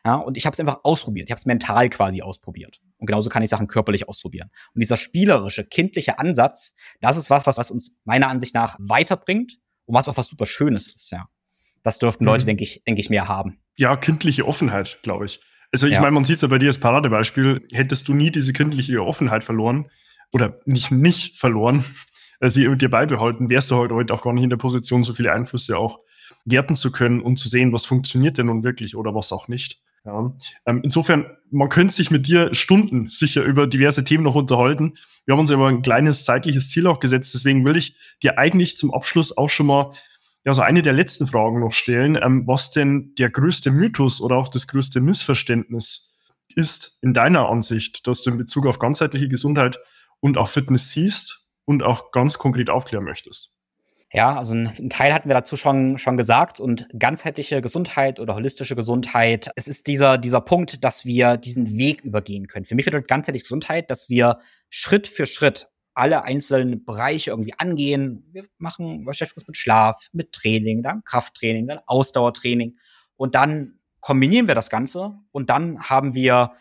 Ja, 0.04 0.14
und 0.14 0.38
ich 0.38 0.46
habe 0.46 0.54
es 0.54 0.60
einfach 0.60 0.80
ausprobiert. 0.82 1.28
Ich 1.28 1.30
habe 1.30 1.38
es 1.38 1.46
mental 1.46 1.90
quasi 1.90 2.22
ausprobiert. 2.22 2.80
Und 2.96 3.06
genauso 3.06 3.28
kann 3.28 3.42
ich 3.42 3.50
Sachen 3.50 3.66
körperlich 3.66 4.08
ausprobieren. 4.08 4.50
Und 4.74 4.80
dieser 4.80 4.96
spielerische, 4.96 5.64
kindliche 5.64 6.18
Ansatz, 6.18 6.74
das 7.00 7.18
ist 7.18 7.28
was, 7.28 7.46
was, 7.46 7.58
was 7.58 7.70
uns 7.70 7.98
meiner 8.04 8.28
Ansicht 8.28 8.54
nach 8.54 8.76
weiterbringt 8.78 9.58
und 9.84 9.94
was 9.94 10.08
auch 10.08 10.16
was 10.16 10.28
super 10.28 10.46
Schönes 10.46 10.88
ist, 10.88 11.10
ja. 11.10 11.28
Das 11.82 11.98
dürften 11.98 12.24
Leute, 12.26 12.44
mhm. 12.44 12.48
denke 12.48 12.62
ich, 12.62 12.82
denke 12.84 13.00
ich, 13.00 13.08
mehr 13.08 13.28
haben. 13.28 13.58
Ja, 13.76 13.96
kindliche 13.96 14.46
Offenheit, 14.46 14.98
glaube 15.02 15.24
ich. 15.24 15.40
Also 15.72 15.86
ich 15.86 15.94
ja. 15.94 16.00
meine, 16.00 16.12
man 16.12 16.24
sieht 16.24 16.36
es 16.36 16.42
ja 16.42 16.48
bei 16.48 16.58
dir 16.58 16.68
als 16.68 16.78
Paradebeispiel, 16.78 17.66
hättest 17.72 18.08
du 18.08 18.14
nie 18.14 18.30
diese 18.30 18.52
kindliche 18.52 19.02
Offenheit 19.02 19.44
verloren 19.44 19.90
oder 20.32 20.60
nicht 20.64 20.90
nicht 20.90 21.38
verloren, 21.38 21.84
sie 22.48 22.76
dir 22.76 22.88
beibehalten, 22.88 23.50
wärst 23.50 23.70
du 23.70 23.76
heute, 23.76 23.94
heute 23.94 24.14
auch 24.14 24.22
gar 24.22 24.32
nicht 24.32 24.44
in 24.44 24.50
der 24.50 24.56
Position, 24.56 25.04
so 25.04 25.12
viele 25.12 25.32
Einflüsse 25.32 25.76
auch 25.76 26.00
werten 26.44 26.76
zu 26.76 26.90
können 26.90 27.20
und 27.20 27.38
zu 27.38 27.48
sehen, 27.48 27.72
was 27.72 27.84
funktioniert 27.84 28.38
denn 28.38 28.46
nun 28.46 28.64
wirklich 28.64 28.96
oder 28.96 29.14
was 29.14 29.32
auch 29.32 29.48
nicht. 29.48 29.80
Ja. 30.04 30.32
Ähm, 30.64 30.80
insofern, 30.82 31.26
man 31.50 31.68
könnte 31.68 31.92
sich 31.92 32.10
mit 32.10 32.26
dir 32.26 32.54
Stunden 32.54 33.08
sicher 33.08 33.42
über 33.42 33.66
diverse 33.66 34.04
Themen 34.04 34.24
noch 34.24 34.34
unterhalten. 34.34 34.94
Wir 35.26 35.32
haben 35.32 35.40
uns 35.40 35.50
aber 35.50 35.68
ein 35.68 35.82
kleines 35.82 36.24
zeitliches 36.24 36.70
Ziel 36.70 36.86
auch 36.86 37.00
gesetzt. 37.00 37.34
Deswegen 37.34 37.64
will 37.66 37.76
ich 37.76 37.96
dir 38.22 38.38
eigentlich 38.38 38.78
zum 38.78 38.94
Abschluss 38.94 39.36
auch 39.36 39.50
schon 39.50 39.66
mal 39.66 39.90
ja, 40.46 40.54
so 40.54 40.62
eine 40.62 40.80
der 40.80 40.94
letzten 40.94 41.26
Fragen 41.26 41.60
noch 41.60 41.72
stellen, 41.72 42.18
ähm, 42.20 42.46
was 42.46 42.70
denn 42.70 43.14
der 43.18 43.28
größte 43.28 43.70
Mythos 43.70 44.22
oder 44.22 44.36
auch 44.36 44.48
das 44.48 44.66
größte 44.66 45.02
Missverständnis 45.02 46.16
ist 46.54 46.98
in 47.02 47.12
deiner 47.12 47.50
Ansicht, 47.50 48.06
dass 48.06 48.22
du 48.22 48.30
in 48.30 48.38
Bezug 48.38 48.66
auf 48.66 48.78
ganzheitliche 48.78 49.28
Gesundheit 49.28 49.78
und 50.20 50.38
auch 50.38 50.48
Fitness 50.48 50.90
siehst 50.90 51.39
und 51.64 51.82
auch 51.82 52.10
ganz 52.10 52.38
konkret 52.38 52.70
aufklären 52.70 53.04
möchtest. 53.04 53.52
Ja, 54.12 54.36
also 54.36 54.54
ein 54.54 54.90
Teil 54.90 55.14
hatten 55.14 55.28
wir 55.28 55.34
dazu 55.34 55.56
schon, 55.56 55.96
schon 55.98 56.16
gesagt 56.16 56.58
und 56.58 56.88
ganzheitliche 56.98 57.60
Gesundheit 57.62 58.18
oder 58.18 58.34
holistische 58.34 58.74
Gesundheit, 58.74 59.52
es 59.54 59.68
ist 59.68 59.86
dieser, 59.86 60.18
dieser 60.18 60.40
Punkt, 60.40 60.82
dass 60.82 61.04
wir 61.04 61.36
diesen 61.36 61.76
Weg 61.78 62.02
übergehen 62.02 62.48
können. 62.48 62.64
Für 62.64 62.74
mich 62.74 62.86
bedeutet 62.86 63.06
ganzheitliche 63.06 63.44
Gesundheit, 63.44 63.88
dass 63.88 64.08
wir 64.08 64.40
Schritt 64.68 65.06
für 65.06 65.26
Schritt 65.26 65.68
alle 65.94 66.24
einzelnen 66.24 66.84
Bereiche 66.84 67.30
irgendwie 67.30 67.54
angehen. 67.56 68.28
Wir 68.32 68.46
machen, 68.58 69.04
beschäftigen 69.04 69.42
uns 69.42 69.48
mit 69.48 69.56
Schlaf, 69.56 70.08
mit 70.12 70.32
Training, 70.32 70.82
dann 70.82 71.04
Krafttraining, 71.04 71.68
dann 71.68 71.80
Ausdauertraining 71.86 72.78
und 73.14 73.36
dann 73.36 73.78
kombinieren 74.00 74.48
wir 74.48 74.56
das 74.56 74.70
Ganze 74.70 75.12
und 75.30 75.50
dann 75.50 75.80
haben 75.82 76.14
wir 76.14 76.52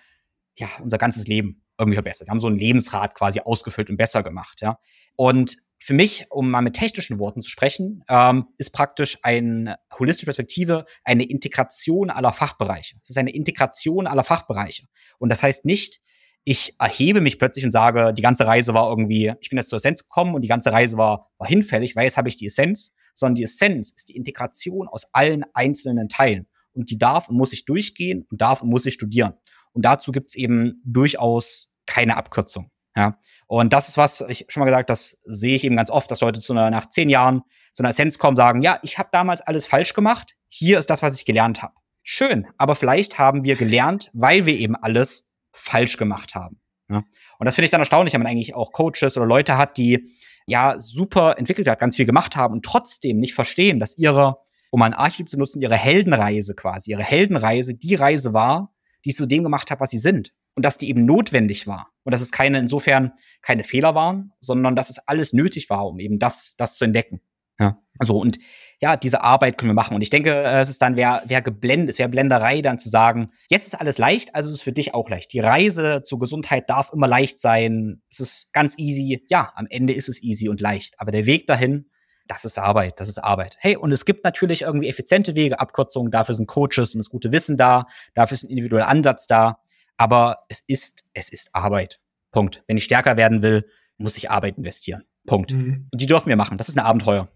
ja 0.55 0.67
unser 0.83 0.99
ganzes 0.99 1.25
Leben 1.25 1.58
irgendwie 1.79 1.95
verbessert. 1.95 2.27
Wir 2.27 2.31
haben 2.31 2.39
so 2.39 2.47
ein 2.47 2.57
Lebensrad 2.57 3.15
quasi 3.15 3.39
ausgefüllt 3.39 3.89
und 3.89 3.97
besser 3.97 4.21
gemacht, 4.21 4.59
ja. 4.61 4.77
Und 5.15 5.57
für 5.81 5.93
mich, 5.93 6.25
um 6.29 6.51
mal 6.51 6.61
mit 6.61 6.75
technischen 6.75 7.19
Worten 7.19 7.41
zu 7.41 7.49
sprechen, 7.49 8.03
ähm, 8.09 8.47
ist 8.57 8.71
praktisch 8.71 9.17
eine 9.23 9.77
holistische 9.97 10.25
Perspektive 10.25 10.85
eine 11.05 11.23
Integration 11.23 12.09
aller 12.09 12.33
Fachbereiche. 12.33 12.97
Es 13.01 13.09
ist 13.09 13.17
eine 13.17 13.31
Integration 13.31 14.05
aller 14.05 14.25
Fachbereiche. 14.25 14.87
Und 15.19 15.29
das 15.29 15.41
heißt 15.41 15.65
nicht, 15.65 16.01
ich 16.43 16.75
erhebe 16.79 17.21
mich 17.21 17.39
plötzlich 17.39 17.63
und 17.63 17.71
sage, 17.71 18.13
die 18.13 18.21
ganze 18.21 18.45
Reise 18.45 18.73
war 18.73 18.89
irgendwie, 18.89 19.33
ich 19.39 19.49
bin 19.49 19.57
jetzt 19.57 19.69
zur 19.69 19.77
Essenz 19.77 20.03
gekommen 20.03 20.35
und 20.35 20.41
die 20.41 20.47
ganze 20.47 20.71
Reise 20.71 20.97
war, 20.97 21.27
war 21.37 21.47
hinfällig, 21.47 21.95
weil 21.95 22.05
jetzt 22.05 22.17
habe 22.17 22.27
ich 22.27 22.37
die 22.37 22.47
Essenz, 22.47 22.93
sondern 23.13 23.35
die 23.35 23.43
Essenz 23.43 23.91
ist 23.91 24.09
die 24.09 24.15
Integration 24.15 24.87
aus 24.87 25.13
allen 25.13 25.45
einzelnen 25.53 26.09
Teilen. 26.09 26.47
Und 26.73 26.89
die 26.89 26.97
darf 26.97 27.29
und 27.29 27.37
muss 27.37 27.53
ich 27.53 27.65
durchgehen 27.65 28.25
und 28.29 28.41
darf 28.41 28.61
und 28.61 28.69
muss 28.69 28.85
ich 28.85 28.93
studieren. 28.93 29.33
Und 29.73 29.83
dazu 29.83 30.11
gibt 30.11 30.29
es 30.29 30.35
eben 30.35 30.81
durchaus 30.85 31.73
keine 31.85 32.17
Abkürzung. 32.17 32.71
Ja. 32.95 33.17
Und 33.47 33.73
das 33.73 33.87
ist 33.89 33.97
was, 33.97 34.21
ich 34.27 34.45
schon 34.49 34.61
mal 34.61 34.65
gesagt, 34.65 34.89
das 34.89 35.21
sehe 35.25 35.55
ich 35.55 35.63
eben 35.63 35.75
ganz 35.75 35.89
oft, 35.89 36.09
dass 36.11 36.21
Leute 36.21 36.39
zu 36.39 36.53
einer, 36.53 36.69
nach 36.69 36.89
zehn 36.89 37.09
Jahren 37.09 37.41
zu 37.73 37.81
einer 37.81 37.89
Essenz 37.89 38.19
kommen, 38.19 38.37
sagen, 38.37 38.61
ja, 38.61 38.79
ich 38.83 38.97
habe 38.97 39.09
damals 39.11 39.41
alles 39.41 39.65
falsch 39.65 39.93
gemacht, 39.93 40.35
hier 40.49 40.79
ist 40.79 40.89
das, 40.89 41.01
was 41.01 41.15
ich 41.15 41.25
gelernt 41.25 41.61
habe. 41.61 41.73
Schön, 42.03 42.47
aber 42.57 42.75
vielleicht 42.75 43.19
haben 43.19 43.43
wir 43.43 43.55
gelernt, 43.55 44.09
weil 44.13 44.45
wir 44.45 44.55
eben 44.55 44.75
alles 44.75 45.29
falsch 45.51 45.97
gemacht 45.97 46.35
haben. 46.35 46.59
Ja? 46.89 47.03
Und 47.37 47.45
das 47.45 47.55
finde 47.55 47.65
ich 47.65 47.71
dann 47.71 47.81
erstaunlich, 47.81 48.13
wenn 48.13 48.21
man 48.21 48.31
eigentlich 48.31 48.55
auch 48.55 48.71
Coaches 48.71 49.17
oder 49.17 49.25
Leute 49.25 49.57
hat, 49.57 49.77
die 49.77 50.07
ja 50.45 50.79
super 50.79 51.37
entwickelt 51.37 51.67
hat, 51.67 51.79
ganz 51.79 51.95
viel 51.95 52.05
gemacht 52.05 52.35
haben 52.35 52.55
und 52.55 52.65
trotzdem 52.65 53.17
nicht 53.17 53.33
verstehen, 53.33 53.79
dass 53.79 53.97
ihre, 53.97 54.37
um 54.71 54.81
ein 54.81 54.93
Archetyp 54.93 55.29
zu 55.29 55.37
nutzen, 55.37 55.61
ihre 55.61 55.75
Heldenreise 55.75 56.55
quasi, 56.55 56.91
ihre 56.91 57.03
Heldenreise 57.03 57.75
die 57.75 57.95
Reise 57.95 58.33
war, 58.33 58.73
die 59.05 59.13
zu 59.13 59.25
dem 59.25 59.43
gemacht 59.43 59.71
hat, 59.71 59.79
was 59.79 59.89
sie 59.89 59.99
sind. 59.99 60.33
Und 60.55 60.63
dass 60.65 60.77
die 60.77 60.89
eben 60.89 61.05
notwendig 61.05 61.67
war. 61.67 61.89
Und 62.03 62.13
dass 62.13 62.21
es 62.21 62.31
keine, 62.31 62.59
insofern 62.59 63.13
keine 63.41 63.63
Fehler 63.63 63.95
waren, 63.95 64.33
sondern 64.41 64.75
dass 64.75 64.89
es 64.89 64.99
alles 64.99 65.31
nötig 65.31 65.69
war, 65.69 65.85
um 65.87 65.99
eben 65.99 66.19
das, 66.19 66.55
das 66.57 66.75
zu 66.75 66.85
entdecken. 66.85 67.21
Ja. 67.59 67.77
Also, 67.97 68.17
und 68.17 68.39
ja, 68.81 68.95
diese 68.95 69.21
Arbeit 69.21 69.57
können 69.57 69.71
wir 69.71 69.75
machen. 69.75 69.95
Und 69.95 70.01
ich 70.01 70.09
denke, 70.09 70.31
äh, 70.31 70.61
es 70.61 70.69
ist 70.69 70.81
dann, 70.81 70.95
wer, 70.95 71.23
wer 71.27 71.41
geblendet, 71.41 71.89
es 71.89 71.99
wäre 71.99 72.07
Blenderei, 72.07 72.61
dann 72.61 72.79
zu 72.79 72.89
sagen, 72.89 73.31
jetzt 73.49 73.67
ist 73.67 73.79
alles 73.79 73.97
leicht, 73.97 74.33
also 74.35 74.47
ist 74.49 74.55
es 74.55 74.61
für 74.61 74.71
dich 74.71 74.93
auch 74.93 75.09
leicht. 75.09 75.33
Die 75.33 75.39
Reise 75.39 76.01
zur 76.03 76.19
Gesundheit 76.19 76.69
darf 76.69 76.93
immer 76.93 77.07
leicht 77.07 77.41
sein. 77.41 78.01
Es 78.09 78.21
ist 78.21 78.53
ganz 78.53 78.77
easy. 78.79 79.25
Ja, 79.29 79.51
am 79.55 79.67
Ende 79.69 79.93
ist 79.93 80.07
es 80.07 80.23
easy 80.23 80.47
und 80.47 80.61
leicht. 80.61 80.95
Aber 80.99 81.11
der 81.11 81.25
Weg 81.25 81.45
dahin, 81.47 81.89
das 82.29 82.45
ist 82.45 82.57
Arbeit, 82.57 82.99
das 82.99 83.09
ist 83.09 83.17
Arbeit. 83.17 83.57
Hey, 83.59 83.75
und 83.75 83.91
es 83.91 84.05
gibt 84.05 84.23
natürlich 84.23 84.61
irgendwie 84.61 84.87
effiziente 84.87 85.35
Wege, 85.35 85.59
Abkürzungen, 85.59 86.11
dafür 86.11 86.35
sind 86.35 86.47
Coaches 86.47 86.93
und 86.93 86.99
das 86.99 87.09
gute 87.09 87.31
Wissen 87.31 87.57
da, 87.57 87.87
dafür 88.13 88.35
ist 88.35 88.43
ein 88.43 88.49
individueller 88.49 88.87
Ansatz 88.87 89.27
da. 89.27 89.59
Aber 89.97 90.43
es 90.47 90.63
ist, 90.65 91.03
es 91.13 91.29
ist 91.29 91.53
Arbeit. 91.53 91.99
Punkt. 92.31 92.63
Wenn 92.67 92.77
ich 92.77 92.85
stärker 92.85 93.17
werden 93.17 93.41
will, 93.41 93.67
muss 93.97 94.15
ich 94.15 94.31
Arbeit 94.31 94.57
investieren. 94.57 95.03
Punkt. 95.25 95.51
Mhm. 95.51 95.89
Und 95.91 96.01
die 96.01 96.05
dürfen 96.05 96.29
wir 96.29 96.37
machen. 96.37 96.57
Das 96.57 96.69
ist 96.69 96.77
ein 96.77 96.85
Abenteuer 96.85 97.27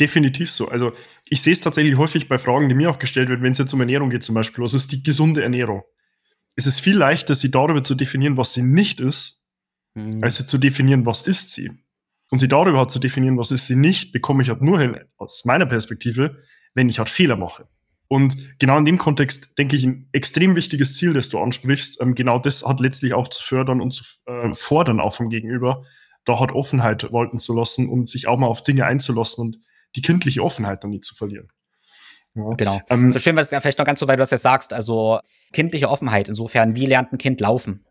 definitiv 0.00 0.50
so. 0.50 0.68
Also 0.68 0.92
ich 1.28 1.42
sehe 1.42 1.52
es 1.52 1.60
tatsächlich 1.60 1.96
häufig 1.96 2.28
bei 2.28 2.38
Fragen, 2.38 2.68
die 2.68 2.74
mir 2.74 2.90
auch 2.90 2.98
gestellt 2.98 3.28
werden, 3.28 3.42
wenn 3.42 3.52
es 3.52 3.58
jetzt 3.58 3.74
um 3.74 3.80
Ernährung 3.80 4.10
geht 4.10 4.24
zum 4.24 4.34
Beispiel. 4.34 4.64
Was 4.64 4.74
ist 4.74 4.90
die 4.92 5.02
gesunde 5.02 5.42
Ernährung? 5.42 5.82
Es 6.56 6.66
ist 6.66 6.80
viel 6.80 6.96
leichter, 6.96 7.34
sie 7.34 7.50
darüber 7.50 7.84
zu 7.84 7.94
definieren, 7.94 8.36
was 8.36 8.54
sie 8.54 8.62
nicht 8.62 9.00
ist, 9.00 9.44
mhm. 9.94 10.24
als 10.24 10.38
sie 10.38 10.46
zu 10.46 10.58
definieren, 10.58 11.06
was 11.06 11.26
ist 11.26 11.52
sie. 11.52 11.70
Und 12.30 12.38
sie 12.38 12.48
darüber 12.48 12.78
halt 12.78 12.90
zu 12.90 13.00
definieren, 13.00 13.38
was 13.38 13.50
ist 13.50 13.66
sie 13.66 13.76
nicht, 13.76 14.12
bekomme 14.12 14.42
ich 14.42 14.48
halt 14.48 14.62
nur 14.62 14.80
hin, 14.80 14.96
aus 15.16 15.44
meiner 15.44 15.66
Perspektive, 15.66 16.38
wenn 16.74 16.88
ich 16.88 16.98
halt 16.98 17.10
Fehler 17.10 17.36
mache. 17.36 17.68
Und 18.08 18.58
genau 18.58 18.78
in 18.78 18.84
dem 18.84 18.98
Kontext 18.98 19.56
denke 19.58 19.76
ich, 19.76 19.84
ein 19.84 20.08
extrem 20.12 20.56
wichtiges 20.56 20.94
Ziel, 20.94 21.12
das 21.12 21.28
du 21.28 21.38
ansprichst, 21.38 22.00
ähm, 22.00 22.14
genau 22.14 22.38
das 22.38 22.66
hat 22.66 22.80
letztlich 22.80 23.14
auch 23.14 23.28
zu 23.28 23.42
fördern 23.42 23.80
und 23.80 23.92
zu 23.94 24.04
äh, 24.26 24.52
fordern 24.52 24.98
auch 24.98 25.14
vom 25.14 25.28
Gegenüber, 25.28 25.84
da 26.24 26.40
hat 26.40 26.52
Offenheit 26.52 27.12
walten 27.12 27.38
zu 27.38 27.54
lassen 27.54 27.88
und 27.88 28.08
sich 28.08 28.26
auch 28.26 28.36
mal 28.36 28.48
auf 28.48 28.64
Dinge 28.64 28.84
einzulassen 28.84 29.42
und 29.42 29.58
die 29.96 30.02
kindliche 30.02 30.42
Offenheit 30.42 30.82
dann 30.82 30.90
nie 30.90 31.00
zu 31.00 31.14
verlieren. 31.14 31.48
Ja. 32.34 32.50
Genau. 32.56 32.80
Ähm, 32.90 33.10
so 33.10 33.18
schön, 33.18 33.36
was 33.36 33.48
vielleicht 33.48 33.78
noch 33.78 33.86
ganz 33.86 34.00
so, 34.00 34.08
weil 34.08 34.16
du 34.16 34.22
das 34.22 34.30
jetzt 34.30 34.42
sagst, 34.42 34.72
also 34.72 35.20
kindliche 35.52 35.88
Offenheit, 35.88 36.28
insofern, 36.28 36.74
wie 36.74 36.86
lernt 36.86 37.12
ein 37.12 37.18
Kind 37.18 37.40
laufen? 37.40 37.84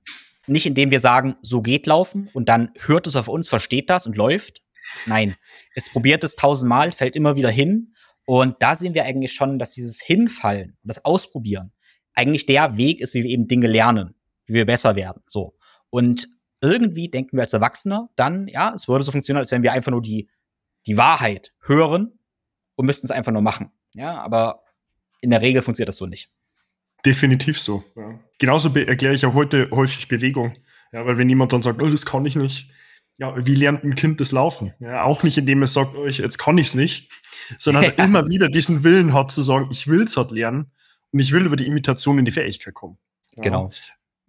Nicht 0.50 0.66
indem 0.66 0.92
wir 0.92 1.00
sagen, 1.00 1.36
so 1.42 1.62
geht 1.62 1.86
laufen 1.88 2.30
und 2.34 2.50
dann 2.50 2.72
hört 2.80 3.08
es 3.08 3.16
auf 3.16 3.28
uns, 3.28 3.48
versteht 3.48 3.90
das 3.90 4.08
und 4.08 4.16
läuft. 4.16 4.62
Nein, 5.06 5.36
es 5.76 5.90
probiert 5.90 6.24
es 6.24 6.36
tausendmal, 6.36 6.92
fällt 6.92 7.16
immer 7.16 7.36
wieder 7.36 7.50
hin. 7.50 7.94
Und 8.26 8.56
da 8.60 8.76
sehen 8.76 8.94
wir 8.94 9.06
eigentlich 9.06 9.34
schon, 9.34 9.60
dass 9.60 9.72
dieses 9.72 10.02
Hinfallen 10.02 10.78
und 10.84 10.88
das 10.88 11.06
Ausprobieren 11.06 11.72
eigentlich 12.14 12.46
der 12.46 12.78
Weg 12.78 13.00
ist, 13.02 13.14
wie 13.14 13.24
wir 13.24 13.30
eben 13.30 13.48
Dinge 13.48 13.68
lernen, 13.68 14.16
wie 14.46 14.54
wir 14.54 14.66
besser 14.66 14.96
werden. 14.96 15.24
So. 15.26 15.56
Und 15.90 16.28
irgendwie 16.62 17.10
denken 17.10 17.38
wir 17.38 17.44
als 17.44 17.54
Erwachsene 17.54 18.10
dann, 18.16 18.48
ja, 18.48 18.74
es 18.74 18.88
würde 18.88 19.04
so 19.04 19.12
funktionieren, 19.12 19.40
als 19.40 19.52
wenn 19.52 19.64
wir 19.64 19.72
einfach 19.72 19.92
nur 19.92 20.02
die 20.02 20.30
die 20.86 20.98
Wahrheit 20.98 21.54
hören 21.62 22.20
und 22.76 22.86
müssten 22.86 23.08
es 23.08 23.12
einfach 23.12 23.32
nur 23.32 23.42
machen. 23.42 23.72
Ja, 23.94 24.20
aber 24.22 24.64
in 25.22 25.30
der 25.30 25.42
Regel 25.42 25.62
funktioniert 25.62 25.90
das 25.90 25.98
so 25.98 26.06
nicht. 26.06 26.32
Definitiv 27.06 27.60
so. 27.60 27.84
Ja. 27.96 28.20
Genauso 28.40 28.74
erkläre 28.74 29.14
ich 29.14 29.26
auch 29.26 29.34
heute 29.34 29.70
häufig 29.72 30.08
Bewegung. 30.08 30.54
Ja, 30.92 31.06
weil 31.06 31.18
wenn 31.18 31.30
jemand 31.30 31.54
dann 31.54 31.62
sagt, 31.62 31.82
oh, 31.82 31.90
das 31.90 32.06
kann 32.06 32.26
ich 32.26 32.36
nicht, 32.36 32.72
ja, 33.20 33.34
wie 33.46 33.56
lernt 33.56 33.84
ein 33.84 33.96
Kind 33.96 34.20
das 34.22 34.32
Laufen? 34.32 34.74
Ja, 34.80 35.04
auch 35.04 35.24
nicht, 35.24 35.38
indem 35.38 35.62
es 35.62 35.74
sagt, 35.74 35.96
oh, 35.96 36.08
jetzt 36.08 36.38
kann 36.38 36.58
ich 36.58 36.68
es 36.68 36.76
nicht, 36.76 37.12
sondern 37.58 37.84
ja. 37.84 37.90
immer 38.04 38.28
wieder 38.28 38.48
diesen 38.50 38.84
Willen 38.84 39.14
hat 39.14 39.32
zu 39.32 39.44
sagen, 39.44 39.68
ich 39.72 39.88
will 39.88 40.04
es 40.04 40.18
halt 40.18 40.32
lernen 40.32 40.72
und 41.12 41.20
ich 41.20 41.32
will 41.32 41.46
über 41.46 41.56
die 41.56 41.68
Imitation 41.68 42.18
in 42.18 42.26
die 42.26 42.32
Fähigkeit 42.32 42.74
kommen. 42.74 42.98
Ja. 43.38 43.44
Genau. 43.44 43.70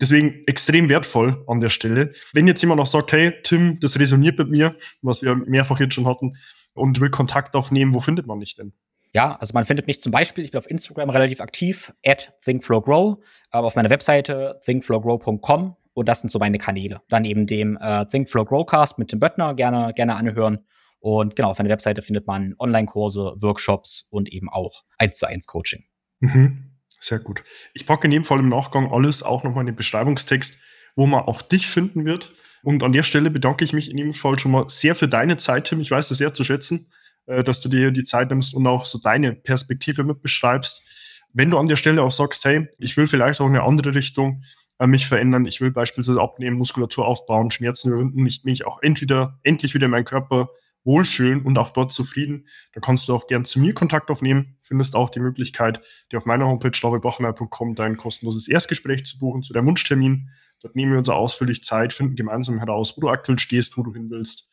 Deswegen 0.01 0.45
extrem 0.47 0.89
wertvoll 0.89 1.45
an 1.47 1.61
der 1.61 1.69
Stelle. 1.69 2.13
Wenn 2.33 2.47
jetzt 2.47 2.63
jemand 2.63 2.79
noch 2.79 2.87
sagt, 2.87 3.13
hey, 3.13 3.35
Tim, 3.43 3.79
das 3.81 3.99
resoniert 3.99 4.39
mit 4.39 4.49
mir, 4.49 4.75
was 5.03 5.23
wir 5.23 5.35
mehrfach 5.35 5.79
jetzt 5.79 5.95
schon 5.95 6.07
hatten, 6.07 6.37
und 6.73 7.01
will 7.01 7.11
Kontakt 7.11 7.55
aufnehmen, 7.55 7.95
wo 7.95 8.01
findet 8.01 8.27
man 8.27 8.41
dich 8.41 8.55
denn? 8.55 8.73
Ja, 9.15 9.37
also 9.41 9.53
man 9.55 9.65
findet 9.65 9.87
mich 9.87 10.01
zum 10.01 10.13
Beispiel, 10.13 10.45
ich 10.45 10.53
bin 10.53 10.59
auf 10.59 10.71
Instagram 10.71 11.11
relativ 11.11 11.41
aktiv, 11.41 11.93
at 12.05 12.33
thinkflowgrow, 12.45 13.19
aber 13.51 13.67
auf 13.67 13.75
meiner 13.75 13.91
Webseite 13.91 14.61
thinkflowgrow.com 14.65 15.77
und 15.95 16.09
das 16.09 16.21
sind 16.21 16.31
so 16.31 16.39
meine 16.39 16.59
Kanäle. 16.59 17.03
Dann 17.09 17.25
eben 17.25 17.47
dem 17.47 17.77
äh, 17.81 18.07
Thinkflowgrowcast 18.07 18.99
mit 18.99 19.09
Tim 19.09 19.19
Böttner 19.19 19.55
gerne, 19.55 19.93
gerne 19.95 20.17
anhören. 20.17 20.61
Und 21.01 21.35
genau, 21.35 21.51
auf 21.51 21.59
meiner 21.59 21.71
Webseite 21.71 22.03
findet 22.03 22.27
man 22.27 22.55
Online-Kurse, 22.59 23.35
Workshops 23.39 24.07
und 24.11 24.33
eben 24.33 24.49
auch 24.49 24.85
1 24.99 25.17
zu 25.17 25.27
1 25.27 25.47
Coaching. 25.47 25.85
Mhm. 26.21 26.77
Sehr 27.01 27.19
gut. 27.19 27.43
Ich 27.73 27.87
packe 27.87 28.07
in 28.07 28.13
jedem 28.13 28.25
Fall 28.25 28.41
im 28.41 28.51
Nachgang 28.51 28.93
alles 28.93 29.23
auch 29.23 29.43
nochmal 29.43 29.63
in 29.63 29.69
den 29.69 29.77
Beschreibungstext, 29.77 30.61
wo 30.97 31.07
man 31.07 31.25
auch 31.25 31.43
dich 31.43 31.67
finden 31.67 32.05
wird. 32.05 32.35
Und 32.63 32.83
an 32.83 32.93
der 32.93 33.03
Stelle 33.03 33.31
bedanke 33.31 33.65
ich 33.65 33.73
mich 33.73 33.91
in 33.91 33.97
jedem 33.97 34.13
Fall 34.13 34.39
schon 34.39 34.53
mal 34.53 34.69
sehr 34.69 34.95
für 34.95 35.09
deine 35.09 35.39
Zeit, 35.39 35.69
Tim. 35.69 35.81
Ich 35.81 35.91
weiß 35.91 36.11
das 36.11 36.19
sehr 36.19 36.35
zu 36.35 36.45
schätzen, 36.45 36.93
äh, 37.27 37.45
dass 37.45 37.61
du 37.61 37.69
dir 37.69 37.91
die 37.91 38.05
Zeit 38.05 38.31
nimmst 38.31 38.55
und 38.55 38.67
auch 38.67 38.87
so 38.87 38.99
deine 38.99 39.35
Perspektive 39.35 40.05
mit 40.05 40.23
beschreibst. 40.23 40.87
Wenn 41.33 41.51
du 41.51 41.59
an 41.59 41.69
der 41.69 41.77
Stelle 41.77 42.03
auch 42.03 42.11
sagst, 42.11 42.45
hey, 42.45 42.69
ich 42.79 42.97
will 42.97 43.07
vielleicht 43.07 43.41
auch 43.41 43.47
in 43.47 43.57
eine 43.57 43.65
andere 43.65 43.95
Richtung 43.95 44.43
äh, 44.79 44.87
mich 44.87 45.07
verändern, 45.07 45.47
ich 45.47 45.61
will 45.61 45.71
beispielsweise 45.71 46.21
abnehmen, 46.21 46.57
Muskulatur 46.59 47.07
aufbauen, 47.07 47.51
Schmerzen 47.51 47.89
überwinden, 47.89 48.27
ich 48.27 48.45
mich 48.45 48.67
auch 48.67 48.83
entweder 48.83 49.39
endlich 49.43 49.75
wieder 49.75 49.87
in 49.87 49.93
meinen 49.93 50.05
Körper 50.05 50.49
wohlfühlen 50.83 51.43
und 51.43 51.59
auch 51.59 51.71
dort 51.71 51.93
zufrieden, 51.93 52.49
dann 52.73 52.81
kannst 52.81 53.09
du 53.09 53.15
auch 53.15 53.27
gern 53.27 53.45
zu 53.45 53.61
mir 53.61 53.75
Kontakt 53.75 54.11
aufnehmen. 54.11 54.57
Findest 54.63 54.97
auch 54.97 55.11
die 55.11 55.21
Möglichkeit, 55.21 55.83
dir 56.11 56.17
auf 56.17 56.25
meiner 56.25 56.47
Homepage 56.47 56.71
davidbachmeier.com 56.71 57.75
dein 57.75 57.99
kostenloses 57.99 58.49
Erstgespräch 58.49 59.05
zu 59.05 59.19
buchen 59.19 59.43
zu 59.43 59.53
deinem 59.53 59.67
Wunschtermin. 59.67 60.31
Dort 60.63 60.77
nehmen 60.77 60.93
wir 60.93 60.99
uns 60.99 61.09
ausführlich 61.09 61.63
Zeit, 61.63 61.93
finden 61.93 62.17
gemeinsam 62.17 62.59
heraus, 62.59 62.97
wo 62.97 63.03
du 63.03 63.09
aktuell 63.09 63.39
stehst, 63.39 63.77
wo 63.77 63.83
du 63.83 63.93
hin 63.93 64.11
willst 64.11 64.50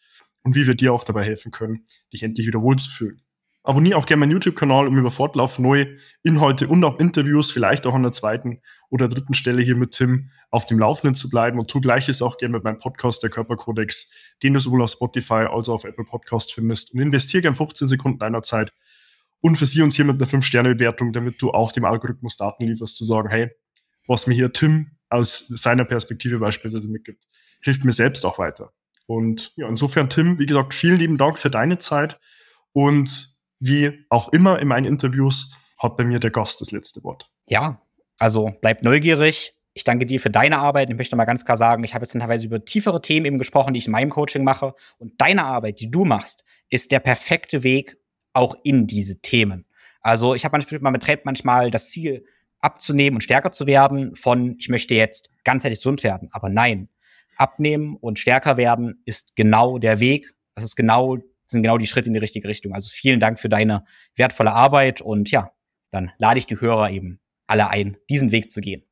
und 0.48 0.56
wie 0.56 0.66
wir 0.66 0.76
dir 0.76 0.93
auch 0.93 1.04
dabei 1.04 1.26
helfen 1.26 1.52
können, 1.52 1.84
dich 2.14 2.24
endlich 2.24 2.48
wieder 2.48 2.62
wohlzufühlen. 2.62 3.22
Abonniere 3.64 3.98
auch 3.98 4.06
gerne 4.06 4.22
meinen 4.22 4.32
YouTube-Kanal, 4.32 4.88
um 4.88 4.98
über 4.98 5.12
Fortlauf 5.12 5.60
neue 5.60 5.98
Inhalte 6.24 6.70
und 6.70 6.82
auch 6.86 7.02
Interviews, 7.02 7.52
vielleicht 7.52 7.86
auch 7.86 7.93
an 7.93 8.04
der 8.04 8.14
zweiten 8.14 8.62
oder 8.89 9.10
dritten 9.10 9.34
Stelle 9.34 9.62
hier 9.62 9.76
mit 9.76 9.91
Tim, 9.91 10.32
auf 10.50 10.66
dem 10.66 10.80
Laufenden 10.80 11.16
zu 11.16 11.30
bleiben. 11.30 11.60
Und 11.60 11.70
tu 11.70 11.82
gleiches 11.82 12.22
auch 12.22 12.38
gerne 12.38 12.54
mit 12.54 12.64
meinem 12.64 12.80
Podcast, 12.80 13.24
der 13.24 13.30
Körperkodex, 13.30 14.10
den 14.41 14.54
du 14.54 14.62
sowohl 14.62 14.84
auf 14.84 14.91
Spotify 14.91 15.48
als 15.52 15.68
auch 15.68 15.74
auf 15.74 15.84
Apple 15.84 16.06
Podcast 16.06 16.54
findest. 16.54 16.93
Und 16.93 17.02
investiere 17.02 17.41
gerne 17.41 17.58
15 17.58 17.89
Sekunden 17.89 18.20
deiner 18.20 18.41
Zeit 18.41 18.72
und 19.41 19.58
versieh 19.58 19.82
uns 19.82 19.98
hier 19.98 20.06
mit 20.06 20.16
einer 20.16 20.32
5-Sterne-Bewertung, 20.32 21.12
damit 21.12 21.41
du 21.41 21.52
auch 21.52 21.74
dem 21.74 21.84
Algorithmus 21.84 22.38
Daten 22.38 22.66
lieferst, 22.66 22.95
zu 22.95 23.04
sagen, 23.04 23.28
hey, 23.28 23.50
was 24.08 24.28
mir 24.28 24.34
hier 24.34 24.54
Tim 24.54 24.91
aus 25.10 25.45
seiner 25.50 25.84
Perspektive 25.84 26.39
beispielsweise 26.39 26.88
mitgibt, 26.88 27.26
hilft 27.62 27.84
mir 27.84 27.91
selbst 27.91 28.26
auch 28.26 28.39
weiter. 28.39 28.72
Und 29.08 29.53
ja, 29.55 29.68
insofern, 29.68 30.10
Tim, 30.10 30.38
wie 30.38 30.45
gesagt, 30.45 30.74
vielen 30.74 30.99
lieben 30.99 31.18
Dank 31.18 31.39
für 31.39 31.49
deine 31.49 31.78
Zeit 31.78 32.20
und 32.74 33.36
wie 33.60 34.05
auch 34.10 34.32
immer 34.34 34.60
in 34.60 34.68
meinen 34.68 34.86
Interviews 34.86 35.55
hat 35.78 35.97
bei 35.97 36.03
mir 36.03 36.20
der 36.20 36.32
Gast 36.32 36.62
das 36.62 36.72
letzte 36.72 37.03
Wort. 37.03 37.30
Ja, 37.47 37.82
also 38.20 38.51
bleib 38.62 38.84
neugierig. 38.84 39.53
Ich 39.74 39.84
danke 39.84 40.05
dir 40.05 40.20
für 40.20 40.30
deine 40.30 40.58
Arbeit. 40.58 40.89
Ich 40.89 40.97
möchte 40.97 41.16
mal 41.16 41.26
ganz 41.26 41.45
klar 41.45 41.55
sagen, 41.55 41.84
ich 41.84 41.93
habe 41.93 42.03
jetzt 42.03 42.12
teilweise 42.12 42.45
über 42.45 42.64
tiefere 42.66 43.01
Themen 43.01 43.26
eben 43.26 43.38
gesprochen, 43.38 43.74
die 43.74 43.78
ich 43.78 43.86
in 43.86 43.91
meinem 43.91 44.10
Coaching 44.10 44.43
mache. 44.43 44.74
Und 44.97 45.14
deine 45.22 45.45
Arbeit, 45.45 45.80
die 45.80 45.89
du 45.89 46.03
machst, 46.03 46.43
ist 46.70 46.91
der 46.91 46.99
perfekte 46.99 47.64
Weg 47.64 47.97
auch 48.34 48.55
in 48.64 48.88
diese 48.88 49.22
Themen. 49.22 49.66
Also 50.01 50.34
ich 50.36 50.45
habe 50.45 50.53
manchmal, 50.53 50.82
man 50.82 50.93
betreibt 50.93 51.26
manchmal 51.26 51.72
das 51.72 51.89
Ziel, 51.89 52.26
abzunehmen 52.60 53.18
und 53.18 53.22
stärker 53.22 53.51
zu 53.51 53.68
werden 53.68 54.16
von, 54.16 54.55
ich 54.58 54.70
möchte 54.70 54.95
jetzt 54.95 55.30
ganzheitlich 55.43 55.80
gesund 55.80 56.03
werden. 56.03 56.30
Aber 56.32 56.49
nein, 56.49 56.89
abnehmen 57.38 57.95
und 57.95 58.19
stärker 58.19 58.57
werden 58.57 59.01
ist 59.05 59.35
genau 59.35 59.77
der 59.77 59.99
Weg. 59.99 60.33
Das 60.55 60.63
ist 60.63 60.75
genau 60.75 61.17
sind 61.49 61.63
genau 61.63 61.77
die 61.77 61.88
Schritte 61.88 62.07
in 62.07 62.13
die 62.13 62.19
richtige 62.19 62.47
Richtung. 62.47 62.73
Also 62.73 62.89
vielen 62.91 63.19
Dank 63.19 63.39
für 63.39 63.49
deine 63.49 63.83
wertvolle 64.15 64.53
Arbeit 64.53 65.01
und 65.01 65.31
ja, 65.31 65.51
dann 65.91 66.11
lade 66.17 66.38
ich 66.38 66.45
die 66.45 66.59
Hörer 66.59 66.91
eben 66.91 67.19
alle 67.47 67.69
ein, 67.69 67.97
diesen 68.09 68.31
Weg 68.31 68.51
zu 68.51 68.61
gehen. 68.61 68.83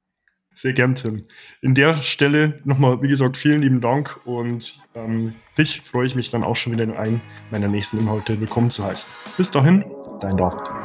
Sehr 0.53 0.71
gern, 0.71 0.95
Tim. 0.95 1.25
In 1.61 1.75
der 1.75 1.95
Stelle 1.95 2.61
nochmal, 2.63 3.01
wie 3.01 3.09
gesagt, 3.09 3.35
vielen 3.35 3.61
lieben 3.61 3.81
Dank 3.81 4.25
und 4.25 4.79
ähm, 4.95 5.33
dich 5.57 5.81
freue 5.81 6.05
ich 6.05 6.15
mich 6.15 6.29
dann 6.29 6.45
auch 6.45 6.55
schon 6.55 6.71
wieder 6.71 6.85
in 6.85 6.93
einem 6.93 7.19
meiner 7.51 7.67
nächsten 7.67 7.99
Inhalte 7.99 8.39
willkommen 8.39 8.69
zu 8.69 8.85
heißen. 8.85 9.11
Bis 9.35 9.51
dahin, 9.51 9.83
dein 10.21 10.37
David. 10.37 10.84